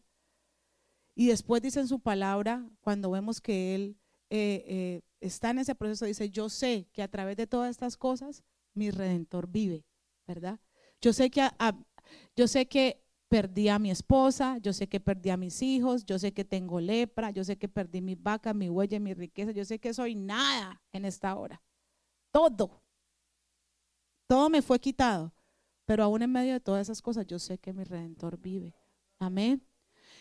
Y 1.19 1.27
después 1.27 1.61
dice 1.61 1.81
en 1.81 1.89
su 1.89 1.99
palabra, 1.99 2.65
cuando 2.79 3.11
vemos 3.11 3.41
que 3.41 3.75
Él 3.75 3.97
eh, 4.29 4.63
eh, 4.65 5.01
está 5.19 5.49
en 5.49 5.59
ese 5.59 5.75
proceso, 5.75 6.05
dice, 6.05 6.29
yo 6.29 6.47
sé 6.47 6.87
que 6.93 7.03
a 7.03 7.09
través 7.09 7.35
de 7.35 7.45
todas 7.45 7.69
estas 7.71 7.97
cosas 7.97 8.41
mi 8.73 8.89
redentor 8.89 9.49
vive, 9.49 9.85
¿verdad? 10.25 10.61
Yo 11.01 11.11
sé 11.11 11.29
que, 11.29 11.45
yo 12.37 12.47
sé 12.47 12.69
que 12.69 13.03
perdí 13.27 13.67
a 13.67 13.79
mi 13.79 13.91
esposa, 13.91 14.59
yo 14.59 14.71
sé 14.71 14.87
que 14.87 15.01
perdí 15.01 15.29
a 15.29 15.35
mis 15.35 15.61
hijos, 15.61 16.05
yo 16.05 16.17
sé 16.19 16.33
que 16.33 16.45
tengo 16.45 16.79
lepra, 16.79 17.31
yo 17.31 17.43
sé 17.43 17.57
que 17.57 17.67
perdí 17.67 17.99
mi 17.99 18.15
vaca, 18.15 18.53
mi 18.53 18.69
huella, 18.69 18.97
mi 19.01 19.13
riqueza, 19.13 19.51
yo 19.51 19.65
sé 19.65 19.77
que 19.77 19.93
soy 19.93 20.15
nada 20.15 20.81
en 20.93 21.03
esta 21.03 21.35
hora. 21.35 21.61
Todo. 22.31 22.81
Todo 24.25 24.49
me 24.49 24.61
fue 24.61 24.79
quitado. 24.79 25.33
Pero 25.83 26.01
aún 26.01 26.21
en 26.21 26.31
medio 26.31 26.53
de 26.53 26.61
todas 26.61 26.83
esas 26.83 27.01
cosas, 27.01 27.27
yo 27.27 27.39
sé 27.39 27.57
que 27.57 27.73
mi 27.73 27.83
redentor 27.83 28.39
vive. 28.39 28.73
Amén. 29.17 29.68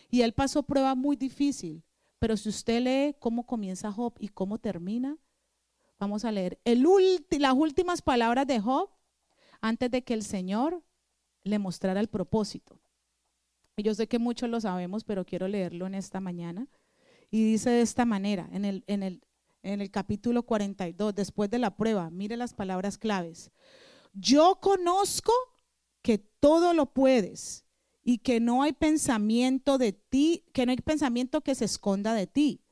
Y 0.09 0.21
él 0.21 0.33
pasó 0.33 0.63
prueba 0.63 0.95
muy 0.95 1.15
difícil. 1.15 1.83
Pero 2.19 2.35
si 2.35 2.49
usted 2.49 2.81
lee 2.81 3.15
cómo 3.19 3.45
comienza 3.45 3.91
Job 3.91 4.13
y 4.19 4.27
cómo 4.27 4.57
termina, 4.57 5.17
vamos 5.99 6.25
a 6.25 6.31
leer 6.31 6.59
las 6.65 7.53
últimas 7.53 8.01
palabras 8.01 8.45
de 8.45 8.59
Job 8.59 8.89
antes 9.61 9.89
de 9.89 10.03
que 10.03 10.13
el 10.13 10.23
Señor 10.23 10.83
le 11.43 11.59
mostrara 11.59 11.99
el 11.99 12.09
propósito. 12.09 12.79
Yo 13.77 13.93
sé 13.93 14.07
que 14.07 14.19
muchos 14.19 14.49
lo 14.49 14.59
sabemos, 14.59 15.05
pero 15.05 15.25
quiero 15.25 15.47
leerlo 15.47 15.87
en 15.87 15.95
esta 15.95 16.19
mañana. 16.19 16.67
Y 17.31 17.51
dice 17.51 17.69
de 17.69 17.81
esta 17.81 18.05
manera, 18.05 18.49
en 18.51 18.65
el, 18.65 18.83
en 18.87 19.03
el, 19.03 19.21
en 19.63 19.79
el 19.79 19.91
capítulo 19.91 20.43
42, 20.43 21.15
después 21.15 21.49
de 21.49 21.59
la 21.59 21.77
prueba, 21.77 22.09
mire 22.09 22.35
las 22.35 22.53
palabras 22.53 22.97
claves. 22.97 23.51
Yo 24.13 24.59
conozco 24.61 25.31
que 26.01 26.17
todo 26.17 26.73
lo 26.73 26.87
puedes 26.87 27.65
y 28.03 28.19
que 28.19 28.39
no 28.39 28.63
hay 28.63 28.73
pensamiento 28.73 29.77
de 29.77 29.93
ti, 29.93 30.45
que 30.53 30.65
no 30.65 30.71
hay 30.71 30.77
pensamiento 30.77 31.41
que 31.41 31.55
se 31.55 31.65
esconda 31.65 32.13
de 32.13 32.27
ti. 32.27 32.63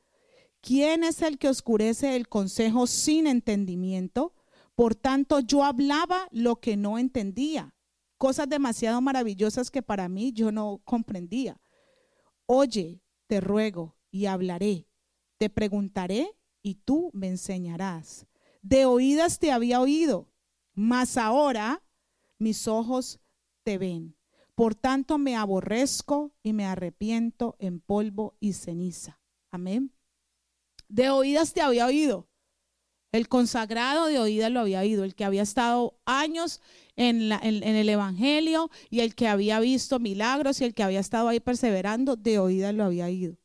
¿Quién 0.60 1.04
es 1.04 1.22
el 1.22 1.38
que 1.38 1.48
oscurece 1.48 2.16
el 2.16 2.28
consejo 2.28 2.86
sin 2.86 3.26
entendimiento? 3.26 4.34
Por 4.74 4.94
tanto, 4.94 5.40
yo 5.40 5.64
hablaba 5.64 6.28
lo 6.30 6.56
que 6.56 6.76
no 6.76 6.98
entendía, 6.98 7.74
cosas 8.16 8.48
demasiado 8.48 9.00
maravillosas 9.00 9.70
que 9.70 9.82
para 9.82 10.08
mí 10.08 10.32
yo 10.32 10.52
no 10.52 10.80
comprendía. 10.84 11.60
Oye, 12.46 13.00
te 13.26 13.40
ruego 13.40 13.96
y 14.10 14.26
hablaré, 14.26 14.88
te 15.36 15.50
preguntaré 15.50 16.30
y 16.62 16.76
tú 16.76 17.10
me 17.12 17.28
enseñarás. 17.28 18.26
De 18.62 18.84
oídas 18.84 19.38
te 19.38 19.52
había 19.52 19.80
oído, 19.80 20.32
mas 20.74 21.16
ahora 21.16 21.82
mis 22.38 22.66
ojos 22.66 23.20
te 23.62 23.78
ven. 23.78 24.17
Por 24.58 24.74
tanto 24.74 25.18
me 25.18 25.36
aborrezco 25.36 26.32
y 26.42 26.52
me 26.52 26.64
arrepiento 26.64 27.54
en 27.60 27.78
polvo 27.78 28.34
y 28.40 28.54
ceniza. 28.54 29.20
Amén. 29.52 29.92
De 30.88 31.10
oídas 31.10 31.52
te 31.52 31.60
había 31.60 31.86
oído. 31.86 32.26
El 33.12 33.28
consagrado 33.28 34.06
de 34.06 34.18
oídas 34.18 34.50
lo 34.50 34.58
había 34.58 34.80
oído, 34.80 35.04
el 35.04 35.14
que 35.14 35.24
había 35.24 35.42
estado 35.42 36.00
años 36.06 36.60
en, 36.96 37.30
el 37.30 37.88
Evangelio 37.88 38.68
y 38.90 38.98
el 38.98 39.14
que 39.14 39.28
había 39.28 39.60
visto 39.60 40.00
milagros 40.00 40.60
y 40.60 40.64
el 40.64 40.74
que 40.74 40.82
había 40.82 40.98
estado 40.98 41.28
ahí 41.28 41.38
perseverando, 41.38 42.16
de 42.16 42.40
oídas 42.40 42.74
lo 42.74 42.82
había 42.82 43.04
oído. 43.04 43.38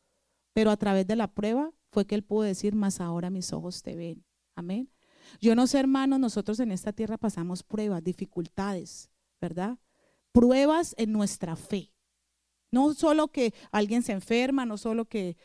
Pero 0.52 0.72
a 0.72 0.78
través 0.78 1.06
de 1.06 1.16
la 1.16 1.32
prueba 1.32 1.72
fue 1.92 2.08
que 2.08 2.16
él 2.16 2.24
pudo 2.24 2.42
decir, 2.42 2.74
más 2.74 3.00
ahora 3.00 3.30
mis 3.30 3.54
ojos 3.54 3.84
te 3.84 3.96
ven. 3.96 4.26
Amén. 4.56 4.90
Yo 5.40 5.54
no 5.54 5.68
sé, 5.68 5.78
hermanos, 5.78 6.20
nosotros 6.20 6.60
en 6.60 6.72
esta 6.72 6.92
tierra 6.92 7.20
pasamos 7.20 7.62
pruebas, 7.62 8.04
dificultades, 8.04 9.12
¿verdad? 9.40 9.78
Pruebas 10.34 10.94
en 10.98 11.14
nuestra 11.14 11.56
fe. 11.56 11.94
No 12.72 12.94
solo 12.94 13.30
que 13.30 13.54
alguien 13.72 14.02
se 14.02 14.12
enferma, 14.12 14.66
no 14.66 14.78
solo 14.78 15.06
que, 15.06 15.38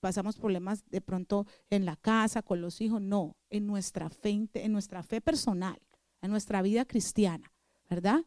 pasamos 0.00 0.36
problemas 0.36 0.84
de 0.90 1.00
pronto 1.00 1.46
en 1.70 1.84
la 1.84 1.96
casa, 1.96 2.42
con 2.42 2.60
los 2.60 2.80
hijos, 2.80 3.00
no, 3.00 3.36
en 3.48 3.66
nuestra 3.66 4.10
fe, 4.10 4.48
en 4.52 4.72
nuestra 4.72 5.02
fe 5.02 5.20
personal, 5.20 5.80
en 6.20 6.30
nuestra 6.30 6.60
vida 6.60 6.84
cristiana, 6.84 7.52
¿verdad? 7.88 8.22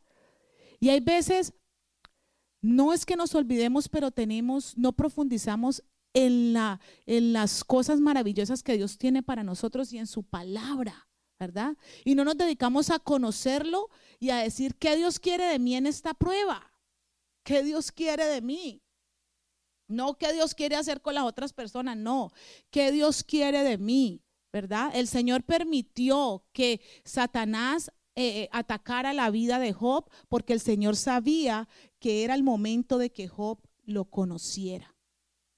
Y 0.79 0.89
hay 0.89 0.99
veces, 0.99 1.53
no 2.61 2.93
es 2.93 3.05
que 3.05 3.15
nos 3.15 3.35
olvidemos, 3.35 3.89
pero 3.89 4.09
tenemos, 4.11 4.77
no 4.77 4.93
profundizamos 4.93 5.83
en, 6.13 6.53
la, 6.53 6.79
en 7.05 7.33
las 7.33 7.63
cosas 7.63 7.99
maravillosas 7.99 8.63
que 8.63 8.77
Dios 8.77 8.97
tiene 8.97 9.21
para 9.21 9.43
nosotros 9.43 9.93
y 9.93 9.99
en 9.99 10.07
su 10.07 10.23
palabra. 10.23 11.06
¿Verdad? 11.39 11.77
Y 12.03 12.15
no 12.15 12.25
nos 12.25 12.37
dedicamos 12.37 12.89
a 12.89 12.99
conocerlo 12.99 13.89
y 14.19 14.29
a 14.29 14.37
decir 14.37 14.75
qué 14.75 14.95
Dios 14.95 15.19
quiere 15.19 15.45
de 15.45 15.59
mí 15.59 15.75
en 15.75 15.85
esta 15.85 16.13
prueba, 16.13 16.71
qué 17.43 17.63
Dios 17.63 17.91
quiere 17.91 18.25
de 18.25 18.41
mí. 18.41 18.81
No 19.89 20.17
qué 20.17 20.33
Dios 20.33 20.53
quiere 20.53 20.75
hacer 20.75 21.01
con 21.01 21.15
las 21.15 21.23
otras 21.23 21.53
personas, 21.53 21.95
no, 21.95 22.33
qué 22.71 22.91
Dios 22.91 23.23
quiere 23.23 23.63
de 23.63 23.77
mí, 23.77 24.21
¿verdad? 24.51 24.91
El 24.93 25.07
Señor 25.07 25.43
permitió 25.43 26.43
que 26.51 26.81
Satanás 27.05 27.89
eh, 28.15 28.41
eh, 28.41 28.49
atacara 28.51 29.13
la 29.13 29.29
vida 29.29 29.59
de 29.59 29.71
Job 29.71 30.09
porque 30.27 30.51
el 30.51 30.59
Señor 30.59 30.97
sabía 30.97 31.69
que 31.99 32.25
era 32.25 32.35
el 32.35 32.43
momento 32.43 32.97
de 32.97 33.11
que 33.11 33.29
Job 33.29 33.59
lo 33.85 34.05
conociera. 34.05 34.96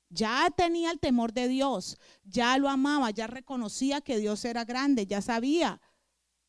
Ya 0.10 0.50
tenía 0.56 0.92
el 0.92 1.00
temor 1.00 1.34
de 1.34 1.48
Dios, 1.48 1.98
ya 2.24 2.58
lo 2.58 2.68
amaba, 2.68 3.12
ya 3.12 3.28
reconocía 3.28 4.02
que 4.02 4.18
Dios 4.18 4.44
era 4.44 4.66
grande, 4.66 5.06
ya 5.06 5.22
sabía, 5.22 5.82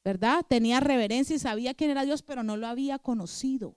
¿verdad? 0.02 0.44
Tenía 0.48 0.80
reverencia 0.80 1.36
y 1.36 1.38
sabía 1.38 1.74
quién 1.74 1.90
era 1.90 2.04
Dios, 2.04 2.22
pero 2.22 2.42
no 2.42 2.56
lo 2.56 2.66
había 2.66 2.98
conocido. 2.98 3.76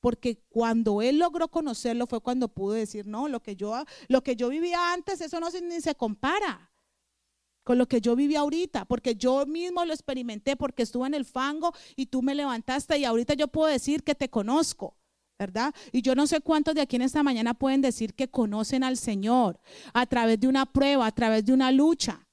Porque 0.00 0.42
cuando 0.48 1.02
él 1.02 1.18
logró 1.18 1.48
conocerlo 1.48 2.06
fue 2.06 2.20
cuando 2.20 2.48
pudo 2.48 2.72
decir, 2.72 3.06
no, 3.06 3.28
lo 3.28 3.40
que 3.40 3.54
yo, 3.54 3.84
lo 4.08 4.22
que 4.22 4.34
yo 4.34 4.48
vivía 4.48 4.92
antes, 4.92 5.20
eso 5.20 5.38
no 5.40 5.50
se, 5.50 5.60
ni 5.60 5.80
se 5.80 5.94
compara 5.94 6.72
con 7.62 7.78
lo 7.78 7.86
que 7.86 8.00
yo 8.00 8.16
viví 8.16 8.34
ahorita, 8.34 8.86
porque 8.86 9.14
yo 9.14 9.46
mismo 9.46 9.84
lo 9.84 9.92
experimenté, 9.92 10.56
porque 10.56 10.82
estuve 10.82 11.06
en 11.06 11.14
el 11.14 11.24
fango 11.24 11.72
y 11.96 12.06
tú 12.06 12.22
me 12.22 12.34
levantaste 12.34 12.98
y 12.98 13.04
ahorita 13.04 13.34
yo 13.34 13.48
puedo 13.48 13.68
decir 13.68 14.02
que 14.02 14.14
te 14.14 14.28
conozco. 14.28 14.96
¿Verdad? 15.38 15.74
Y 15.90 16.02
yo 16.02 16.14
no 16.14 16.26
sé 16.26 16.40
cuántos 16.40 16.74
de 16.74 16.80
aquí 16.82 16.96
en 16.96 17.02
esta 17.02 17.22
mañana 17.22 17.54
pueden 17.54 17.80
decir 17.80 18.14
que 18.14 18.28
conocen 18.28 18.84
al 18.84 18.96
Señor 18.96 19.60
a 19.92 20.06
través 20.06 20.38
de 20.38 20.48
una 20.48 20.66
prueba, 20.66 21.06
a 21.06 21.12
través 21.12 21.44
de 21.44 21.52
una 21.52 21.72
lucha. 21.72 22.26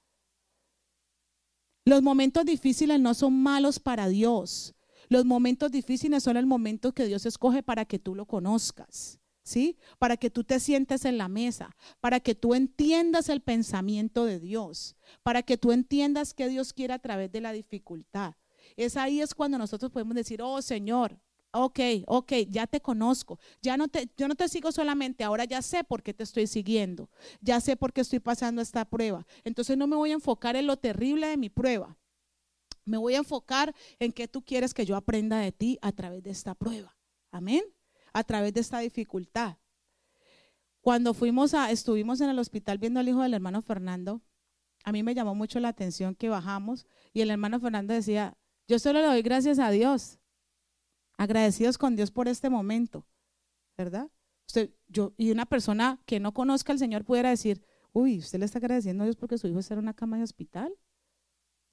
Los 1.86 2.02
momentos 2.04 2.46
difíciles 2.46 3.00
no 3.00 3.14
son 3.14 3.42
malos 3.42 3.80
para 3.80 4.08
Dios. 4.08 4.76
Los 5.08 5.26
momentos 5.26 5.72
difíciles 5.72 6.22
son 6.22 6.38
el 6.38 6.46
momento 6.46 6.94
que 6.94 7.06
Dios 7.06 7.26
escoge 7.26 7.64
para 7.64 7.86
que 7.86 7.98
tú 7.98 8.14
lo 8.14 8.28
conozcas, 8.28 9.20
¿sí? 9.42 9.80
Para 9.98 10.16
que 10.18 10.30
tú 10.30 10.44
te 10.44 10.60
sientes 10.60 11.04
en 11.04 11.18
la 11.18 11.28
mesa, 11.28 11.76
para 12.00 12.20
que 12.20 12.36
tú 12.36 12.54
entiendas 12.54 13.28
el 13.30 13.42
pensamiento 13.42 14.26
de 14.26 14.40
Dios, 14.40 14.96
para 15.24 15.42
que 15.42 15.58
tú 15.58 15.72
entiendas 15.72 16.36
que 16.36 16.48
Dios 16.48 16.74
quiere 16.74 16.94
a 16.94 17.00
través 17.00 17.32
de 17.32 17.42
la 17.42 17.54
dificultad. 17.54 18.36
Es 18.78 18.98
ahí 18.98 19.20
es 19.20 19.34
cuando 19.34 19.58
nosotros 19.58 19.92
podemos 19.92 20.14
decir, 20.14 20.44
oh 20.44 20.62
Señor, 20.62 21.20
Ok, 21.52 21.80
ok, 22.06 22.32
ya 22.48 22.68
te 22.68 22.80
conozco. 22.80 23.40
Ya 23.62 23.76
no 23.76 23.88
te, 23.88 24.10
yo 24.18 24.28
no 24.28 24.36
te 24.36 24.48
sigo 24.48 24.72
solamente, 24.72 25.24
ahora 25.24 25.46
ya 25.46 25.62
sé 25.62 25.84
por 25.84 26.04
qué 26.04 26.14
te 26.14 26.24
estoy 26.24 26.46
siguiendo. 26.46 27.10
Ya 27.42 27.60
sé 27.60 27.76
por 27.76 27.92
qué 27.92 28.02
estoy 28.02 28.20
pasando 28.20 28.62
esta 28.62 28.86
prueba. 28.86 29.26
Entonces 29.44 29.78
no 29.78 29.88
me 29.88 29.96
voy 29.96 30.12
a 30.12 30.16
enfocar 30.16 30.56
en 30.56 30.68
lo 30.68 30.78
terrible 30.78 31.28
de 31.28 31.38
mi 31.38 31.50
prueba. 31.50 31.98
Me 32.86 32.98
voy 32.98 33.16
a 33.16 33.20
enfocar 33.20 33.74
en 33.98 34.12
qué 34.12 34.28
tú 34.28 34.44
quieres 34.44 34.74
que 34.74 34.86
yo 34.86 34.96
aprenda 34.96 35.40
de 35.40 35.52
ti 35.52 35.80
a 35.82 35.92
través 35.92 36.24
de 36.24 36.30
esta 36.30 36.54
prueba. 36.54 36.96
Amén. 37.32 37.64
A 38.14 38.24
través 38.24 38.54
de 38.54 38.62
esta 38.62 38.80
dificultad. 38.80 39.58
Cuando 40.82 41.14
fuimos 41.14 41.54
a, 41.54 41.72
estuvimos 41.72 42.22
en 42.22 42.30
el 42.30 42.40
hospital 42.40 42.78
viendo 42.78 43.00
al 43.00 43.10
hijo 43.10 43.22
del 43.22 43.34
hermano 43.34 43.62
Fernando, 43.62 44.22
a 44.84 44.92
mí 44.92 45.04
me 45.04 45.14
llamó 45.14 45.36
mucho 45.36 45.60
la 45.60 45.70
atención 45.70 46.16
que 46.16 46.30
bajamos 46.30 46.86
y 47.12 47.22
el 47.22 47.32
hermano 47.32 47.60
Fernando 47.60 47.94
decía, 47.94 48.38
yo 48.68 48.80
solo 48.80 49.00
le 49.00 49.08
doy 49.08 49.22
gracias 49.22 49.60
a 49.60 49.72
Dios 49.72 50.19
agradecidos 51.20 51.78
con 51.78 51.98
Dios 51.98 52.12
por 52.12 52.30
este 52.30 52.50
momento, 52.50 53.06
¿verdad? 53.78 54.10
Usted, 54.48 54.72
yo, 54.88 55.14
y 55.18 55.32
una 55.32 55.46
persona 55.46 56.02
que 56.06 56.22
no 56.22 56.34
conozca 56.34 56.72
al 56.72 56.80
Señor 56.80 57.04
pudiera 57.04 57.30
decir, 57.30 57.62
uy, 57.92 58.20
usted 58.20 58.40
le 58.40 58.46
está 58.46 58.60
agradeciendo 58.60 59.04
a 59.04 59.06
Dios 59.06 59.18
porque 59.18 59.38
su 59.38 59.48
hijo 59.48 59.60
está 59.60 59.74
en 59.74 59.82
una 59.82 59.94
cama 59.94 60.16
de 60.18 60.24
hospital, 60.24 60.74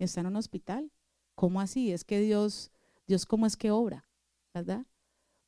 está 0.00 0.20
en 0.20 0.26
un 0.26 0.36
hospital. 0.36 0.90
¿Cómo 1.36 1.60
así? 1.60 1.92
Es 1.92 2.02
que 2.02 2.20
Dios, 2.20 2.72
Dios 3.06 3.24
cómo 3.24 3.46
es 3.46 3.56
que 3.56 3.70
obra, 3.70 4.08
¿verdad? 4.52 4.84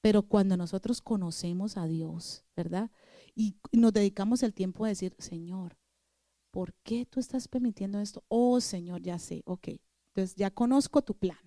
Pero 0.01 0.23
cuando 0.23 0.57
nosotros 0.57 1.03
conocemos 1.03 1.77
a 1.77 1.89
Dios, 1.89 2.45
¿verdad? 2.55 2.93
Y 3.35 3.57
nos 3.73 3.93
dedicamos 3.93 4.45
el 4.45 4.55
tiempo 4.55 4.85
a 4.85 4.89
decir, 4.89 5.17
Señor, 5.19 5.77
¿por 6.53 6.73
qué 6.85 7.05
tú 7.05 7.19
estás 7.19 7.49
permitiendo 7.49 7.99
esto? 7.99 8.23
Oh, 8.29 8.61
Señor, 8.61 9.03
ya 9.03 9.19
sé, 9.19 9.43
ok. 9.45 9.71
Entonces 10.15 10.37
ya 10.37 10.53
conozco 10.53 11.03
tu 11.03 11.15
plan. 11.15 11.39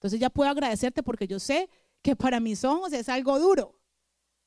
Entonces 0.00 0.18
ya 0.18 0.30
puedo 0.30 0.48
agradecerte 0.48 1.02
porque 1.02 1.28
yo 1.28 1.38
sé 1.38 1.68
que 2.02 2.16
para 2.16 2.40
mis 2.40 2.64
ojos 2.64 2.92
es 2.92 3.08
algo 3.08 3.38
duro, 3.38 3.78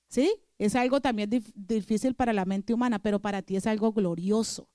¿sí? 0.07 0.33
Es 0.57 0.75
algo 0.75 1.01
también 1.01 1.29
difícil 1.55 2.15
para 2.15 2.33
la 2.33 2.45
mente 2.45 2.73
humana, 2.73 2.99
pero 2.99 3.19
para 3.19 3.41
ti 3.41 3.55
es 3.55 3.67
algo 3.67 3.91
glorioso. 3.91 4.69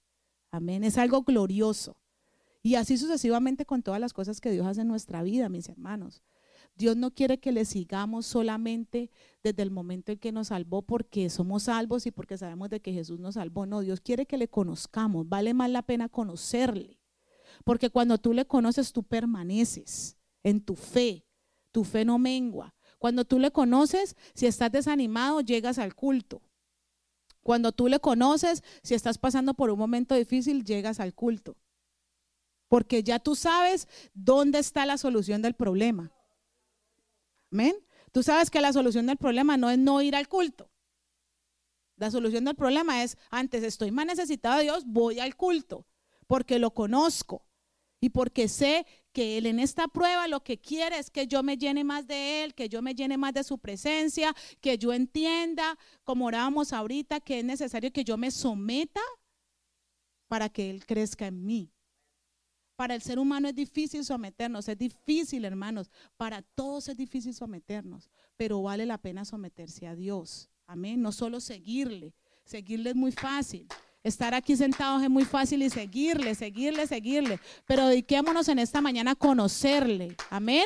Amén, 0.50 0.84
es 0.84 0.98
algo 0.98 1.22
glorioso. 1.22 1.96
Y 2.62 2.74
así 2.74 2.98
sucesivamente 2.98 3.64
con 3.64 3.82
todas 3.82 4.00
las 4.00 4.12
cosas 4.12 4.40
que 4.40 4.50
Dios 4.50 4.66
hace 4.66 4.82
en 4.82 4.88
nuestra 4.88 5.22
vida, 5.22 5.48
mis 5.48 5.68
hermanos. 5.68 6.22
Dios 6.78 6.96
no 6.96 7.12
quiere 7.12 7.38
que 7.38 7.50
le 7.50 7.64
sigamos 7.64 8.26
solamente 8.26 9.10
desde 9.42 9.62
el 9.62 9.70
momento 9.70 10.12
en 10.12 10.18
que 10.18 10.30
nos 10.30 10.48
salvó 10.48 10.82
porque 10.82 11.28
somos 11.28 11.64
salvos 11.64 12.06
y 12.06 12.12
porque 12.12 12.38
sabemos 12.38 12.70
de 12.70 12.80
que 12.80 12.92
Jesús 12.92 13.18
nos 13.18 13.34
salvó. 13.34 13.66
No, 13.66 13.80
Dios 13.80 14.00
quiere 14.00 14.26
que 14.26 14.38
le 14.38 14.48
conozcamos. 14.48 15.28
Vale 15.28 15.54
más 15.54 15.70
la 15.70 15.82
pena 15.82 16.08
conocerle. 16.08 17.00
Porque 17.64 17.90
cuando 17.90 18.18
tú 18.18 18.32
le 18.32 18.46
conoces, 18.46 18.92
tú 18.92 19.02
permaneces 19.02 20.16
en 20.44 20.60
tu 20.60 20.76
fe, 20.76 21.26
tu 21.72 21.84
fe 21.84 22.04
no 22.04 22.18
mengua. 22.18 22.74
Cuando 22.98 23.24
tú 23.24 23.38
le 23.38 23.50
conoces, 23.50 24.16
si 24.34 24.46
estás 24.46 24.72
desanimado, 24.72 25.40
llegas 25.40 25.78
al 25.78 25.94
culto. 25.94 26.42
Cuando 27.42 27.72
tú 27.72 27.88
le 27.88 28.00
conoces, 28.00 28.62
si 28.82 28.94
estás 28.94 29.18
pasando 29.18 29.54
por 29.54 29.70
un 29.70 29.78
momento 29.78 30.14
difícil, 30.14 30.64
llegas 30.64 31.00
al 31.00 31.14
culto. 31.14 31.56
Porque 32.68 33.02
ya 33.02 33.18
tú 33.18 33.34
sabes 33.34 33.88
dónde 34.12 34.58
está 34.58 34.84
la 34.84 34.98
solución 34.98 35.40
del 35.40 35.54
problema. 35.54 36.12
Amén. 37.50 37.74
Tú 38.12 38.22
sabes 38.22 38.50
que 38.50 38.60
la 38.60 38.72
solución 38.72 39.06
del 39.06 39.16
problema 39.16 39.56
no 39.56 39.70
es 39.70 39.78
no 39.78 40.02
ir 40.02 40.14
al 40.14 40.28
culto. 40.28 40.70
La 41.96 42.10
solución 42.10 42.44
del 42.44 42.54
problema 42.54 43.02
es, 43.02 43.16
antes 43.30 43.62
estoy 43.64 43.90
más 43.90 44.06
necesitado 44.06 44.58
de 44.58 44.64
Dios, 44.64 44.84
voy 44.86 45.18
al 45.18 45.34
culto, 45.34 45.86
porque 46.26 46.58
lo 46.58 46.72
conozco 46.72 47.44
y 48.00 48.10
porque 48.10 48.48
sé 48.48 48.86
que 49.18 49.36
Él 49.36 49.46
en 49.46 49.58
esta 49.58 49.88
prueba 49.88 50.28
lo 50.28 50.44
que 50.44 50.58
quiere 50.58 50.96
es 50.96 51.10
que 51.10 51.26
yo 51.26 51.42
me 51.42 51.56
llene 51.56 51.82
más 51.82 52.06
de 52.06 52.44
Él, 52.44 52.54
que 52.54 52.68
yo 52.68 52.82
me 52.82 52.94
llene 52.94 53.18
más 53.18 53.34
de 53.34 53.42
su 53.42 53.58
presencia, 53.58 54.32
que 54.60 54.78
yo 54.78 54.92
entienda, 54.92 55.76
como 56.04 56.26
orábamos 56.26 56.72
ahorita, 56.72 57.18
que 57.18 57.40
es 57.40 57.44
necesario 57.44 57.92
que 57.92 58.04
yo 58.04 58.16
me 58.16 58.30
someta 58.30 59.00
para 60.28 60.48
que 60.48 60.70
Él 60.70 60.86
crezca 60.86 61.26
en 61.26 61.44
mí. 61.44 61.72
Para 62.76 62.94
el 62.94 63.02
ser 63.02 63.18
humano 63.18 63.48
es 63.48 63.56
difícil 63.56 64.04
someternos, 64.04 64.68
es 64.68 64.78
difícil, 64.78 65.44
hermanos. 65.44 65.90
Para 66.16 66.42
todos 66.42 66.86
es 66.86 66.96
difícil 66.96 67.34
someternos, 67.34 68.12
pero 68.36 68.62
vale 68.62 68.86
la 68.86 68.98
pena 68.98 69.24
someterse 69.24 69.88
a 69.88 69.96
Dios. 69.96 70.48
Amén. 70.64 71.02
No 71.02 71.10
solo 71.10 71.40
seguirle. 71.40 72.14
Seguirle 72.44 72.90
es 72.90 72.96
muy 72.96 73.10
fácil. 73.10 73.66
Estar 74.08 74.34
aquí 74.34 74.56
sentados 74.56 75.02
es 75.02 75.10
muy 75.10 75.24
fácil 75.24 75.62
y 75.62 75.70
seguirle, 75.70 76.34
seguirle, 76.34 76.86
seguirle. 76.86 77.40
Pero 77.66 77.86
dediquémonos 77.86 78.48
en 78.48 78.58
esta 78.58 78.80
mañana 78.80 79.12
a 79.12 79.14
conocerle. 79.14 80.16
Amén. 80.30 80.64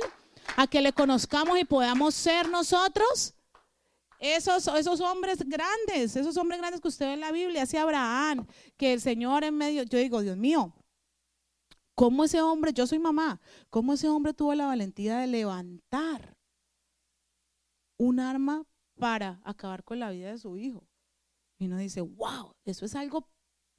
A 0.56 0.66
que 0.66 0.80
le 0.80 0.92
conozcamos 0.92 1.58
y 1.58 1.64
podamos 1.64 2.14
ser 2.14 2.48
nosotros 2.48 3.34
esos, 4.22 4.68
esos 4.68 5.00
hombres 5.00 5.40
grandes, 5.40 6.14
esos 6.14 6.36
hombres 6.36 6.60
grandes 6.60 6.80
que 6.80 6.86
usted 6.86 7.06
ve 7.06 7.14
en 7.14 7.20
la 7.20 7.32
Biblia, 7.32 7.64
así 7.64 7.76
Abraham, 7.76 8.46
que 8.76 8.92
el 8.92 9.00
Señor 9.00 9.42
en 9.42 9.56
medio, 9.56 9.82
yo 9.82 9.98
digo, 9.98 10.22
Dios 10.22 10.36
mío, 10.36 10.72
¿cómo 11.96 12.22
ese 12.22 12.40
hombre, 12.40 12.72
yo 12.72 12.86
soy 12.86 13.00
mamá, 13.00 13.40
cómo 13.68 13.94
ese 13.94 14.08
hombre 14.08 14.32
tuvo 14.32 14.54
la 14.54 14.66
valentía 14.66 15.18
de 15.18 15.26
levantar 15.26 16.36
un 17.98 18.20
arma 18.20 18.64
para 18.94 19.40
acabar 19.44 19.82
con 19.82 19.98
la 19.98 20.10
vida 20.10 20.30
de 20.30 20.38
su 20.38 20.56
hijo? 20.56 20.86
Y 21.58 21.66
uno 21.66 21.78
dice, 21.78 22.00
wow, 22.00 22.54
eso 22.64 22.84
es 22.84 22.94
algo, 22.94 23.28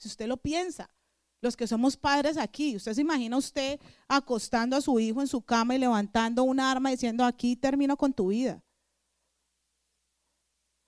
si 0.04 0.10
usted 0.10 0.28
lo 0.28 0.38
piensa, 0.38 0.93
los 1.41 1.58
que 1.58 1.68
somos 1.68 1.97
padres 1.97 2.38
aquí, 2.38 2.76
usted 2.76 2.93
se 2.93 3.01
imagina 3.01 3.38
usted 3.38 3.80
acostando 4.08 4.76
a 4.78 4.82
su 4.82 4.99
hijo 4.99 5.22
en 5.22 5.28
su 5.28 5.41
cama 5.41 5.76
y 5.76 5.80
levantando 5.80 6.43
un 6.43 6.60
arma 6.60 6.89
diciendo, 6.89 7.26
aquí 7.26 7.56
termino 7.56 7.97
con 7.97 8.14
tu 8.14 8.28
vida. 8.28 8.64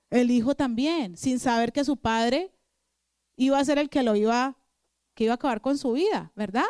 El 0.09 0.31
hijo 0.31 0.55
también, 0.55 1.17
sin 1.17 1.39
saber 1.39 1.73
que 1.73 1.83
su 1.83 1.97
padre 1.97 2.53
iba 3.35 3.59
a 3.59 3.65
ser 3.65 3.79
el 3.79 3.89
que 3.89 4.03
lo 4.03 4.15
iba, 4.15 4.57
que 5.13 5.25
iba 5.25 5.33
a 5.33 5.35
acabar 5.35 5.61
con 5.61 5.77
su 5.77 5.93
vida, 5.93 6.31
¿verdad? 6.35 6.67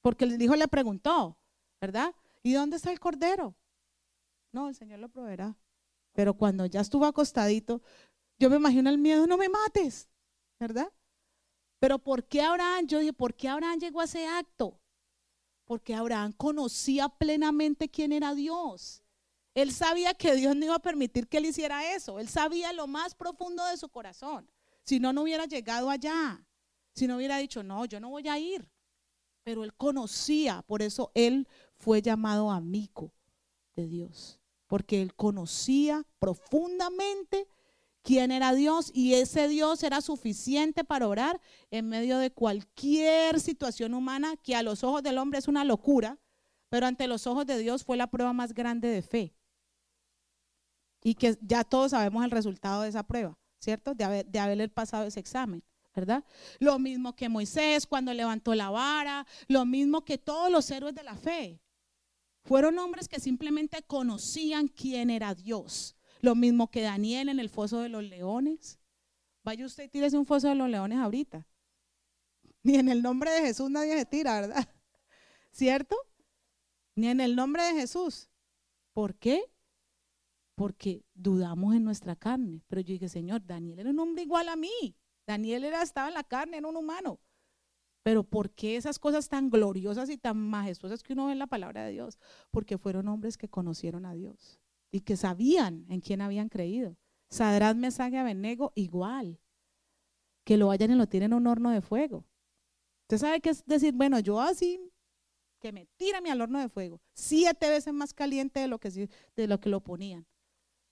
Porque 0.00 0.24
el 0.24 0.40
hijo 0.40 0.56
le 0.56 0.66
preguntó, 0.66 1.38
¿verdad? 1.80 2.14
¿Y 2.42 2.52
dónde 2.52 2.76
está 2.76 2.90
el 2.90 3.00
cordero? 3.00 3.54
No, 4.52 4.68
el 4.68 4.74
Señor 4.74 4.98
lo 4.98 5.08
proveerá. 5.08 5.56
Pero 6.14 6.34
cuando 6.34 6.66
ya 6.66 6.80
estuvo 6.80 7.04
acostadito, 7.04 7.82
yo 8.38 8.50
me 8.50 8.56
imagino 8.56 8.90
el 8.90 8.98
miedo, 8.98 9.26
no 9.26 9.36
me 9.36 9.48
mates, 9.48 10.08
¿verdad? 10.58 10.90
Pero 11.80 11.98
¿por 11.98 12.24
qué 12.24 12.42
Abraham? 12.42 12.86
Yo 12.86 12.98
dije, 12.98 13.12
¿por 13.12 13.34
qué 13.34 13.48
Abraham 13.48 13.80
llegó 13.80 14.00
a 14.00 14.04
ese 14.04 14.26
acto? 14.26 14.78
Porque 15.64 15.94
Abraham 15.94 16.32
conocía 16.32 17.08
plenamente 17.08 17.88
quién 17.88 18.12
era 18.12 18.34
Dios. 18.34 19.02
Él 19.54 19.72
sabía 19.72 20.14
que 20.14 20.36
Dios 20.36 20.54
no 20.54 20.66
iba 20.66 20.74
a 20.74 20.80
permitir 20.80 21.26
que 21.26 21.38
él 21.38 21.46
hiciera 21.46 21.94
eso. 21.94 22.18
Él 22.18 22.28
sabía 22.28 22.72
lo 22.72 22.86
más 22.86 23.14
profundo 23.14 23.64
de 23.64 23.78
su 23.78 23.88
corazón. 23.88 24.48
Si 24.84 25.00
no, 25.00 25.12
no 25.12 25.22
hubiera 25.22 25.46
llegado 25.46 25.90
allá. 25.90 26.44
Si 26.94 27.06
no 27.06 27.16
hubiera 27.16 27.38
dicho, 27.38 27.62
no, 27.62 27.86
yo 27.86 27.98
no 27.98 28.10
voy 28.10 28.28
a 28.28 28.38
ir. 28.38 28.68
Pero 29.42 29.64
él 29.64 29.74
conocía, 29.74 30.62
por 30.62 30.82
eso 30.82 31.10
él 31.14 31.48
fue 31.78 32.02
llamado 32.02 32.50
amigo 32.50 33.14
de 33.74 33.86
Dios. 33.86 34.38
Porque 34.66 35.00
él 35.00 35.14
conocía 35.14 36.04
profundamente 36.18 37.48
quién 38.02 38.30
era 38.30 38.54
Dios 38.54 38.90
y 38.94 39.14
ese 39.14 39.48
Dios 39.48 39.82
era 39.82 40.00
suficiente 40.00 40.84
para 40.84 41.08
orar 41.08 41.40
en 41.70 41.88
medio 41.88 42.18
de 42.18 42.30
cualquier 42.30 43.40
situación 43.40 43.94
humana 43.94 44.36
que 44.42 44.54
a 44.54 44.62
los 44.62 44.84
ojos 44.84 45.02
del 45.02 45.18
hombre 45.18 45.38
es 45.38 45.48
una 45.48 45.64
locura, 45.64 46.18
pero 46.68 46.86
ante 46.86 47.06
los 47.06 47.26
ojos 47.26 47.46
de 47.46 47.58
Dios 47.58 47.84
fue 47.84 47.96
la 47.96 48.08
prueba 48.08 48.32
más 48.32 48.54
grande 48.54 48.88
de 48.88 49.02
fe. 49.02 49.34
Y 51.02 51.14
que 51.14 51.36
ya 51.42 51.64
todos 51.64 51.92
sabemos 51.92 52.24
el 52.24 52.30
resultado 52.30 52.82
de 52.82 52.90
esa 52.90 53.02
prueba, 53.02 53.38
¿cierto? 53.58 53.94
De, 53.94 54.04
haber, 54.04 54.26
de 54.26 54.38
haberle 54.38 54.68
pasado 54.68 55.06
ese 55.06 55.20
examen. 55.20 55.62
¿verdad? 55.94 56.24
Lo 56.60 56.78
mismo 56.78 57.16
que 57.16 57.28
Moisés 57.28 57.86
cuando 57.86 58.14
levantó 58.14 58.54
la 58.54 58.70
vara, 58.70 59.26
lo 59.48 59.66
mismo 59.66 60.04
que 60.04 60.18
todos 60.18 60.50
los 60.50 60.70
héroes 60.70 60.94
de 60.94 61.02
la 61.02 61.16
fe. 61.16 61.60
Fueron 62.44 62.78
hombres 62.78 63.08
que 63.08 63.20
simplemente 63.20 63.82
conocían 63.82 64.68
quién 64.68 65.10
era 65.10 65.34
Dios. 65.34 65.96
Lo 66.20 66.34
mismo 66.34 66.70
que 66.70 66.82
Daniel 66.82 67.28
en 67.28 67.40
el 67.40 67.48
foso 67.48 67.80
de 67.80 67.88
los 67.88 68.04
leones. 68.04 68.78
Vaya 69.42 69.64
usted 69.64 69.84
y 69.84 69.88
tírese 69.88 70.18
un 70.18 70.26
foso 70.26 70.48
de 70.48 70.54
los 70.54 70.68
leones 70.68 70.98
ahorita. 70.98 71.46
Ni 72.62 72.76
en 72.76 72.88
el 72.88 73.02
nombre 73.02 73.30
de 73.30 73.40
Jesús 73.40 73.70
nadie 73.70 73.96
se 73.96 74.04
tira, 74.04 74.40
¿verdad? 74.40 74.68
¿Cierto? 75.50 75.96
Ni 76.94 77.08
en 77.08 77.20
el 77.20 77.36
nombre 77.36 77.62
de 77.62 77.72
Jesús. 77.72 78.28
¿Por 78.92 79.14
qué? 79.14 79.50
Porque 80.54 81.06
dudamos 81.14 81.74
en 81.74 81.84
nuestra 81.84 82.16
carne. 82.16 82.62
Pero 82.68 82.82
yo 82.82 82.92
dije, 82.92 83.08
Señor, 83.08 83.46
Daniel 83.46 83.78
era 83.78 83.90
un 83.90 83.98
hombre 83.98 84.22
igual 84.22 84.48
a 84.50 84.56
mí. 84.56 84.94
Daniel 85.26 85.64
era, 85.64 85.82
estaba 85.82 86.08
en 86.08 86.14
la 86.14 86.24
carne, 86.24 86.58
era 86.58 86.68
un 86.68 86.76
humano. 86.76 87.18
Pero 88.02 88.24
¿por 88.24 88.50
qué 88.50 88.76
esas 88.76 88.98
cosas 88.98 89.28
tan 89.28 89.48
gloriosas 89.48 90.10
y 90.10 90.18
tan 90.18 90.36
majestuosas 90.36 91.02
que 91.02 91.12
uno 91.14 91.26
ve 91.26 91.32
en 91.32 91.38
la 91.38 91.46
palabra 91.46 91.84
de 91.84 91.92
Dios? 91.92 92.18
Porque 92.50 92.76
fueron 92.76 93.08
hombres 93.08 93.38
que 93.38 93.48
conocieron 93.48 94.04
a 94.04 94.12
Dios 94.12 94.60
y 94.90 95.00
que 95.00 95.16
sabían 95.16 95.86
en 95.88 96.00
quién 96.00 96.20
habían 96.20 96.48
creído. 96.48 96.96
Sadrán, 97.28 97.78
Mesach 97.78 98.12
y 98.12 98.16
Abednego 98.16 98.72
igual. 98.74 99.40
Que 100.44 100.56
lo 100.56 100.68
vayan 100.68 100.90
y 100.90 100.94
lo 100.94 101.06
tienen 101.06 101.32
en 101.32 101.38
un 101.38 101.46
horno 101.46 101.70
de 101.70 101.80
fuego. 101.80 102.24
Usted 103.02 103.18
sabe 103.18 103.40
qué 103.40 103.50
es 103.50 103.64
decir, 103.66 103.94
bueno, 103.94 104.18
yo 104.20 104.40
así, 104.40 104.80
que 105.60 105.72
me 105.72 105.86
tírame 105.96 106.30
al 106.30 106.40
horno 106.40 106.58
de 106.58 106.68
fuego. 106.68 107.00
Siete 107.12 107.68
veces 107.68 107.92
más 107.92 108.12
caliente 108.14 108.60
de 108.60 108.66
lo 108.68 108.78
que, 108.78 109.08
de 109.36 109.46
lo, 109.46 109.60
que 109.60 109.68
lo 109.68 109.80
ponían. 109.80 110.26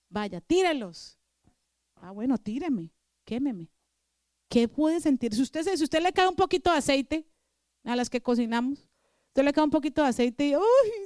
Vaya, 0.09 0.39
tírelos. 0.39 1.19
Ah, 1.95 2.11
bueno, 2.11 2.37
tíreme, 2.37 2.93
quémeme. 3.25 3.69
¿Qué 4.47 4.67
puede 4.67 4.99
sentir? 5.01 5.33
Si 5.33 5.41
usted, 5.41 5.63
si 5.75 5.83
usted 5.83 6.01
le 6.01 6.13
cae 6.13 6.27
un 6.27 6.35
poquito 6.35 6.71
de 6.71 6.77
aceite 6.77 7.27
a 7.83 7.95
las 7.95 8.09
que 8.09 8.21
cocinamos, 8.21 8.87
usted 9.27 9.43
le 9.43 9.53
cae 9.53 9.63
un 9.63 9.69
poquito 9.69 10.01
de 10.01 10.09
aceite 10.09 10.47
y, 10.47 10.53
¡ay, 10.53 10.61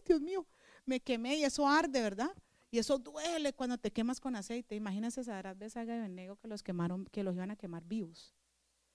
Dios 0.06 0.22
mío! 0.22 0.46
Me 0.86 1.00
quemé 1.00 1.38
y 1.38 1.44
eso 1.44 1.68
arde, 1.68 2.02
¿verdad? 2.02 2.32
Y 2.74 2.80
eso 2.80 2.98
duele 2.98 3.54
cuando 3.54 3.78
te 3.78 3.92
quemas 3.92 4.20
con 4.20 4.36
aceite. 4.36 4.76
Imagínense 4.76 5.24
Sadrat, 5.24 5.60
Besaga 5.60 5.96
y 5.96 6.00
Benego 6.00 6.38
que 6.38 6.48
los 6.48 6.64
quemaron, 6.64 7.06
que 7.06 7.22
los 7.22 7.36
iban 7.36 7.52
a 7.52 7.56
quemar 7.56 7.84
vivos, 7.84 8.34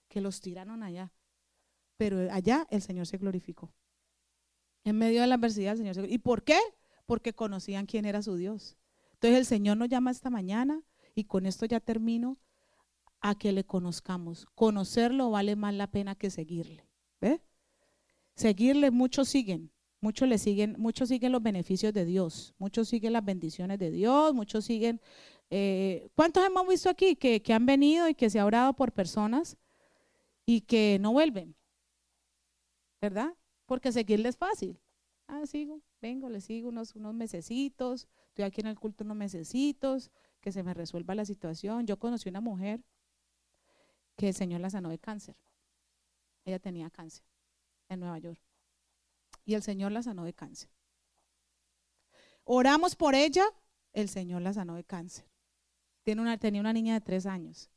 que 0.09 0.21
los 0.21 0.41
tiraron 0.41 0.83
allá. 0.83 1.13
Pero 1.97 2.29
allá 2.33 2.67
el 2.73 2.83
Señor 2.83 3.07
se 3.07 3.19
glorificó. 3.19 3.73
En 4.83 4.99
medio 4.99 5.21
de 5.21 5.29
la 5.29 5.37
adversidad 5.37 5.75
el 5.75 5.79
Señor 5.79 5.95
se 5.95 6.01
glorificó. 6.01 6.17
¿Y 6.17 6.19
por 6.19 6.43
qué? 6.43 6.59
Porque 7.07 7.35
conocían 7.35 7.87
quién 7.87 8.05
era 8.05 8.21
su 8.21 8.35
Dios. 8.35 8.77
Entonces 9.13 9.39
el 9.39 9.47
Señor 9.47 9.77
nos 9.77 9.89
llama 9.89 10.11
esta 10.11 10.29
mañana 10.29 10.83
y 11.15 11.23
con 11.23 11.47
esto 11.47 11.65
ya 11.65 11.79
termino 11.79 12.37
a 13.21 13.39
que 13.39 13.53
le 13.53 13.63
conozcamos. 13.63 14.47
Conocerlo 14.57 15.31
vale 15.31 15.55
más 15.55 15.73
la 15.73 15.87
pena 15.87 16.17
que 16.17 16.31
seguirle. 16.31 16.85
¿Ve? 17.21 17.41
Seguirle, 18.35 18.91
muchos 18.91 19.29
siguen, 19.29 19.71
muchos 20.01 20.29
le 20.29 20.39
siguen, 20.39 20.77
muchos 20.79 21.09
siguen 21.09 21.33
los 21.33 21.43
beneficios 21.43 21.93
de 21.93 22.05
Dios, 22.05 22.55
muchos 22.59 22.89
siguen 22.89 23.13
las 23.13 23.25
bendiciones 23.25 23.79
de 23.79 23.91
Dios, 23.91 24.35
muchos 24.35 24.65
siguen. 24.65 25.01
Eh, 25.51 26.11
¿Cuántos 26.15 26.45
hemos 26.45 26.67
visto 26.69 26.91
aquí 26.91 27.17
que, 27.17 27.43
que 27.43 27.53
han 27.53 27.67
venido 27.67 28.09
y 28.09 28.15
que 28.15 28.31
se 28.31 28.39
ha 28.39 28.47
orado 28.47 28.75
por 28.75 28.93
personas 28.93 29.57
y 30.47 30.63
que 30.63 30.99
no 31.01 31.13
vuelven? 31.13 31.57
¿Verdad? 33.01 33.35
Porque 33.67 33.93
seguirle 33.93 34.29
es 34.29 34.37
fácil. 34.37 34.79
Ah, 35.27 35.45
sigo, 35.47 35.83
vengo, 36.01 36.29
le 36.31 36.41
sigo 36.41 36.71
unos, 36.71 36.95
unos 36.95 37.15
mesecitos, 37.15 38.09
estoy 38.29 38.45
aquí 38.45 38.63
en 38.63 38.69
el 38.69 38.79
culto 38.79 39.05
unos 39.05 39.17
mesecitos, 39.17 40.11
que 40.41 40.53
se 40.53 40.63
me 40.63 40.73
resuelva 40.75 41.15
la 41.15 41.25
situación. 41.25 41.87
Yo 41.87 41.99
conocí 41.99 42.29
una 42.29 42.41
mujer 42.41 42.83
que 44.17 44.29
el 44.29 44.35
Señor 44.35 44.61
la 44.61 44.71
sanó 44.71 44.89
de 44.89 44.99
cáncer. 44.99 45.37
Ella 46.45 46.59
tenía 46.59 46.89
cáncer 46.91 47.25
en 47.89 48.01
Nueva 48.01 48.19
York. 48.19 48.48
Y 49.49 49.55
el 49.55 49.63
Señor 49.63 49.93
la 49.93 50.03
sanó 50.03 50.25
de 50.27 50.35
cáncer. 50.35 50.69
Oramos 52.45 52.95
por 52.95 53.15
ella, 53.15 53.47
el 53.95 54.11
Señor 54.11 54.43
la 54.43 54.53
sanó 54.53 54.75
de 54.75 54.85
cáncer. 54.85 55.27
Tiene 56.03 56.21
una, 56.21 56.37
tenía 56.37 56.61
una 56.61 56.75
niña 56.75 56.93
de 56.93 57.01
tres 57.01 57.25
años. 57.25 57.71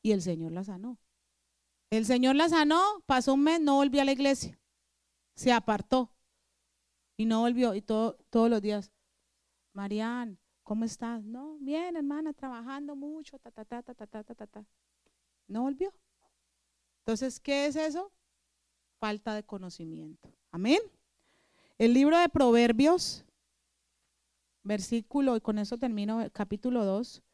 Y 0.00 0.12
el 0.12 0.22
Señor 0.22 0.52
la 0.52 0.64
sanó. 0.64 0.98
El 1.90 2.06
Señor 2.06 2.36
la 2.36 2.48
sanó, 2.48 3.02
pasó 3.04 3.34
un 3.34 3.42
mes, 3.42 3.60
no 3.60 3.74
volvió 3.74 4.00
a 4.00 4.06
la 4.06 4.12
iglesia. 4.12 4.58
Se 5.34 5.52
apartó. 5.52 6.14
Y 7.18 7.26
no 7.26 7.40
volvió. 7.40 7.74
Y 7.74 7.82
todo, 7.82 8.16
todos 8.30 8.48
los 8.48 8.62
días, 8.62 8.90
Marian, 9.74 10.38
¿cómo 10.62 10.86
estás? 10.86 11.22
No, 11.22 11.58
bien, 11.58 11.94
hermana, 11.94 12.32
trabajando 12.32 12.96
mucho, 12.96 13.38
ta, 13.38 13.50
ta, 13.50 13.66
ta, 13.66 13.82
ta, 13.82 13.94
ta, 13.94 14.06
ta, 14.06 14.24
ta, 14.24 14.46
ta. 14.46 14.66
No 15.46 15.60
volvió. 15.60 15.92
Entonces, 17.00 17.38
¿qué 17.38 17.66
es 17.66 17.76
eso? 17.76 18.10
Falta 18.98 19.34
de 19.34 19.42
conocimiento. 19.42 20.32
Amén. 20.54 20.78
El 21.78 21.94
libro 21.94 22.16
de 22.16 22.28
Proverbios, 22.28 23.24
versículo, 24.62 25.34
y 25.34 25.40
con 25.40 25.58
eso 25.58 25.78
termino, 25.78 26.24
capítulo 26.32 26.84
2. 26.84 27.24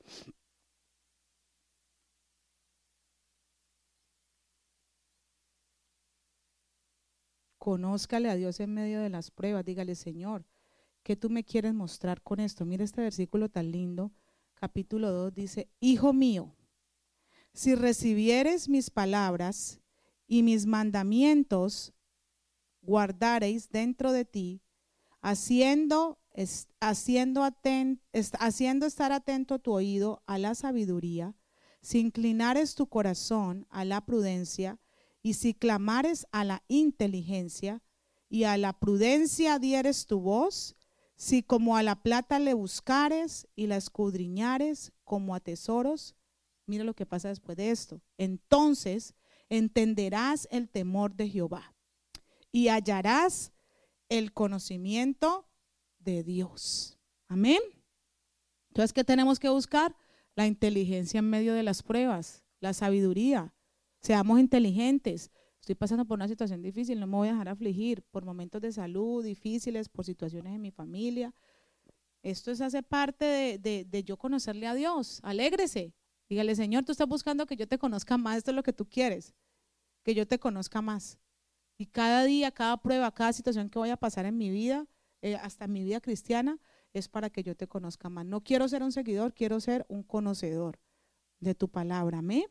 Conózcale 7.58 8.30
a 8.30 8.36
Dios 8.36 8.58
en 8.58 8.72
medio 8.72 9.02
de 9.02 9.10
las 9.10 9.30
pruebas. 9.30 9.66
Dígale, 9.66 9.96
Señor, 9.96 10.46
¿qué 11.02 11.14
tú 11.14 11.28
me 11.28 11.44
quieres 11.44 11.74
mostrar 11.74 12.22
con 12.22 12.40
esto? 12.40 12.64
Mira 12.64 12.84
este 12.84 13.02
versículo 13.02 13.50
tan 13.50 13.70
lindo. 13.70 14.12
Capítulo 14.54 15.12
2 15.12 15.34
dice, 15.34 15.68
Hijo 15.78 16.14
mío, 16.14 16.54
si 17.52 17.74
recibieres 17.74 18.70
mis 18.70 18.88
palabras 18.88 19.78
y 20.26 20.42
mis 20.42 20.64
mandamientos 20.64 21.92
guardareis 22.82 23.70
dentro 23.70 24.12
de 24.12 24.24
ti, 24.24 24.62
haciendo, 25.20 26.18
haciendo, 26.80 27.42
haciendo 28.38 28.86
estar 28.86 29.12
atento 29.12 29.58
tu 29.58 29.72
oído 29.72 30.22
a 30.26 30.38
la 30.38 30.54
sabiduría, 30.54 31.34
si 31.82 31.98
inclinares 31.98 32.74
tu 32.74 32.88
corazón 32.88 33.66
a 33.70 33.84
la 33.84 34.04
prudencia, 34.04 34.78
y 35.22 35.34
si 35.34 35.52
clamares 35.52 36.26
a 36.32 36.44
la 36.44 36.62
inteligencia, 36.68 37.82
y 38.28 38.44
a 38.44 38.56
la 38.56 38.78
prudencia 38.78 39.58
dieres 39.58 40.06
tu 40.06 40.20
voz, 40.20 40.76
si 41.16 41.42
como 41.42 41.76
a 41.76 41.82
la 41.82 42.02
plata 42.02 42.38
le 42.38 42.54
buscares 42.54 43.46
y 43.54 43.66
la 43.66 43.76
escudriñares 43.76 44.92
como 45.04 45.34
a 45.34 45.40
tesoros, 45.40 46.14
Mira 46.70 46.84
lo 46.84 46.94
que 46.94 47.04
pasa 47.04 47.30
después 47.30 47.56
de 47.56 47.72
esto. 47.72 48.00
Entonces 48.16 49.16
entenderás 49.48 50.46
el 50.52 50.68
temor 50.68 51.16
de 51.16 51.28
Jehová 51.28 51.74
y 52.52 52.68
hallarás 52.68 53.52
el 54.08 54.32
conocimiento 54.32 55.48
de 55.98 56.22
Dios. 56.22 56.98
Amén. 57.28 57.60
Entonces, 58.68 58.92
¿qué 58.92 59.04
tenemos 59.04 59.38
que 59.38 59.48
buscar? 59.48 59.96
La 60.34 60.46
inteligencia 60.46 61.18
en 61.18 61.28
medio 61.28 61.54
de 61.54 61.62
las 61.62 61.82
pruebas, 61.82 62.44
la 62.60 62.72
sabiduría. 62.72 63.52
Seamos 64.00 64.40
inteligentes. 64.40 65.30
Estoy 65.60 65.74
pasando 65.74 66.04
por 66.04 66.16
una 66.16 66.28
situación 66.28 66.62
difícil, 66.62 66.98
no 66.98 67.06
me 67.06 67.16
voy 67.16 67.28
a 67.28 67.32
dejar 67.32 67.48
afligir 67.48 68.02
por 68.10 68.24
momentos 68.24 68.62
de 68.62 68.72
salud 68.72 69.22
difíciles, 69.22 69.88
por 69.88 70.04
situaciones 70.04 70.54
en 70.54 70.62
mi 70.62 70.70
familia. 70.70 71.34
Esto 72.22 72.50
es, 72.50 72.60
hace 72.60 72.82
parte 72.82 73.24
de, 73.24 73.58
de, 73.58 73.84
de 73.84 74.04
yo 74.04 74.16
conocerle 74.16 74.66
a 74.66 74.74
Dios. 74.74 75.20
Alégrese, 75.22 75.94
Dígale, 76.30 76.54
Señor, 76.54 76.84
tú 76.84 76.92
estás 76.92 77.08
buscando 77.08 77.44
que 77.44 77.56
yo 77.56 77.66
te 77.66 77.76
conozca 77.76 78.16
más, 78.16 78.36
esto 78.36 78.52
es 78.52 78.54
lo 78.54 78.62
que 78.62 78.72
tú 78.72 78.88
quieres, 78.88 79.34
que 80.04 80.14
yo 80.14 80.28
te 80.28 80.38
conozca 80.38 80.80
más. 80.80 81.18
Y 81.80 81.86
cada 81.86 82.24
día, 82.24 82.50
cada 82.50 82.76
prueba, 82.76 83.10
cada 83.10 83.32
situación 83.32 83.70
que 83.70 83.78
voy 83.78 83.88
a 83.88 83.96
pasar 83.96 84.26
en 84.26 84.36
mi 84.36 84.50
vida, 84.50 84.86
eh, 85.22 85.36
hasta 85.36 85.66
mi 85.66 85.82
vida 85.82 86.02
cristiana, 86.02 86.60
es 86.92 87.08
para 87.08 87.30
que 87.30 87.42
yo 87.42 87.56
te 87.56 87.68
conozca 87.68 88.10
más. 88.10 88.26
No 88.26 88.42
quiero 88.42 88.68
ser 88.68 88.82
un 88.82 88.92
seguidor, 88.92 89.32
quiero 89.32 89.60
ser 89.60 89.86
un 89.88 90.02
conocedor 90.02 90.78
de 91.38 91.54
tu 91.54 91.70
palabra. 91.70 92.18
Amén. 92.18 92.44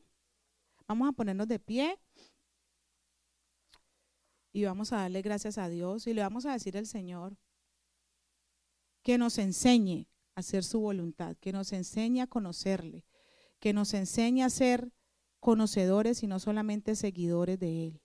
Vamos 0.87 1.07
a 1.07 1.11
ponernos 1.11 1.47
de 1.47 1.59
pie 1.59 1.99
y 4.51 4.63
vamos 4.63 4.93
a 4.93 5.01
darle 5.01 5.21
gracias 5.21 5.59
a 5.59 5.69
Dios 5.69 6.07
y 6.07 6.15
le 6.15 6.23
vamos 6.23 6.47
a 6.47 6.53
decir 6.53 6.75
al 6.75 6.87
Señor 6.87 7.37
que 9.03 9.19
nos 9.19 9.37
enseñe 9.37 10.07
a 10.33 10.39
hacer 10.39 10.63
su 10.63 10.79
voluntad, 10.79 11.37
que 11.37 11.51
nos 11.51 11.71
enseñe 11.71 12.21
a 12.21 12.27
conocerle, 12.27 13.05
que 13.59 13.73
nos 13.73 13.93
enseña 13.93 14.47
a 14.47 14.49
ser 14.49 14.91
conocedores 15.39 16.23
y 16.23 16.27
no 16.27 16.39
solamente 16.39 16.95
seguidores 16.95 17.59
de 17.59 17.85
Él. 17.89 18.01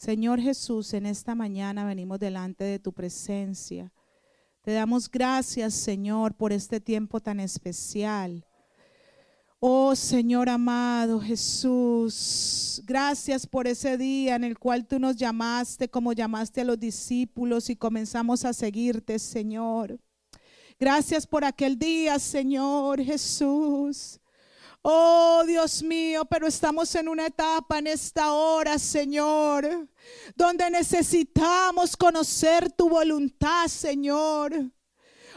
Señor 0.00 0.40
Jesús, 0.40 0.94
en 0.94 1.04
esta 1.04 1.34
mañana 1.34 1.84
venimos 1.84 2.18
delante 2.18 2.64
de 2.64 2.78
tu 2.78 2.90
presencia. 2.90 3.92
Te 4.62 4.72
damos 4.72 5.10
gracias, 5.10 5.74
Señor, 5.74 6.34
por 6.34 6.54
este 6.54 6.80
tiempo 6.80 7.20
tan 7.20 7.38
especial. 7.38 8.46
Oh 9.58 9.94
Señor 9.94 10.48
amado 10.48 11.20
Jesús, 11.20 12.82
gracias 12.86 13.46
por 13.46 13.66
ese 13.66 13.98
día 13.98 14.36
en 14.36 14.44
el 14.44 14.58
cual 14.58 14.86
tú 14.86 14.98
nos 14.98 15.16
llamaste 15.16 15.90
como 15.90 16.14
llamaste 16.14 16.62
a 16.62 16.64
los 16.64 16.80
discípulos 16.80 17.68
y 17.68 17.76
comenzamos 17.76 18.46
a 18.46 18.54
seguirte, 18.54 19.18
Señor. 19.18 20.00
Gracias 20.78 21.26
por 21.26 21.44
aquel 21.44 21.78
día, 21.78 22.18
Señor 22.18 23.02
Jesús, 23.02 24.18
Oh 24.82 25.42
Dios 25.46 25.82
mío, 25.82 26.24
pero 26.24 26.46
estamos 26.46 26.94
en 26.94 27.08
una 27.08 27.26
etapa 27.26 27.78
en 27.78 27.86
esta 27.86 28.32
hora, 28.32 28.78
Señor, 28.78 29.88
donde 30.34 30.70
necesitamos 30.70 31.96
conocer 31.96 32.72
tu 32.72 32.88
voluntad, 32.88 33.66
Señor. 33.66 34.52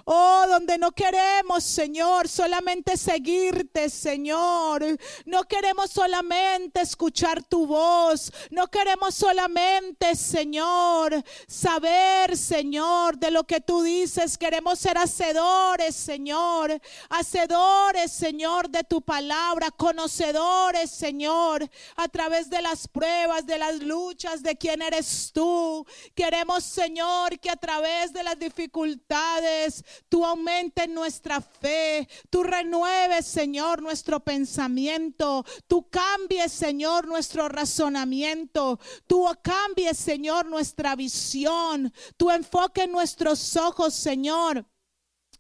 Oh, 0.06 0.46
donde 0.50 0.78
no 0.78 0.92
queremos, 0.92 1.64
Señor, 1.64 2.28
solamente 2.28 2.98
seguirte, 2.98 3.90
Señor. 3.90 4.84
No 5.26 5.44
queremos 5.46 5.92
solamente 5.92 6.82
escuchar 6.82 7.42
tu 7.44 7.66
voz. 7.66 8.32
No 8.50 8.68
queremos 8.68 9.16
solamente, 9.16 10.16
Señor, 10.16 11.24
saber, 11.48 12.38
Señor, 12.38 13.18
de 13.18 13.32
lo 13.32 13.46
que 13.46 13.62
tú 13.62 13.82
dices. 13.82 14.38
Queremos 14.38 14.80
ser 14.80 14.98
hacedores, 14.98 15.96
Señor. 15.96 16.82
Hacedores, 17.10 18.12
Señor, 18.12 18.70
de 18.70 18.84
tu 18.84 19.02
palabra. 19.02 19.72
Conocedores, 19.72 20.92
Señor, 20.92 21.70
a 21.96 22.08
través 22.10 22.50
de 22.50 22.62
las 22.62 22.90
pruebas, 22.90 23.46
de 23.46 23.58
las 23.58 23.80
luchas, 23.80 24.44
de 24.44 24.58
quién 24.58 24.82
eres 24.82 25.32
tú. 25.34 25.86
Queremos, 26.14 26.66
Señor, 26.66 27.40
que 27.40 27.50
a 27.50 27.56
través 27.56 28.12
de 28.12 28.24
las 28.24 28.38
dificultades, 28.38 29.84
tú 30.10 30.26
aumentes 30.26 30.90
nuestra 30.90 31.42
fe, 31.42 32.08
tú 32.30 32.44
renueves, 32.44 33.26
Señor, 33.26 33.82
nuestro 33.82 34.20
pensamiento, 34.20 35.46
tú 35.68 35.90
cambies, 35.90 36.52
Señor, 36.52 37.08
nuestro 37.08 37.50
razonamiento, 37.50 38.80
tú 39.08 39.28
cambies, 39.42 39.98
Señor, 39.98 40.46
nuestra 40.46 40.96
visión, 40.96 41.94
tú 42.18 42.30
enfoques 42.32 42.90
nuestros 42.90 43.56
ojos, 43.56 43.94
Señor 43.94 44.66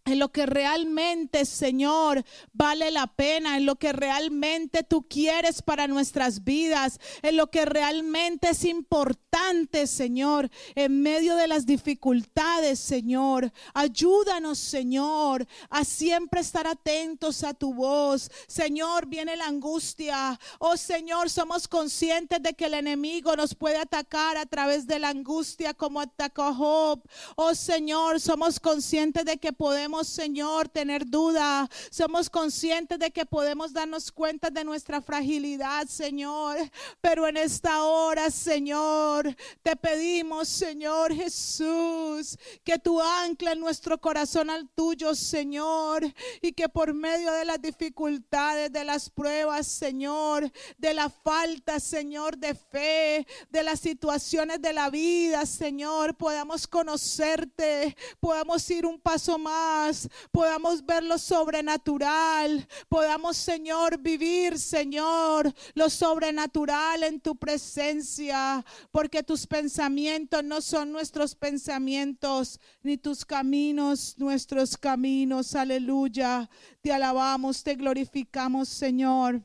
en 0.05 0.19
lo 0.19 0.31
que 0.31 0.45
realmente, 0.45 1.45
Señor, 1.45 2.25
vale 2.51 2.91
la 2.91 3.07
pena, 3.07 3.55
en 3.55 3.65
lo 3.65 3.77
que 3.77 3.93
realmente 3.93 4.83
tú 4.83 5.07
quieres 5.07 5.61
para 5.61 5.87
nuestras 5.87 6.43
vidas, 6.43 6.99
en 7.21 7.37
lo 7.37 7.49
que 7.49 7.63
realmente 7.63 8.49
es 8.49 8.65
importante, 8.65 9.87
Señor, 9.87 10.49
en 10.75 11.01
medio 11.01 11.35
de 11.37 11.47
las 11.47 11.65
dificultades, 11.65 12.79
Señor. 12.79 13.51
Ayúdanos, 13.73 14.59
Señor, 14.59 15.47
a 15.69 15.85
siempre 15.85 16.41
estar 16.41 16.67
atentos 16.67 17.43
a 17.43 17.53
tu 17.53 17.73
voz. 17.73 18.29
Señor, 18.47 19.05
viene 19.05 19.37
la 19.37 19.47
angustia. 19.47 20.37
Oh, 20.59 20.75
Señor, 20.75 21.29
somos 21.29 21.67
conscientes 21.67 22.43
de 22.43 22.53
que 22.53 22.65
el 22.65 22.73
enemigo 22.73 23.37
nos 23.37 23.55
puede 23.55 23.77
atacar 23.77 24.35
a 24.35 24.45
través 24.45 24.85
de 24.85 24.99
la 24.99 25.09
angustia 25.09 25.73
como 25.73 26.01
atacó 26.01 26.43
a 26.43 26.53
Job. 26.53 27.01
Oh, 27.37 27.55
Señor, 27.55 28.19
somos 28.19 28.59
conscientes 28.59 29.23
de 29.23 29.37
que 29.37 29.53
podemos 29.53 29.92
Señor, 30.01 30.69
tener 30.69 31.05
duda. 31.05 31.69
Somos 31.91 32.29
conscientes 32.29 32.97
de 32.97 33.11
que 33.11 33.25
podemos 33.25 33.73
darnos 33.73 34.11
cuenta 34.11 34.49
de 34.49 34.63
nuestra 34.63 35.01
fragilidad, 35.01 35.87
Señor. 35.87 36.57
Pero 37.01 37.27
en 37.27 37.37
esta 37.37 37.83
hora, 37.83 38.31
Señor, 38.31 39.35
te 39.61 39.75
pedimos, 39.75 40.47
Señor 40.47 41.13
Jesús, 41.13 42.37
que 42.63 42.79
tú 42.79 42.99
ancla 43.01 43.53
nuestro 43.55 43.99
corazón 43.99 44.49
al 44.49 44.67
tuyo, 44.69 45.13
Señor. 45.13 46.03
Y 46.41 46.53
que 46.53 46.69
por 46.69 46.93
medio 46.93 47.31
de 47.33 47.45
las 47.45 47.61
dificultades, 47.61 48.71
de 48.71 48.83
las 48.83 49.09
pruebas, 49.09 49.67
Señor, 49.67 50.51
de 50.77 50.93
la 50.93 51.09
falta, 51.09 51.79
Señor, 51.79 52.37
de 52.37 52.55
fe, 52.55 53.27
de 53.49 53.63
las 53.63 53.79
situaciones 53.79 54.61
de 54.61 54.73
la 54.73 54.89
vida, 54.89 55.45
Señor, 55.45 56.15
podamos 56.15 56.67
conocerte, 56.67 57.95
podamos 58.19 58.69
ir 58.69 58.85
un 58.85 58.99
paso 58.99 59.37
más 59.37 59.82
podamos 60.31 60.85
ver 60.85 61.03
lo 61.03 61.17
sobrenatural, 61.17 62.67
podamos, 62.89 63.37
Señor, 63.37 63.99
vivir, 63.99 64.57
Señor, 64.59 65.53
lo 65.73 65.89
sobrenatural 65.89 67.03
en 67.03 67.19
tu 67.19 67.35
presencia, 67.35 68.65
porque 68.91 69.23
tus 69.23 69.47
pensamientos 69.47 70.43
no 70.43 70.61
son 70.61 70.91
nuestros 70.91 71.35
pensamientos, 71.35 72.59
ni 72.81 72.97
tus 72.97 73.25
caminos 73.25 74.13
nuestros 74.17 74.77
caminos. 74.77 75.55
Aleluya. 75.55 76.49
Te 76.81 76.91
alabamos, 76.91 77.63
te 77.63 77.75
glorificamos, 77.75 78.69
Señor. 78.69 79.41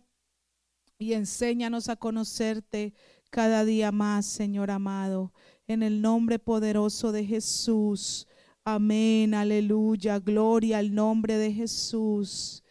Y 0.99 1.13
enséñanos 1.13 1.89
a 1.89 1.97
conocerte 1.97 2.95
cada 3.31 3.65
día 3.65 3.93
más, 3.93 4.27
Señor 4.27 4.71
amado, 4.71 5.33
en 5.67 5.83
el 5.83 6.01
nombre 6.01 6.39
poderoso 6.39 7.13
de 7.13 7.25
Jesús. 7.25 8.27
Amén, 8.71 9.33
aleluya, 9.33 10.19
gloria 10.19 10.77
al 10.77 10.95
nombre 10.95 11.39
de 11.39 11.55
Jesús. 11.55 12.63